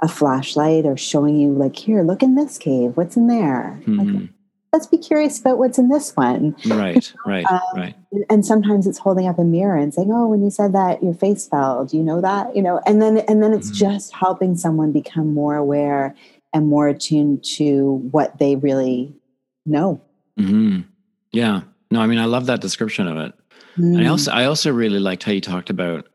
a 0.02 0.08
flashlight 0.08 0.86
or 0.86 0.96
showing 0.96 1.38
you 1.38 1.52
like 1.52 1.76
here, 1.76 2.02
look 2.02 2.22
in 2.22 2.34
this 2.34 2.58
cave. 2.58 2.96
What's 2.96 3.16
in 3.16 3.28
there? 3.28 3.80
Mm-hmm. 3.86 3.98
Like, 3.98 4.30
let's 4.72 4.86
be 4.88 4.98
curious 4.98 5.38
about 5.40 5.58
what's 5.58 5.78
in 5.78 5.88
this 5.88 6.16
one. 6.16 6.56
Right, 6.66 7.12
right, 7.24 7.46
um, 7.46 7.60
right. 7.76 7.94
And 8.28 8.44
sometimes 8.44 8.88
it's 8.88 8.98
holding 8.98 9.28
up 9.28 9.38
a 9.38 9.44
mirror 9.44 9.76
and 9.76 9.94
saying, 9.94 10.10
"Oh, 10.12 10.26
when 10.26 10.42
you 10.42 10.50
said 10.50 10.72
that, 10.72 11.02
your 11.02 11.14
face 11.14 11.46
fell. 11.46 11.84
Do 11.84 11.96
you 11.96 12.02
know 12.02 12.20
that?" 12.20 12.54
You 12.56 12.62
know, 12.62 12.80
and 12.86 13.00
then 13.00 13.18
and 13.18 13.40
then 13.40 13.52
it's 13.52 13.68
mm-hmm. 13.68 13.92
just 13.92 14.12
helping 14.12 14.56
someone 14.56 14.90
become 14.90 15.32
more 15.32 15.54
aware 15.54 16.14
and 16.54 16.68
more 16.68 16.88
attuned 16.88 17.44
to 17.44 17.96
what 18.12 18.38
they 18.38 18.56
really 18.56 19.12
know. 19.66 20.00
Mm-hmm. 20.38 20.82
Yeah. 21.32 21.62
No, 21.90 22.00
I 22.00 22.06
mean, 22.06 22.18
I 22.18 22.24
love 22.24 22.46
that 22.46 22.60
description 22.60 23.08
of 23.08 23.18
it. 23.18 23.34
Mm. 23.76 24.02
I 24.02 24.08
also, 24.08 24.30
I 24.30 24.44
also 24.44 24.72
really 24.72 25.00
liked 25.00 25.24
how 25.24 25.32
you 25.32 25.40
talked 25.40 25.68
about 25.68 26.06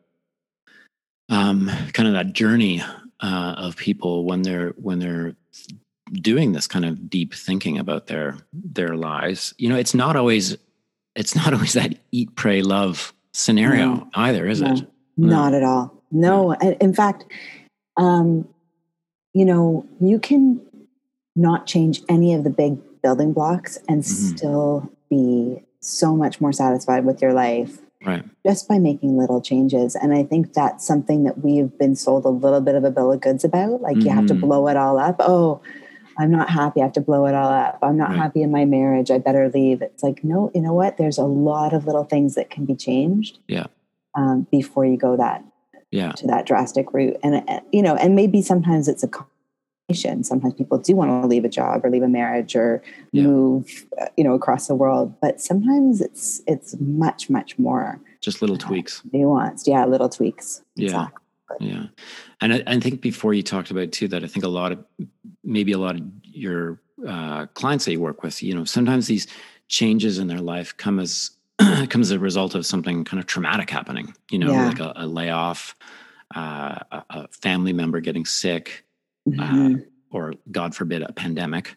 um, 1.30 1.69
kind 1.93 2.08
of 2.08 2.13
that 2.13 2.34
journey 2.34 2.82
uh, 3.19 3.56
of 3.58 3.75
people 3.75 4.25
when 4.25 4.41
they're 4.41 4.69
when 4.78 4.99
they're 4.99 5.36
doing 6.13 6.54
this 6.54 6.67
kind 6.67 6.86
of 6.86 7.10
deep 7.10 7.34
thinking 7.34 7.78
about 7.78 8.08
their 8.08 8.38
their 8.54 8.95
lives. 8.95 9.54
You 9.58 9.69
know, 9.69 9.75
it's 9.75 9.93
not 9.93 10.15
always 10.15 10.58
it's 11.15 11.36
not 11.36 11.54
always 11.54 11.73
that 11.73 11.95
eat, 12.12 12.34
pray, 12.36 12.62
love 12.62 13.13
scenario 13.34 13.95
no. 13.95 14.10
either, 14.15 14.47
is 14.47 14.62
no. 14.62 14.73
it? 14.73 14.91
No. 15.17 15.28
Not 15.28 15.54
at 15.54 15.63
all. 15.63 16.02
No. 16.12 16.54
In 16.54 16.93
fact, 16.93 17.25
um, 17.97 18.47
you 19.34 19.46
know, 19.46 19.86
you 20.00 20.20
can 20.20 20.62
not 21.36 21.65
change 21.65 22.02
any 22.10 22.34
of 22.34 22.44
the 22.44 22.50
big 22.50 22.78
building 23.02 23.34
blocks 23.34 23.78
and 23.88 24.04
mm-hmm. 24.04 24.36
still 24.36 24.92
be 25.10 25.63
so 25.80 26.15
much 26.15 26.42
more 26.42 26.52
satisfied 26.52 27.06
with 27.06 27.22
your 27.22 27.34
life 27.34 27.80
right. 28.06 28.24
just 28.46 28.68
by 28.68 28.78
making 28.78 29.18
little 29.18 29.42
changes. 29.42 29.96
And 29.96 30.13
i 30.13 30.24
think 30.24 30.54
that's 30.54 30.86
something 30.86 31.24
that 31.24 31.44
we've 31.44 31.76
been 31.78 31.96
sold 31.96 32.26
a 32.26 32.30
little 32.30 32.62
bit 32.62 32.76
of 32.76 32.84
a 32.84 32.92
bill 32.92 33.12
of 33.12 33.22
goods 33.22 33.44
about. 33.44 33.82
Like 33.82 33.98
mm-hmm. 33.98 34.08
you 34.08 34.13
have 34.13 34.28
to 34.28 34.34
mm-hmm. 34.34 34.46
blow 34.46 34.68
it 34.68 34.78
all 34.78 35.00
up. 35.00 35.18
Oh 35.20 35.62
i'm 36.18 36.32
not 36.32 36.50
happy. 36.50 36.82
I 36.82 36.84
have 36.84 36.94
to 36.94 37.02
blow 37.02 37.26
it 37.28 37.36
all 37.36 37.50
up. 37.50 37.80
I'm 37.82 37.98
not 37.98 38.10
right. 38.10 38.18
happy 38.18 38.42
in 38.42 38.52
my 38.52 38.65
marriage. 38.65 39.10
I 39.10 39.20
better 39.20 39.50
leave. 39.50 39.82
It's 39.82 40.04
like 40.04 40.24
no 40.24 40.52
you 40.54 40.62
know 40.62 40.74
what? 40.74 40.98
There's 40.98 41.18
a 41.18 41.24
lot 41.24 41.74
of 41.74 41.86
little 41.86 42.04
things 42.04 42.36
that 42.36 42.50
can 42.50 42.65
be 42.65 42.76
changed 42.76 43.39
yeah. 43.48 43.68
um, 44.15 44.48
before 44.52 44.86
you 44.86 44.98
go 44.98 45.15
that 45.15 45.44
yeah. 45.91 46.12
to 46.13 46.28
that 46.28 46.45
drastic 46.45 46.93
route. 46.93 47.17
And 47.23 47.43
uh, 47.47 47.60
you 47.71 47.82
know 47.82 47.95
and 47.95 48.15
maybe 48.15 48.41
sometimes 48.41 48.88
it's 48.88 49.04
a 49.04 49.08
combination. 49.08 50.23
sometimes 50.23 50.54
people 50.54 50.78
do 50.78 50.95
want 50.95 51.10
to 51.21 51.28
leave 51.28 51.45
a 51.45 51.49
job 51.49 51.84
or 51.84 51.89
leave 51.89 52.04
a 52.04 52.08
marriage 52.08 52.56
or 52.56 52.82
yeah. 53.12 53.23
move 53.23 53.86
uh, 54.02 54.06
you 54.17 54.23
know 54.23 54.34
across 54.34 54.67
the 54.67 54.75
world 54.75 55.13
but 55.21 55.41
sometimes 55.41 56.02
it's 56.02 56.41
it's 56.47 56.75
much 56.80 57.30
much 57.30 57.58
more 57.58 57.99
just 58.21 58.41
little 58.41 58.58
uh, 58.58 58.60
tweaks. 58.60 59.02
nuanced. 59.13 59.67
Yeah 59.67 59.86
little 59.86 60.10
tweaks. 60.10 60.62
Yeah. 60.75 60.88
Exactly. 60.88 61.15
yeah. 61.60 61.84
And 62.41 62.54
I, 62.54 62.63
I, 62.67 62.80
think 62.80 63.02
before 63.02 63.34
you 63.34 63.43
talked 63.43 63.71
about 63.71 63.91
too 63.91 64.08
that 64.10 64.23
i 64.23 64.28
think 64.28 64.45
a 64.45 64.49
lot 64.49 64.71
of 64.71 64.84
maybe 65.43 65.71
a 65.71 65.78
lot 65.78 65.95
of 65.95 66.04
your 66.23 66.80
uh, 67.08 67.45
clients 67.47 67.86
that 67.86 67.93
you 67.93 67.99
work 67.99 68.23
with 68.23 68.43
you 68.43 68.54
know 68.54 68.65
sometimes 68.65 69.08
these 69.08 69.25
changes 69.67 70.17
in 70.19 70.28
their 70.28 70.41
life 70.41 70.75
come 70.78 70.99
as 70.99 71.32
come 71.89 72.02
as 72.02 72.12
a 72.12 72.19
result 72.19 72.56
of 72.56 72.65
something 72.65 73.04
kind 73.04 73.19
of 73.19 73.26
traumatic 73.26 73.69
happening 73.69 74.13
you 74.32 74.39
know 74.39 74.52
yeah. 74.52 74.67
like 74.67 74.80
a, 74.80 74.93
a 74.95 75.08
layoff 75.08 75.76
uh, 76.36 76.80
a, 76.91 77.04
a 77.10 77.28
family 77.30 77.74
member 77.74 78.00
getting 78.00 78.26
sick 78.26 78.86
mm-hmm. 79.28 79.76
uh, 79.76 79.78
or 80.12 80.34
God 80.52 80.76
forbid, 80.76 81.02
a 81.02 81.12
pandemic. 81.12 81.76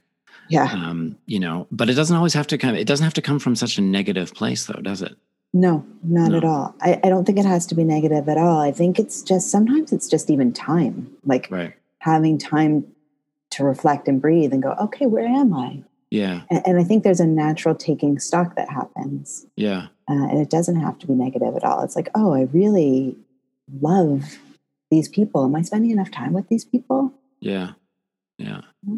Yeah. 0.49 0.64
Um, 0.64 1.18
you 1.27 1.40
know, 1.40 1.66
but 1.71 1.88
it 1.88 1.95
doesn't 1.95 2.16
always 2.16 2.35
have 2.35 2.47
to 2.49 2.59
come. 2.59 2.75
It 2.75 2.87
doesn't 2.87 3.05
have 3.05 3.14
to 3.14 3.23
come 3.23 3.38
from 3.38 3.57
such 3.57 3.79
a 3.79 3.81
negative 3.81 4.35
place, 4.35 4.66
though, 4.66 4.81
does 4.81 5.03
it? 5.03 5.16
No, 5.55 5.85
not 6.03 6.31
no. 6.31 6.37
at 6.38 6.45
all. 6.45 6.75
I, 6.81 6.99
I 7.05 7.09
don't 7.09 7.25
think 7.25 7.38
it 7.38 7.45
has 7.45 7.66
to 7.66 7.75
be 7.75 7.85
negative 7.85 8.29
at 8.29 8.38
all. 8.38 8.61
I 8.61 8.73
think 8.73 8.99
it's 8.99 9.23
just 9.23 9.51
sometimes 9.51 9.92
it's 9.92 10.09
just 10.09 10.31
even 10.31 10.53
time, 10.53 11.11
like 11.25 11.49
right. 11.51 11.75
having 11.99 12.38
time 12.38 12.87
to 13.51 13.64
reflect 13.64 14.09
and 14.09 14.21
breathe 14.21 14.53
and 14.53 14.62
go, 14.62 14.73
okay, 14.81 15.07
where 15.07 15.27
am 15.27 15.53
I? 15.53 15.83
Yeah. 16.12 16.42
And, 16.51 16.62
and 16.66 16.79
I 16.79 16.85
think 16.85 17.05
there's 17.05 17.20
a 17.20 17.27
natural 17.27 17.75
taking 17.75 18.18
stock 18.18 18.55
that 18.57 18.68
happens. 18.68 19.46
Yeah. 19.57 19.87
Uh, 20.11 20.29
and 20.29 20.38
it 20.38 20.51
doesn't 20.51 20.79
have 20.79 20.98
to 20.98 21.07
be 21.07 21.14
negative 21.14 21.57
at 21.57 21.64
all. 21.64 21.83
It's 21.83 21.96
like, 21.96 22.11
oh, 22.14 22.35
I 22.35 22.42
really 22.53 23.16
love 23.81 24.38
these 24.90 25.09
people. 25.09 25.42
Am 25.46 25.55
I 25.57 25.62
spending 25.62 25.90
enough 25.90 26.11
time 26.11 26.35
with 26.35 26.48
these 26.48 26.66
people? 26.66 27.14
Yeah. 27.40 27.72
Yeah. 28.37 28.61
Mm-hmm. 28.87 28.96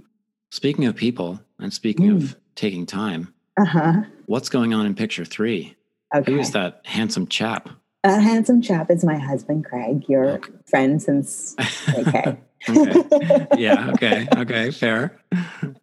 Speaking 0.50 0.86
of 0.86 0.96
people 0.96 1.40
and 1.60 1.72
speaking 1.72 2.10
mm. 2.10 2.16
of 2.16 2.36
taking 2.56 2.84
time, 2.84 3.32
uh-huh. 3.60 4.02
what's 4.26 4.48
going 4.48 4.74
on 4.74 4.84
in 4.84 4.96
picture 4.96 5.24
three? 5.24 5.76
Okay. 6.12 6.32
Who 6.32 6.40
is 6.40 6.50
that 6.50 6.80
handsome 6.84 7.28
chap? 7.28 7.68
That 8.02 8.22
handsome 8.22 8.60
chap 8.60 8.90
is 8.90 9.04
my 9.04 9.18
husband, 9.18 9.64
Craig, 9.64 10.04
your 10.08 10.30
okay. 10.30 10.52
friend 10.66 11.00
since 11.00 11.54
okay. 11.96 12.38
okay. 12.68 13.46
Yeah. 13.56 13.92
Okay. 13.92 14.26
Okay. 14.36 14.72
Fair. 14.72 15.16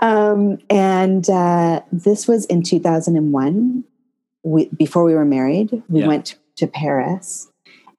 Um, 0.00 0.58
and 0.70 1.28
uh, 1.28 1.82
this 1.92 2.28
was 2.28 2.44
in 2.46 2.62
2001. 2.62 3.84
We, 4.44 4.68
before 4.76 5.04
we 5.04 5.14
were 5.14 5.24
married, 5.24 5.82
we 5.88 6.00
yeah. 6.00 6.06
went 6.06 6.36
to 6.56 6.66
Paris 6.66 7.50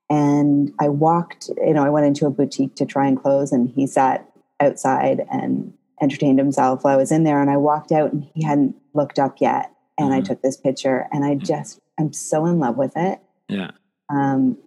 and 0.10 0.74
I 0.80 0.90
walked, 0.90 1.50
you 1.58 1.74
know, 1.74 1.84
I 1.84 1.90
went 1.90 2.08
into 2.08 2.26
a 2.26 2.32
boutique 2.32 2.76
to 2.76 2.86
try 2.86 3.08
and 3.08 3.20
close, 3.20 3.52
and 3.52 3.70
he 3.70 3.86
sat 3.86 4.28
outside 4.60 5.26
and 5.32 5.74
entertained 6.02 6.40
himself 6.40 6.84
while 6.84 6.94
I 6.94 6.98
was 6.98 7.12
in 7.12 7.24
there. 7.24 7.42
And 7.42 7.50
I 7.50 7.58
walked 7.58 7.92
out, 7.92 8.12
and 8.12 8.28
he 8.34 8.44
hadn't 8.44 8.76
looked 8.94 9.20
up 9.20 9.40
yet. 9.40 9.72
And 9.98 10.10
mm-hmm. 10.10 10.18
I 10.18 10.22
took 10.22 10.42
this 10.42 10.58
picture, 10.58 11.08
and 11.12 11.24
I 11.24 11.36
just, 11.36 11.80
I'm 12.00 12.12
so 12.12 12.46
in 12.48 12.60
love 12.60 12.76
with 12.76 12.94
it. 12.96 13.20
Yeah. 13.48 13.72
Um, 14.10 14.58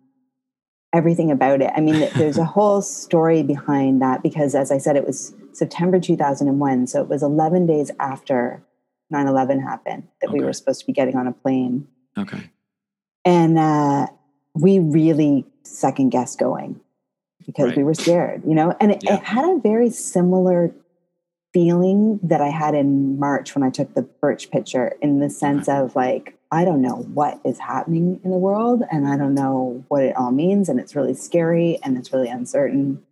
everything 0.92 1.33
about 1.33 1.61
it. 1.61 1.72
I 1.75 1.81
mean, 1.81 2.09
there's 2.14 2.38
a 2.38 2.44
whole 2.57 2.81
story 2.81 3.42
behind 3.42 4.01
that 4.01 4.22
because, 4.22 4.55
as 4.55 4.70
I 4.70 4.79
said, 4.79 4.96
it 4.96 5.07
was 5.07 5.35
September 5.53 6.01
2001. 6.01 6.87
So 6.87 7.03
it 7.03 7.09
was 7.09 7.23
11 7.23 7.67
days 7.67 7.91
after 7.99 8.62
9 9.11 9.27
11 9.27 9.61
happened 9.61 10.09
that 10.21 10.29
okay. 10.29 10.38
we 10.38 10.45
were 10.45 10.53
supposed 10.53 10.81
to 10.81 10.87
be 10.87 10.93
getting 10.93 11.17
on 11.17 11.27
a 11.27 11.33
plane. 11.33 11.87
Okay. 12.19 12.51
And, 13.25 13.59
uh, 13.59 14.07
we 14.55 14.79
really 14.79 15.47
second 15.65 16.11
guessed 16.11 16.38
going 16.38 16.81
because 17.47 17.69
right. 17.69 17.77
we 17.77 17.85
were 17.85 17.95
scared, 17.95 18.43
you 18.47 18.55
know? 18.55 18.77
And 18.81 18.93
it, 18.93 19.03
yeah. 19.03 19.17
it, 19.17 19.25
had 19.25 19.45
a 19.45 19.59
very 19.59 19.91
similar 19.91 20.73
feeling 21.53 22.19
that 22.23 22.41
I 22.41 22.49
had 22.49 22.75
in 22.75 23.19
March 23.19 23.55
when 23.55 23.62
I 23.62 23.71
took 23.71 23.95
the 23.95 24.03
birch 24.03 24.51
picture 24.51 24.95
in 25.01 25.21
the 25.21 25.29
sense 25.29 25.69
of 25.69 25.95
like, 25.97 26.38
I 26.51 26.65
don't 26.65 26.83
know 26.83 26.97
what 27.15 27.41
is 27.45 27.59
happening 27.59 28.21
in 28.25 28.31
the 28.31 28.37
world 28.37 28.83
and 28.91 29.07
I 29.07 29.17
don't 29.17 29.35
know 29.35 29.85
what 29.88 30.03
it 30.03 30.17
all 30.17 30.33
means. 30.33 30.69
And 30.69 30.79
it's 30.79 30.95
really 30.95 31.15
scary 31.15 31.79
and 31.83 31.97
it's 31.97 32.12
really 32.12 32.29
uncertain. 32.29 33.03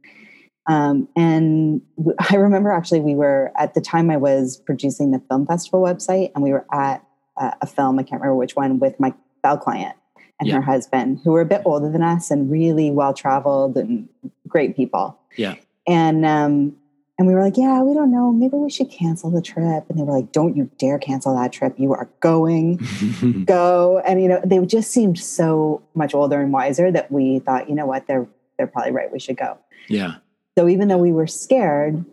Um, 0.71 1.09
and 1.17 1.83
I 2.31 2.37
remember 2.37 2.71
actually, 2.71 3.01
we 3.01 3.17
were 3.17 3.51
at 3.59 3.75
the 3.75 3.81
time 3.81 4.09
I 4.09 4.17
was 4.17 4.59
producing 4.59 5.11
the 5.11 5.21
film 5.29 5.45
festival 5.45 5.83
website 5.83 6.31
and 6.35 6.45
we 6.45 6.53
were 6.53 6.65
at 6.73 7.05
a, 7.37 7.53
a 7.63 7.67
film, 7.67 7.99
I 7.99 8.05
can't 8.05 8.23
remember 8.23 8.37
which 8.37 8.55
one, 8.55 8.79
with 8.79 8.99
my 9.01 9.13
Bell 9.43 9.59
client 9.59 9.97
and 10.39 10.49
yeah. 10.49 10.57
her 10.57 10.63
husband, 10.63 11.23
who 11.25 11.33
were 11.33 11.41
a 11.41 11.47
bit 11.47 11.63
older 11.65 11.91
than 11.91 12.03
us 12.03 12.31
and 12.31 12.49
really 12.49 12.93
well 12.93 13.13
traveled 13.13 13.77
and 13.77 14.09
great 14.47 14.77
people. 14.77 15.19
Yeah. 15.37 15.57
And 15.89 16.25
um, 16.25 16.77
and 17.19 17.27
we 17.27 17.35
were 17.35 17.43
like, 17.43 17.57
yeah, 17.57 17.83
we 17.83 17.93
don't 17.93 18.13
know. 18.13 18.31
Maybe 18.31 18.57
we 18.57 18.71
should 18.71 18.93
cancel 18.93 19.31
the 19.31 19.43
trip. 19.43 19.87
And 19.89 19.99
they 19.99 20.05
were 20.05 20.13
like, 20.13 20.31
don't 20.31 20.57
you 20.57 20.71
dare 20.79 20.99
cancel 20.99 21.37
that 21.37 21.53
trip. 21.53 21.75
You 21.79 21.93
are 21.95 22.09
going, 22.21 22.81
go. 23.45 23.99
And 24.07 24.23
you 24.23 24.29
know, 24.29 24.41
they 24.45 24.65
just 24.67 24.93
seemed 24.93 25.19
so 25.19 25.83
much 25.95 26.15
older 26.15 26.41
and 26.41 26.53
wiser 26.53 26.93
that 26.93 27.11
we 27.11 27.41
thought, 27.41 27.69
you 27.69 27.75
know 27.75 27.87
what, 27.87 28.07
they're 28.07 28.29
they're 28.57 28.69
probably 28.69 28.93
right. 28.93 29.11
We 29.13 29.19
should 29.19 29.37
go. 29.37 29.59
Yeah. 29.89 30.17
So 30.59 30.69
even 30.69 30.89
though 30.89 30.99
we 30.99 31.13
were 31.13 31.27
scared 31.27 32.05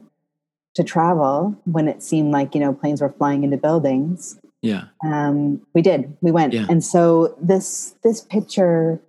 to 0.76 0.84
travel 0.84 1.60
when 1.66 1.88
it 1.88 2.04
seemed 2.04 2.32
like 2.32 2.54
you 2.54 2.62
know 2.62 2.74
planes 2.74 3.02
were 3.02 3.10
flying 3.10 3.44
into 3.44 3.58
buildings, 3.58 4.40
yeah. 4.62 4.86
Um, 5.04 5.62
we 5.74 5.82
did. 5.82 6.16
We 6.22 6.32
went. 6.32 6.54
Yeah. 6.54 6.66
And 6.70 6.84
so 6.84 7.36
this 7.42 7.96
this 8.04 8.22
picture 8.22 9.02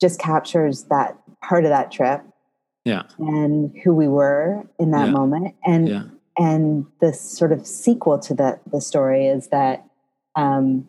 just 0.00 0.18
captures 0.20 0.84
that 0.84 1.18
part 1.42 1.64
of 1.64 1.70
that 1.70 1.92
trip. 1.92 2.22
Yeah. 2.84 3.02
And 3.18 3.76
who 3.84 3.94
we 3.94 4.08
were 4.08 4.66
in 4.78 4.92
that 4.92 5.06
yeah. 5.06 5.12
moment. 5.12 5.54
And 5.64 5.88
yeah. 5.88 6.02
and 6.38 6.86
the 7.00 7.12
sort 7.12 7.52
of 7.52 7.66
sequel 7.66 8.18
to 8.20 8.34
the 8.34 8.58
the 8.70 8.80
story 8.80 9.26
is 9.26 9.48
that 9.48 9.84
um, 10.36 10.88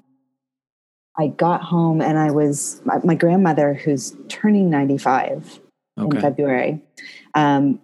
I 1.18 1.28
got 1.28 1.62
home 1.62 2.02
and 2.02 2.18
I 2.18 2.32
was 2.32 2.82
my, 2.86 3.00
my 3.04 3.16
grandmother, 3.16 3.74
who's 3.74 4.16
turning 4.30 4.70
95 4.70 5.60
okay. 6.00 6.16
in 6.16 6.22
February, 6.22 6.82
um, 7.36 7.80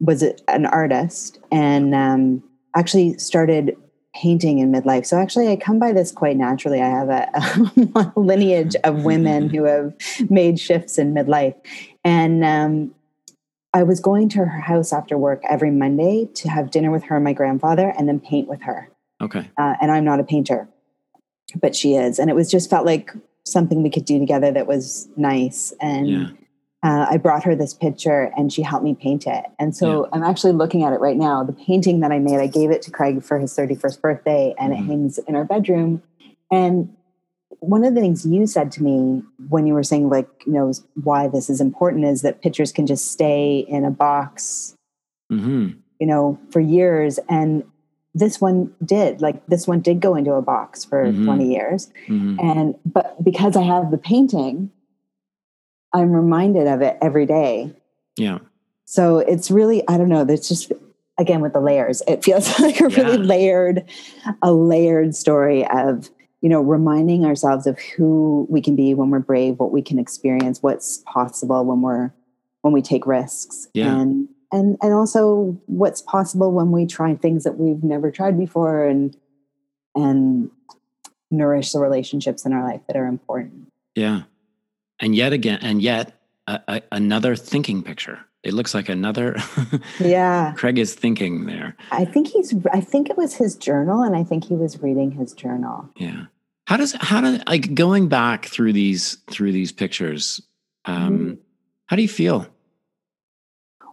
was 0.00 0.22
an 0.48 0.66
artist 0.66 1.38
and 1.50 1.94
um, 1.94 2.42
actually 2.76 3.16
started 3.18 3.76
painting 4.14 4.58
in 4.58 4.70
midlife. 4.70 5.06
So 5.06 5.18
actually, 5.18 5.48
I 5.48 5.56
come 5.56 5.78
by 5.78 5.92
this 5.92 6.12
quite 6.12 6.36
naturally. 6.36 6.80
I 6.80 6.88
have 6.88 7.08
a, 7.08 8.12
a 8.16 8.20
lineage 8.20 8.76
of 8.84 9.04
women 9.04 9.48
who 9.48 9.64
have 9.64 9.94
made 10.30 10.60
shifts 10.60 10.98
in 10.98 11.14
midlife, 11.14 11.54
and 12.04 12.44
um, 12.44 12.94
I 13.72 13.82
was 13.82 14.00
going 14.00 14.28
to 14.30 14.38
her 14.38 14.60
house 14.60 14.92
after 14.92 15.18
work 15.18 15.42
every 15.48 15.70
Monday 15.70 16.28
to 16.34 16.48
have 16.48 16.70
dinner 16.70 16.90
with 16.90 17.04
her 17.04 17.16
and 17.16 17.24
my 17.24 17.32
grandfather, 17.32 17.92
and 17.98 18.08
then 18.08 18.20
paint 18.20 18.48
with 18.48 18.62
her. 18.62 18.88
Okay. 19.20 19.50
Uh, 19.58 19.74
and 19.80 19.90
I'm 19.90 20.04
not 20.04 20.20
a 20.20 20.24
painter, 20.24 20.68
but 21.60 21.74
she 21.74 21.94
is, 21.94 22.18
and 22.18 22.30
it 22.30 22.34
was 22.34 22.50
just 22.50 22.70
felt 22.70 22.86
like 22.86 23.10
something 23.46 23.82
we 23.82 23.90
could 23.90 24.04
do 24.04 24.18
together 24.18 24.52
that 24.52 24.66
was 24.66 25.08
nice 25.16 25.72
and. 25.80 26.08
Yeah 26.08 26.26
uh, 26.84 27.06
I 27.10 27.16
brought 27.16 27.42
her 27.44 27.56
this 27.56 27.72
picture 27.72 28.30
and 28.36 28.52
she 28.52 28.60
helped 28.60 28.84
me 28.84 28.94
paint 28.94 29.26
it. 29.26 29.46
And 29.58 29.74
so 29.74 30.04
yeah. 30.04 30.10
I'm 30.12 30.22
actually 30.22 30.52
looking 30.52 30.82
at 30.82 30.92
it 30.92 31.00
right 31.00 31.16
now. 31.16 31.42
The 31.42 31.54
painting 31.54 32.00
that 32.00 32.12
I 32.12 32.18
made, 32.18 32.38
I 32.38 32.46
gave 32.46 32.70
it 32.70 32.82
to 32.82 32.90
Craig 32.90 33.22
for 33.24 33.38
his 33.38 33.56
31st 33.56 34.02
birthday 34.02 34.54
and 34.58 34.72
mm-hmm. 34.72 34.82
it 34.82 34.86
hangs 34.86 35.18
in 35.18 35.34
our 35.34 35.44
bedroom. 35.44 36.02
And 36.52 36.94
one 37.60 37.84
of 37.84 37.94
the 37.94 38.02
things 38.02 38.26
you 38.26 38.46
said 38.46 38.70
to 38.72 38.82
me 38.82 39.22
when 39.48 39.66
you 39.66 39.72
were 39.72 39.82
saying, 39.82 40.10
like, 40.10 40.28
you 40.46 40.52
know, 40.52 40.72
why 41.02 41.26
this 41.26 41.48
is 41.48 41.58
important 41.58 42.04
is 42.04 42.20
that 42.20 42.42
pictures 42.42 42.70
can 42.70 42.86
just 42.86 43.10
stay 43.10 43.64
in 43.66 43.86
a 43.86 43.90
box, 43.90 44.76
mm-hmm. 45.32 45.70
you 45.98 46.06
know, 46.06 46.38
for 46.50 46.60
years. 46.60 47.18
And 47.30 47.64
this 48.14 48.40
one 48.42 48.72
did 48.84 49.20
like 49.20 49.44
this 49.46 49.66
one 49.66 49.80
did 49.80 50.00
go 50.00 50.14
into 50.14 50.34
a 50.34 50.42
box 50.42 50.84
for 50.84 51.06
mm-hmm. 51.06 51.24
20 51.24 51.52
years 51.52 51.90
mm-hmm. 52.06 52.38
and 52.38 52.76
but 52.86 53.22
because 53.24 53.56
i 53.56 53.62
have 53.62 53.90
the 53.90 53.98
painting 53.98 54.70
I'm 55.94 56.12
reminded 56.12 56.66
of 56.66 56.82
it 56.82 56.98
every 57.00 57.24
day. 57.24 57.72
Yeah. 58.16 58.38
So 58.84 59.18
it's 59.18 59.50
really, 59.50 59.86
I 59.88 59.96
don't 59.96 60.08
know, 60.08 60.24
there's 60.24 60.48
just 60.48 60.72
again 61.16 61.40
with 61.40 61.52
the 61.52 61.60
layers, 61.60 62.02
it 62.08 62.24
feels 62.24 62.58
like 62.60 62.80
a 62.80 62.90
yeah. 62.90 63.02
really 63.02 63.18
layered, 63.18 63.84
a 64.42 64.52
layered 64.52 65.14
story 65.14 65.66
of, 65.68 66.10
you 66.40 66.48
know, 66.48 66.60
reminding 66.60 67.24
ourselves 67.24 67.66
of 67.66 67.78
who 67.78 68.46
we 68.50 68.60
can 68.60 68.76
be 68.76 68.92
when 68.92 69.10
we're 69.10 69.20
brave, 69.20 69.58
what 69.58 69.72
we 69.72 69.80
can 69.80 69.98
experience, 69.98 70.62
what's 70.62 70.98
possible 71.06 71.64
when 71.64 71.80
we're 71.80 72.12
when 72.62 72.74
we 72.74 72.82
take 72.82 73.06
risks. 73.06 73.68
Yeah. 73.72 73.94
And 73.94 74.28
and 74.52 74.76
and 74.82 74.92
also 74.92 75.58
what's 75.66 76.02
possible 76.02 76.52
when 76.52 76.70
we 76.70 76.86
try 76.86 77.14
things 77.14 77.44
that 77.44 77.58
we've 77.58 77.82
never 77.82 78.10
tried 78.10 78.38
before 78.38 78.84
and 78.84 79.16
and 79.94 80.50
nourish 81.30 81.72
the 81.72 81.78
relationships 81.78 82.44
in 82.44 82.52
our 82.52 82.62
life 82.62 82.80
that 82.86 82.96
are 82.96 83.06
important. 83.06 83.68
Yeah. 83.94 84.22
And 85.04 85.14
yet 85.14 85.34
again, 85.34 85.58
and 85.60 85.82
yet 85.82 86.18
a, 86.46 86.60
a, 86.66 86.82
another 86.90 87.36
thinking 87.36 87.82
picture. 87.82 88.20
It 88.42 88.54
looks 88.54 88.72
like 88.72 88.88
another. 88.88 89.36
yeah. 90.00 90.54
Craig 90.56 90.78
is 90.78 90.94
thinking 90.94 91.44
there. 91.44 91.76
I 91.90 92.06
think 92.06 92.28
he's, 92.28 92.54
I 92.72 92.80
think 92.80 93.10
it 93.10 93.18
was 93.18 93.34
his 93.34 93.54
journal 93.54 94.02
and 94.02 94.16
I 94.16 94.24
think 94.24 94.46
he 94.46 94.54
was 94.54 94.82
reading 94.82 95.10
his 95.10 95.34
journal. 95.34 95.90
Yeah. 95.96 96.24
How 96.66 96.78
does, 96.78 96.96
how 96.98 97.20
do, 97.20 97.38
like 97.46 97.74
going 97.74 98.08
back 98.08 98.46
through 98.46 98.72
these, 98.72 99.18
through 99.28 99.52
these 99.52 99.72
pictures, 99.72 100.40
um, 100.86 101.18
mm-hmm. 101.18 101.34
how 101.84 101.96
do 101.96 102.02
you 102.02 102.08
feel? 102.08 102.46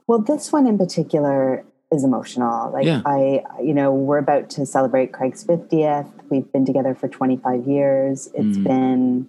Well, 0.07 0.19
this 0.19 0.53
one 0.53 0.65
in 0.65 0.77
particular 0.77 1.65
is 1.91 2.05
emotional. 2.05 2.71
Like 2.71 2.85
yeah. 2.85 3.01
I, 3.05 3.43
you 3.61 3.73
know, 3.73 3.91
we're 3.91 4.19
about 4.19 4.49
to 4.51 4.65
celebrate 4.65 5.11
Craig's 5.11 5.43
50th. 5.43 6.09
We've 6.29 6.49
been 6.53 6.65
together 6.65 6.95
for 6.95 7.09
25 7.09 7.67
years. 7.67 8.27
It's 8.33 8.57
mm. 8.57 8.63
been 8.63 9.27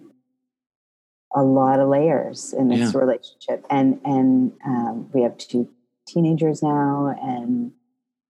a 1.35 1.43
lot 1.43 1.79
of 1.79 1.89
layers 1.89 2.53
in 2.53 2.67
this 2.67 2.93
yeah. 2.93 2.99
relationship. 2.99 3.65
And, 3.69 3.99
and 4.05 4.51
um, 4.65 5.09
we 5.13 5.21
have 5.23 5.37
two 5.37 5.69
teenagers 6.07 6.61
now 6.61 7.15
and 7.21 7.71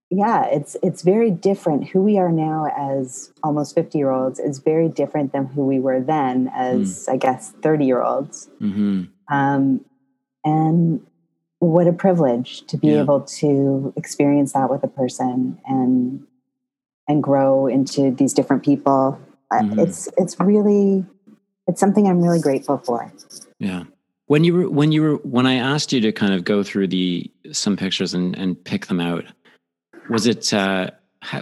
yeah, 0.09 0.45
it's, 0.45 0.77
it's 0.83 1.01
very 1.01 1.31
different. 1.31 1.89
Who 1.89 2.01
we 2.03 2.19
are 2.19 2.31
now 2.31 2.67
as 2.77 3.31
almost 3.41 3.73
50 3.73 3.97
year 3.97 4.11
olds 4.11 4.39
is 4.39 4.59
very 4.59 4.87
different 4.87 5.33
than 5.33 5.47
who 5.47 5.65
we 5.65 5.79
were 5.79 6.01
then 6.01 6.51
as, 6.53 7.07
mm. 7.07 7.13
I 7.13 7.17
guess, 7.17 7.51
30 7.63 7.85
year 7.85 8.03
olds. 8.03 8.47
Mm-hmm. 8.61 9.05
Um, 9.33 9.83
and 10.43 11.01
what 11.63 11.87
a 11.87 11.93
privilege 11.93 12.65
to 12.67 12.77
be 12.77 12.89
yeah. 12.89 13.01
able 13.01 13.21
to 13.21 13.93
experience 13.95 14.53
that 14.53 14.69
with 14.69 14.83
a 14.83 14.87
person 14.87 15.57
and 15.65 16.25
and 17.07 17.23
grow 17.23 17.67
into 17.67 18.11
these 18.11 18.33
different 18.33 18.63
people 18.63 19.19
mm-hmm. 19.51 19.79
it's 19.79 20.09
it's 20.17 20.39
really 20.39 21.05
it's 21.67 21.79
something 21.79 22.07
i'm 22.07 22.21
really 22.21 22.39
grateful 22.39 22.77
for 22.79 23.11
yeah 23.59 23.83
when 24.27 24.43
you 24.43 24.53
were 24.53 24.69
when 24.69 24.91
you 24.91 25.01
were 25.01 25.15
when 25.17 25.45
i 25.45 25.55
asked 25.55 25.91
you 25.91 26.01
to 26.01 26.11
kind 26.11 26.33
of 26.33 26.43
go 26.43 26.63
through 26.63 26.87
the 26.87 27.29
some 27.51 27.75
pictures 27.77 28.13
and 28.13 28.35
and 28.37 28.61
pick 28.63 28.87
them 28.87 28.99
out 28.99 29.25
was 30.09 30.27
it 30.27 30.53
uh 30.53 30.89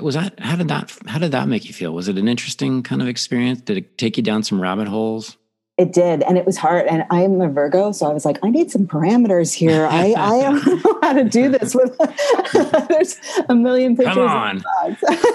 was 0.01 0.15
that 0.15 0.39
how 0.39 0.55
did 0.55 0.67
that 0.67 0.95
how 1.07 1.17
did 1.17 1.31
that 1.31 1.47
make 1.47 1.65
you 1.65 1.73
feel 1.73 1.93
was 1.93 2.07
it 2.07 2.17
an 2.17 2.27
interesting 2.27 2.83
kind 2.83 3.01
of 3.01 3.07
experience 3.07 3.61
did 3.61 3.77
it 3.77 3.97
take 3.97 4.17
you 4.17 4.23
down 4.23 4.43
some 4.43 4.61
rabbit 4.61 4.87
holes 4.87 5.37
it 5.81 5.93
did, 5.93 6.21
and 6.23 6.37
it 6.37 6.45
was 6.45 6.57
hard. 6.57 6.85
And 6.85 7.05
I'm 7.09 7.41
a 7.41 7.49
Virgo, 7.49 7.91
so 7.91 8.05
I 8.05 8.13
was 8.13 8.23
like, 8.23 8.37
I 8.43 8.51
need 8.51 8.69
some 8.69 8.85
parameters 8.85 9.51
here. 9.51 9.87
I, 9.87 10.13
I 10.15 10.41
don't 10.63 10.83
know 10.83 10.99
how 11.01 11.13
to 11.13 11.23
do 11.23 11.49
this. 11.49 11.73
With 11.73 11.97
there's 12.89 13.17
a 13.49 13.55
million 13.55 13.95
pictures. 13.95 14.15
Come 14.15 14.27
on. 14.27 14.63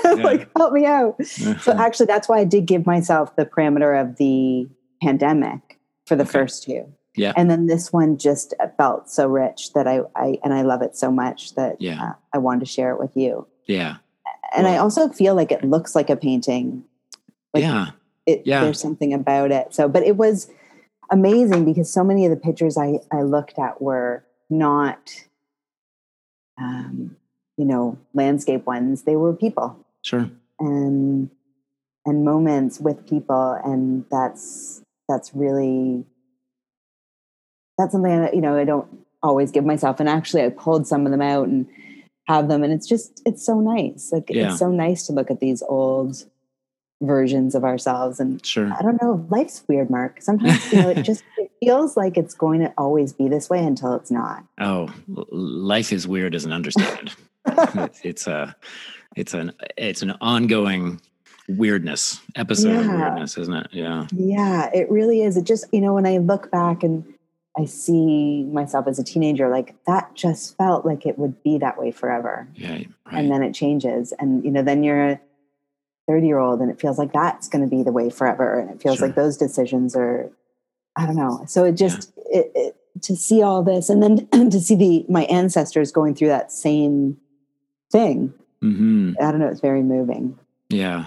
like, 0.23 0.49
help 0.57 0.73
me 0.73 0.87
out. 0.87 1.17
so 1.25 1.73
actually, 1.73 2.07
that's 2.07 2.29
why 2.29 2.39
I 2.39 2.45
did 2.45 2.67
give 2.67 2.87
myself 2.87 3.35
the 3.35 3.45
parameter 3.45 4.01
of 4.01 4.17
the 4.19 4.69
pandemic 5.03 5.79
for 6.07 6.17
the 6.17 6.23
okay. 6.23 6.33
first 6.33 6.65
two. 6.65 6.93
Yeah. 7.15 7.33
And 7.37 7.51
then 7.51 7.67
this 7.67 7.93
one 7.93 8.19
just 8.19 8.53
felt 8.77 9.09
so 9.11 9.27
rich 9.27 9.73
that 9.73 9.87
I, 9.89 10.01
I 10.15 10.39
and 10.45 10.53
I 10.53 10.63
love 10.63 10.83
it 10.83 10.97
so 10.97 11.11
much 11.11 11.55
that 11.55 11.81
yeah. 11.81 12.03
Uh, 12.03 12.13
I 12.35 12.39
wanted 12.39 12.61
to 12.61 12.67
share 12.67 12.91
it 12.91 13.01
with 13.01 13.17
you. 13.17 13.47
Yeah. 13.67 13.97
And 14.55 14.65
well, 14.65 14.75
I 14.75 14.79
also 14.79 15.09
feel 15.09 15.35
like 15.35 15.51
it 15.51 15.65
looks 15.65 15.95
like 15.95 16.11
a 16.11 16.17
painting. 16.17 16.85
Like, 17.55 17.63
yeah 17.63 17.91
it, 18.27 18.43
yeah. 18.45 18.63
there's 18.63 18.81
something 18.81 19.15
about 19.15 19.53
it. 19.53 19.73
So, 19.73 19.89
but 19.89 20.03
it 20.03 20.17
was 20.17 20.51
amazing 21.11 21.65
because 21.65 21.91
so 21.93 22.05
many 22.05 22.27
of 22.27 22.31
the 22.31 22.37
pictures 22.37 22.77
I, 22.77 22.99
I 23.13 23.23
looked 23.23 23.59
at 23.59 23.81
were 23.81 24.25
not, 24.51 25.13
um, 26.59 27.17
you 27.57 27.65
know, 27.65 27.97
landscape 28.13 28.67
ones. 28.67 29.03
They 29.03 29.17
were 29.17 29.33
people. 29.33 29.79
Sure. 30.03 30.29
And, 30.59 31.31
and 32.05 32.25
moments 32.25 32.81
with 32.81 33.09
people. 33.09 33.59
And 33.65 34.05
that's, 34.11 34.83
that's 35.09 35.35
really, 35.35 36.05
that's 37.79 37.93
something 37.93 38.13
I, 38.13 38.33
you 38.33 38.41
know, 38.41 38.57
I 38.57 38.65
don't 38.65 38.89
always 39.23 39.51
give 39.51 39.65
myself. 39.65 40.01
And 40.01 40.09
actually 40.09 40.45
I 40.45 40.51
pulled 40.51 40.87
some 40.87 41.07
of 41.07 41.13
them 41.13 41.23
out 41.23 41.49
and 41.49 41.67
have 42.29 42.49
them. 42.49 42.63
And 42.63 42.73
it's 42.73 42.87
just, 42.87 43.23
it's 43.25 43.45
so 43.45 43.61
nice. 43.61 44.11
Like 44.13 44.31
yeah. 44.31 44.51
it's 44.51 44.59
so 44.59 44.71
nice 44.71 45.07
to 45.07 45.13
look 45.13 45.31
at 45.31 45.41
these 45.41 45.63
old, 45.63 46.25
versions 47.03 47.55
of 47.55 47.63
ourselves 47.63 48.19
and 48.19 48.45
sure 48.45 48.73
i 48.79 48.81
don't 48.81 49.01
know 49.03 49.27
life's 49.29 49.63
weird 49.69 49.91
mark 49.91 50.23
sometimes 50.23 50.73
you 50.73 50.81
know 50.81 50.89
it 50.89 51.03
just 51.03 51.23
it 51.37 51.51
feels 51.61 51.95
like 51.95 52.17
it's 52.17 52.33
going 52.33 52.59
to 52.59 52.73
always 52.79 53.13
be 53.13 53.29
this 53.29 53.51
way 53.51 53.63
until 53.63 53.95
it's 53.95 54.11
not 54.11 54.43
oh 54.61 54.89
life 55.07 55.93
is 55.93 56.09
weird 56.09 56.35
as 56.35 56.47
an 56.47 56.53
understatement 56.53 57.15
it's 58.03 58.27
a 58.27 58.57
it's 59.15 59.35
an 59.35 59.53
it's 59.77 60.01
an 60.01 60.13
ongoing 60.23 60.99
weirdness 61.49 62.21
episode 62.35 62.73
yeah. 62.73 62.81
of 62.81 63.01
weirdness 63.01 63.39
isn't 63.39 63.55
it 63.55 63.69
yeah 63.73 64.07
yeah 64.13 64.71
it 64.75 64.91
really 64.91 65.23
is 65.23 65.37
it 65.37 65.45
just 65.45 65.65
you 65.73 65.81
know 65.81 65.95
when 65.95 66.07
i 66.07 66.19
look 66.19 66.51
back 66.51 66.83
and 66.83 67.05
i 67.57 67.65
see 67.65 68.43
myself 68.45 68.87
as 68.87 68.99
a 68.99 69.05
teenager 69.05 69.49
like 69.49 69.75
that 69.87 70.13
just 70.15 70.57
felt 70.57 70.85
like 70.85 71.07
it 71.07 71.19
would 71.19 71.41
be 71.43 71.57
that 71.59 71.79
way 71.79 71.91
forever 71.91 72.49
yeah 72.55 72.73
right. 72.73 72.89
and 73.13 73.31
then 73.31 73.43
it 73.43 73.53
changes 73.53 74.13
and 74.19 74.45
you 74.45 74.51
know 74.51 74.63
then 74.63 74.83
you're 74.83 75.21
30 76.07 76.27
year 76.27 76.39
old 76.39 76.61
and 76.61 76.71
it 76.71 76.81
feels 76.81 76.99
like 76.99 77.13
that's 77.13 77.49
going 77.49 77.63
to 77.63 77.69
be 77.69 77.83
the 77.83 77.93
way 77.93 78.11
forever 78.11 78.59
and 78.59 78.71
it 78.71 78.81
feels 78.81 78.99
sure. 78.99 79.09
like 79.09 79.17
those 79.17 79.37
decisions 79.37 79.97
are 79.97 80.31
i 80.97 81.07
don't 81.07 81.17
know 81.17 81.45
so 81.47 81.65
it 81.65 81.73
just 81.73 82.13
yeah. 82.31 82.41
it, 82.41 82.53
it, 82.55 82.77
to 83.03 83.15
see 83.15 83.43
all 83.43 83.63
this 83.63 83.89
and 83.89 84.03
then 84.03 84.27
to 84.51 84.61
see 84.61 84.75
the 84.75 85.05
my 85.09 85.25
ancestors 85.25 85.93
going 85.93 86.15
through 86.15 86.29
that 86.29 86.51
same 86.53 87.17
thing 87.91 88.33
mm-hmm. 88.63 89.13
i 89.21 89.31
don't 89.31 89.41
know 89.41 89.49
it's 89.49 89.61
very 89.61 89.83
moving 89.83 90.39
yeah 90.69 91.07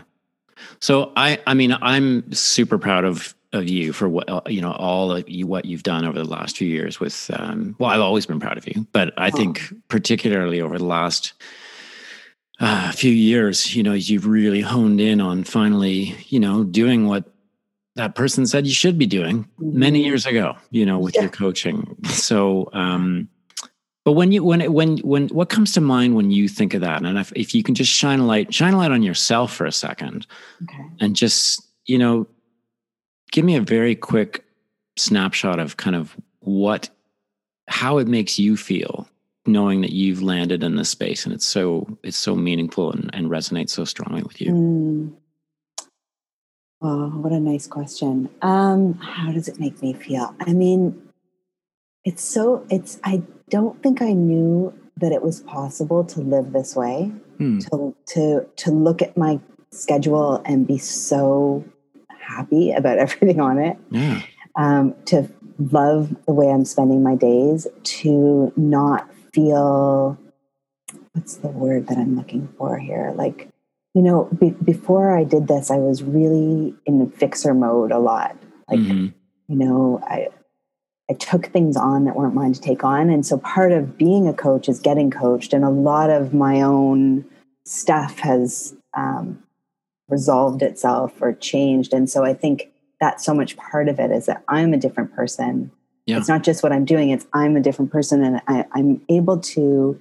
so 0.79 1.11
i 1.15 1.39
i 1.47 1.53
mean 1.53 1.75
i'm 1.81 2.31
super 2.31 2.77
proud 2.77 3.05
of 3.05 3.35
of 3.51 3.67
you 3.67 3.91
for 3.91 4.07
what 4.07 4.29
uh, 4.29 4.41
you 4.47 4.61
know 4.61 4.73
all 4.73 5.11
of 5.11 5.27
you 5.27 5.47
what 5.47 5.65
you've 5.65 5.83
done 5.83 6.05
over 6.05 6.17
the 6.17 6.29
last 6.29 6.57
few 6.57 6.67
years 6.67 6.99
with 6.99 7.31
um 7.33 7.75
well 7.79 7.89
i've 7.89 8.01
always 8.01 8.25
been 8.25 8.39
proud 8.39 8.57
of 8.57 8.67
you 8.67 8.85
but 8.91 9.13
i 9.17 9.29
oh. 9.29 9.37
think 9.37 9.73
particularly 9.87 10.61
over 10.61 10.77
the 10.77 10.85
last 10.85 11.33
uh, 12.59 12.87
a 12.89 12.93
few 12.93 13.11
years, 13.11 13.73
you 13.75 13.81
know, 13.81 13.93
you've 13.93 14.27
really 14.27 14.61
honed 14.61 14.99
in 14.99 15.21
on 15.21 15.43
finally, 15.43 16.15
you 16.27 16.39
know, 16.39 16.63
doing 16.63 17.07
what 17.07 17.23
that 17.95 18.15
person 18.15 18.45
said 18.45 18.67
you 18.67 18.73
should 18.73 18.97
be 18.97 19.05
doing 19.05 19.47
many 19.57 19.99
mm-hmm. 19.99 20.07
years 20.07 20.25
ago, 20.25 20.55
you 20.71 20.85
know, 20.85 20.99
with 20.99 21.15
yeah. 21.15 21.21
your 21.21 21.29
coaching. 21.29 21.95
So, 22.05 22.69
um, 22.73 23.29
but 24.09 24.13
when 24.13 24.31
you 24.31 24.43
when 24.43 24.73
when 24.73 24.97
when 25.01 25.27
what 25.27 25.49
comes 25.49 25.71
to 25.73 25.81
mind 25.81 26.15
when 26.15 26.31
you 26.31 26.47
think 26.47 26.73
of 26.73 26.81
that, 26.81 27.03
and 27.03 27.15
if, 27.19 27.31
if 27.35 27.53
you 27.53 27.61
can 27.61 27.75
just 27.75 27.91
shine 27.91 28.19
a 28.19 28.25
light, 28.25 28.51
shine 28.51 28.73
a 28.73 28.77
light 28.77 28.89
on 28.89 29.03
yourself 29.03 29.53
for 29.53 29.67
a 29.67 29.71
second, 29.71 30.25
okay. 30.63 30.83
and 30.99 31.15
just 31.15 31.61
you 31.85 31.99
know, 31.99 32.25
give 33.31 33.45
me 33.45 33.55
a 33.55 33.61
very 33.61 33.93
quick 33.93 34.43
snapshot 34.97 35.59
of 35.59 35.77
kind 35.77 35.95
of 35.95 36.17
what 36.39 36.89
how 37.67 37.99
it 37.99 38.07
makes 38.07 38.39
you 38.39 38.57
feel 38.57 39.07
knowing 39.45 39.81
that 39.81 39.91
you've 39.91 40.23
landed 40.23 40.63
in 40.63 40.75
this 40.75 40.89
space 40.89 41.23
and 41.23 41.31
it's 41.35 41.45
so 41.45 41.85
it's 42.01 42.17
so 42.17 42.35
meaningful 42.35 42.91
and, 42.91 43.11
and 43.13 43.29
resonates 43.29 43.69
so 43.69 43.85
strongly 43.85 44.23
with 44.23 44.41
you 44.41 44.51
mm. 44.51 45.13
oh 46.81 47.09
what 47.09 47.31
a 47.31 47.39
nice 47.39 47.67
question 47.67 48.27
um 48.41 48.95
how 48.95 49.31
does 49.31 49.47
it 49.47 49.59
make 49.59 49.79
me 49.83 49.93
feel 49.93 50.33
i 50.39 50.51
mean 50.51 50.99
it's 52.05 52.23
so 52.23 52.65
it's 52.71 52.99
i 53.03 53.21
don't 53.49 53.81
think 53.83 54.01
i 54.01 54.13
knew 54.13 54.73
that 54.97 55.11
it 55.11 55.21
was 55.21 55.41
possible 55.41 56.03
to 56.03 56.19
live 56.21 56.51
this 56.51 56.75
way 56.75 57.11
hmm. 57.37 57.59
to 57.59 57.95
to 58.05 58.45
to 58.55 58.71
look 58.71 59.01
at 59.01 59.15
my 59.17 59.39
schedule 59.71 60.41
and 60.45 60.67
be 60.67 60.77
so 60.77 61.63
happy 62.19 62.71
about 62.71 62.97
everything 63.05 63.39
on 63.39 63.57
it 63.57 63.77
yeah 63.91 64.21
um, 64.55 64.93
to 65.05 65.29
love 65.71 66.15
the 66.25 66.33
way 66.33 66.49
i'm 66.49 66.65
spending 66.65 67.03
my 67.03 67.15
days 67.15 67.67
to 67.83 68.51
not 68.55 69.09
feel 69.33 70.17
what's 71.13 71.35
the 71.37 71.47
word 71.47 71.87
that 71.87 71.97
I'm 71.97 72.15
looking 72.15 72.47
for 72.57 72.77
here? 72.77 73.13
Like, 73.15 73.49
you 73.93 74.01
know, 74.01 74.29
be, 74.39 74.51
before 74.51 75.17
I 75.17 75.23
did 75.23 75.47
this, 75.47 75.71
I 75.71 75.77
was 75.77 76.03
really 76.03 76.75
in 76.85 77.09
fixer 77.11 77.53
mode 77.53 77.91
a 77.91 77.99
lot. 77.99 78.37
Like, 78.69 78.79
mm-hmm. 78.79 79.07
you 79.47 79.55
know, 79.55 79.99
I 80.03 80.29
I 81.09 81.13
took 81.13 81.47
things 81.47 81.75
on 81.75 82.05
that 82.05 82.15
weren't 82.15 82.35
mine 82.35 82.53
to 82.53 82.61
take 82.61 82.83
on, 82.83 83.09
and 83.09 83.25
so 83.25 83.37
part 83.39 83.71
of 83.71 83.97
being 83.97 84.27
a 84.27 84.33
coach 84.33 84.69
is 84.69 84.79
getting 84.79 85.09
coached, 85.09 85.53
and 85.53 85.63
a 85.63 85.69
lot 85.69 86.09
of 86.09 86.33
my 86.33 86.61
own 86.61 87.25
stuff 87.65 88.19
has 88.19 88.75
um, 88.95 89.41
resolved 90.07 90.61
itself 90.61 91.21
or 91.21 91.33
changed, 91.33 91.93
and 91.93 92.09
so 92.09 92.23
I 92.23 92.33
think 92.33 92.71
that's 92.99 93.23
so 93.23 93.33
much 93.33 93.55
part 93.57 93.87
of 93.87 93.99
it 93.99 94.11
is 94.11 94.25
that 94.25 94.43
I'm 94.47 94.73
a 94.73 94.77
different 94.77 95.13
person 95.13 95.71
Yeah. 96.05 96.17
It's 96.17 96.27
not 96.27 96.43
just 96.43 96.63
what 96.63 96.71
I'm 96.71 96.85
doing, 96.85 97.11
it's 97.11 97.27
I'm 97.33 97.55
a 97.55 97.61
different 97.61 97.91
person 97.91 98.23
and 98.23 98.41
I, 98.47 98.65
I'm 98.73 99.01
able 99.09 99.37
to 99.39 99.99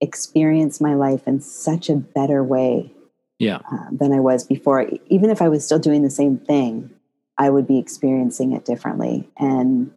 experience 0.00 0.80
my 0.80 0.94
life 0.94 1.26
in 1.26 1.40
such 1.40 1.88
a 1.88 1.96
better 1.96 2.44
way 2.44 2.92
yeah. 3.38 3.60
Uh, 3.72 3.86
than 3.92 4.12
I 4.12 4.20
was 4.20 4.44
before. 4.44 4.86
Even 5.06 5.30
if 5.30 5.40
I 5.40 5.48
was 5.48 5.64
still 5.64 5.78
doing 5.78 6.02
the 6.02 6.10
same 6.10 6.38
thing, 6.38 6.90
I 7.38 7.50
would 7.50 7.66
be 7.66 7.78
experiencing 7.78 8.52
it 8.52 8.64
differently. 8.64 9.28
And 9.38 9.90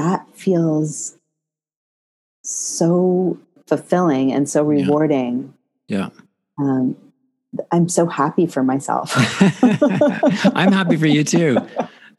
that 0.00 0.26
feels 0.34 1.18
so 2.42 3.38
fulfilling 3.66 4.32
and 4.32 4.48
so 4.48 4.64
rewarding. 4.64 5.54
Yeah. 5.88 6.08
yeah. 6.58 6.64
Um, 6.64 6.96
I'm 7.70 7.88
so 7.88 8.06
happy 8.06 8.46
for 8.46 8.62
myself. 8.62 9.12
I'm 10.54 10.72
happy 10.72 10.96
for 10.96 11.06
you 11.06 11.24
too. 11.24 11.58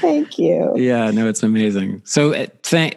thank 0.00 0.38
you. 0.38 0.74
Yeah, 0.76 1.10
no, 1.10 1.28
it's 1.28 1.42
amazing. 1.42 2.02
So, 2.04 2.34
uh, 2.34 2.46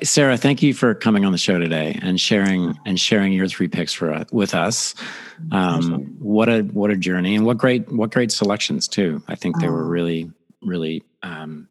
Sarah, 0.03 0.38
thank 0.38 0.61
you 0.61 0.74
for 0.74 0.93
coming 0.93 1.26
on 1.26 1.32
the 1.32 1.38
show 1.38 1.57
today 1.59 1.97
and 2.01 2.20
sharing 2.20 2.78
and 2.86 2.99
sharing 2.99 3.34
your 3.34 3.47
three 3.47 3.68
picks 3.68 3.93
for 3.93 4.11
uh, 4.14 4.26
with 4.32 4.53
us. 4.53 4.95
Um, 5.51 6.16
what 6.20 6.49
a 6.49 6.61
what 6.61 6.89
a 6.89 6.97
journey, 6.97 7.36
and 7.36 7.45
what 7.45 7.57
great 7.57 7.91
what 7.91 8.11
great 8.11 8.32
selections 8.32 8.88
too. 8.88 9.22
I 9.28 9.36
think 9.36 9.59
they 9.59 9.70
were 9.70 9.86
really 9.86 10.32
really 10.61 11.03
um, 11.22 11.70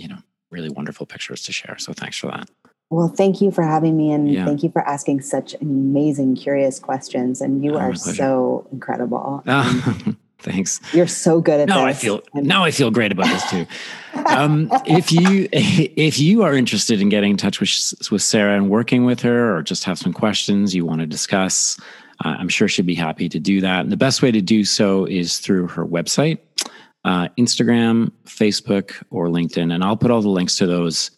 you 0.00 0.08
know 0.08 0.18
really 0.52 0.68
wonderful 0.68 1.06
pictures 1.06 1.42
to 1.42 1.52
share. 1.52 1.76
So, 1.78 1.92
thanks 1.92 2.18
for 2.18 2.28
that. 2.28 2.48
Well, 2.90 3.08
thank 3.08 3.40
you 3.40 3.50
for 3.50 3.62
having 3.64 3.96
me, 3.96 4.12
and 4.12 4.30
yeah. 4.30 4.44
thank 4.44 4.62
you 4.62 4.70
for 4.70 4.86
asking 4.86 5.22
such 5.22 5.54
amazing, 5.62 6.36
curious 6.36 6.78
questions. 6.78 7.40
And 7.40 7.64
you 7.64 7.74
oh, 7.74 7.78
are 7.78 7.94
so 7.94 8.68
incredible. 8.70 9.42
Thanks. 10.42 10.80
You're 10.92 11.06
so 11.06 11.40
good 11.40 11.60
at 11.60 11.68
now 11.68 11.86
this. 11.86 11.96
I 11.96 12.00
feel 12.00 12.22
now 12.34 12.64
I 12.64 12.70
feel 12.70 12.90
great 12.90 13.12
about 13.12 13.26
this 13.26 13.48
too. 13.50 13.66
um, 14.26 14.68
if 14.84 15.12
you 15.12 15.48
if 15.52 16.18
you 16.18 16.42
are 16.42 16.52
interested 16.52 17.00
in 17.00 17.08
getting 17.08 17.30
in 17.30 17.36
touch 17.36 17.60
with 17.60 17.70
with 18.10 18.22
Sarah 18.22 18.56
and 18.56 18.68
working 18.68 19.04
with 19.04 19.20
her, 19.20 19.56
or 19.56 19.62
just 19.62 19.84
have 19.84 19.98
some 19.98 20.12
questions 20.12 20.74
you 20.74 20.84
want 20.84 21.00
to 21.00 21.06
discuss, 21.06 21.80
uh, 22.24 22.36
I'm 22.38 22.48
sure 22.48 22.68
she'd 22.68 22.86
be 22.86 22.94
happy 22.94 23.28
to 23.28 23.38
do 23.38 23.60
that. 23.60 23.80
And 23.80 23.92
the 23.92 23.96
best 23.96 24.20
way 24.20 24.30
to 24.32 24.40
do 24.40 24.64
so 24.64 25.06
is 25.06 25.38
through 25.38 25.68
her 25.68 25.86
website, 25.86 26.38
uh, 27.04 27.28
Instagram, 27.38 28.10
Facebook, 28.24 29.02
or 29.10 29.28
LinkedIn. 29.28 29.72
And 29.72 29.82
I'll 29.82 29.96
put 29.96 30.10
all 30.10 30.22
the 30.22 30.28
links 30.28 30.56
to 30.56 30.66
those 30.66 31.10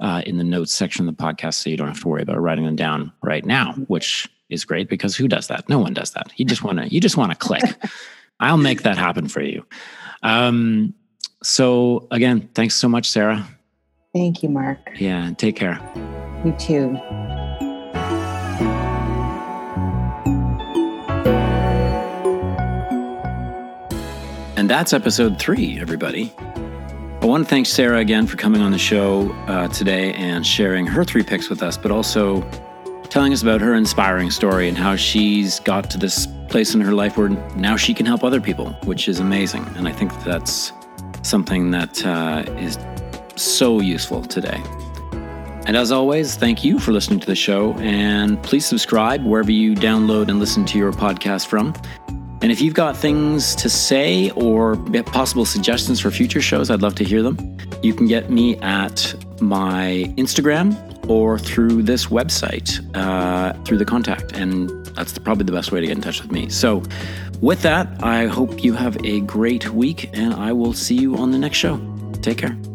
uh, 0.00 0.22
in 0.26 0.38
the 0.38 0.44
notes 0.44 0.74
section 0.74 1.06
of 1.06 1.16
the 1.16 1.22
podcast, 1.22 1.54
so 1.54 1.70
you 1.70 1.76
don't 1.76 1.88
have 1.88 2.00
to 2.00 2.08
worry 2.08 2.22
about 2.22 2.40
writing 2.40 2.64
them 2.64 2.76
down 2.76 3.12
right 3.22 3.44
now, 3.44 3.72
which 3.88 4.28
is 4.48 4.64
great 4.64 4.88
because 4.88 5.16
who 5.16 5.28
does 5.28 5.46
that? 5.48 5.68
No 5.68 5.78
one 5.78 5.94
does 5.94 6.12
that. 6.12 6.32
You 6.36 6.44
just 6.44 6.64
want 6.64 6.78
to 6.78 6.88
you 6.88 7.00
just 7.00 7.16
want 7.16 7.32
to 7.32 7.36
click. 7.38 7.62
I'll 8.40 8.56
make 8.56 8.82
that 8.82 8.96
happen 8.96 9.28
for 9.28 9.42
you. 9.42 9.66
Um, 10.22 10.94
so 11.42 12.08
again, 12.10 12.48
thanks 12.54 12.74
so 12.74 12.88
much, 12.88 13.08
Sarah. 13.10 13.46
Thank 14.14 14.42
you, 14.42 14.48
Mark. 14.48 14.78
Yeah, 14.98 15.32
take 15.36 15.56
care. 15.56 15.78
You 16.44 16.52
too. 16.52 16.98
And 24.60 24.68
that's 24.68 24.92
episode 24.92 25.38
three, 25.38 25.80
everybody. 25.80 26.34
I 26.38 27.24
want 27.24 27.44
to 27.44 27.48
thank 27.48 27.64
Sarah 27.64 28.00
again 28.00 28.26
for 28.26 28.36
coming 28.36 28.60
on 28.60 28.72
the 28.72 28.78
show 28.78 29.32
uh, 29.46 29.68
today 29.68 30.12
and 30.12 30.46
sharing 30.46 30.86
her 30.86 31.02
three 31.02 31.22
picks 31.22 31.48
with 31.48 31.62
us, 31.62 31.78
but 31.78 31.90
also 31.90 32.42
telling 33.04 33.32
us 33.32 33.40
about 33.40 33.62
her 33.62 33.74
inspiring 33.74 34.30
story 34.30 34.68
and 34.68 34.76
how 34.76 34.96
she's 34.96 35.60
got 35.60 35.88
to 35.88 35.96
this 35.96 36.28
place 36.50 36.74
in 36.74 36.82
her 36.82 36.92
life 36.92 37.16
where 37.16 37.30
now 37.56 37.74
she 37.74 37.94
can 37.94 38.04
help 38.04 38.22
other 38.22 38.38
people, 38.38 38.72
which 38.84 39.08
is 39.08 39.18
amazing. 39.18 39.64
And 39.76 39.88
I 39.88 39.92
think 39.92 40.12
that's 40.24 40.72
something 41.22 41.70
that 41.70 42.04
uh, 42.04 42.44
is 42.58 42.78
so 43.36 43.80
useful 43.80 44.20
today. 44.20 44.62
And 45.66 45.76
as 45.76 45.92
always, 45.92 46.36
thank 46.36 46.64
you 46.64 46.78
for 46.78 46.92
listening 46.92 47.20
to 47.20 47.26
the 47.26 47.34
show. 47.34 47.74
And 47.74 48.42
please 48.42 48.66
subscribe 48.66 49.24
wherever 49.24 49.52
you 49.52 49.74
download 49.74 50.28
and 50.28 50.38
listen 50.38 50.66
to 50.66 50.78
your 50.78 50.92
podcast 50.92 51.46
from. 51.46 51.72
And 52.42 52.50
if 52.50 52.60
you've 52.60 52.74
got 52.74 52.96
things 52.96 53.54
to 53.56 53.68
say 53.68 54.30
or 54.30 54.76
possible 55.04 55.44
suggestions 55.44 56.00
for 56.00 56.10
future 56.10 56.40
shows, 56.40 56.70
I'd 56.70 56.80
love 56.80 56.94
to 56.96 57.04
hear 57.04 57.22
them. 57.22 57.58
You 57.82 57.92
can 57.92 58.06
get 58.06 58.30
me 58.30 58.56
at 58.58 59.14
my 59.40 60.12
Instagram 60.16 60.74
or 61.08 61.38
through 61.38 61.82
this 61.82 62.06
website, 62.06 62.80
uh, 62.96 63.52
through 63.64 63.78
the 63.78 63.84
contact. 63.84 64.32
And 64.32 64.70
that's 64.96 65.18
probably 65.18 65.44
the 65.44 65.52
best 65.52 65.70
way 65.70 65.80
to 65.80 65.86
get 65.86 65.96
in 65.96 66.02
touch 66.02 66.22
with 66.22 66.32
me. 66.32 66.48
So, 66.48 66.82
with 67.40 67.62
that, 67.62 67.88
I 68.02 68.26
hope 68.26 68.62
you 68.62 68.74
have 68.74 69.02
a 69.04 69.20
great 69.20 69.70
week 69.70 70.10
and 70.12 70.34
I 70.34 70.52
will 70.52 70.74
see 70.74 70.94
you 70.94 71.16
on 71.16 71.30
the 71.30 71.38
next 71.38 71.56
show. 71.56 71.80
Take 72.22 72.38
care. 72.38 72.69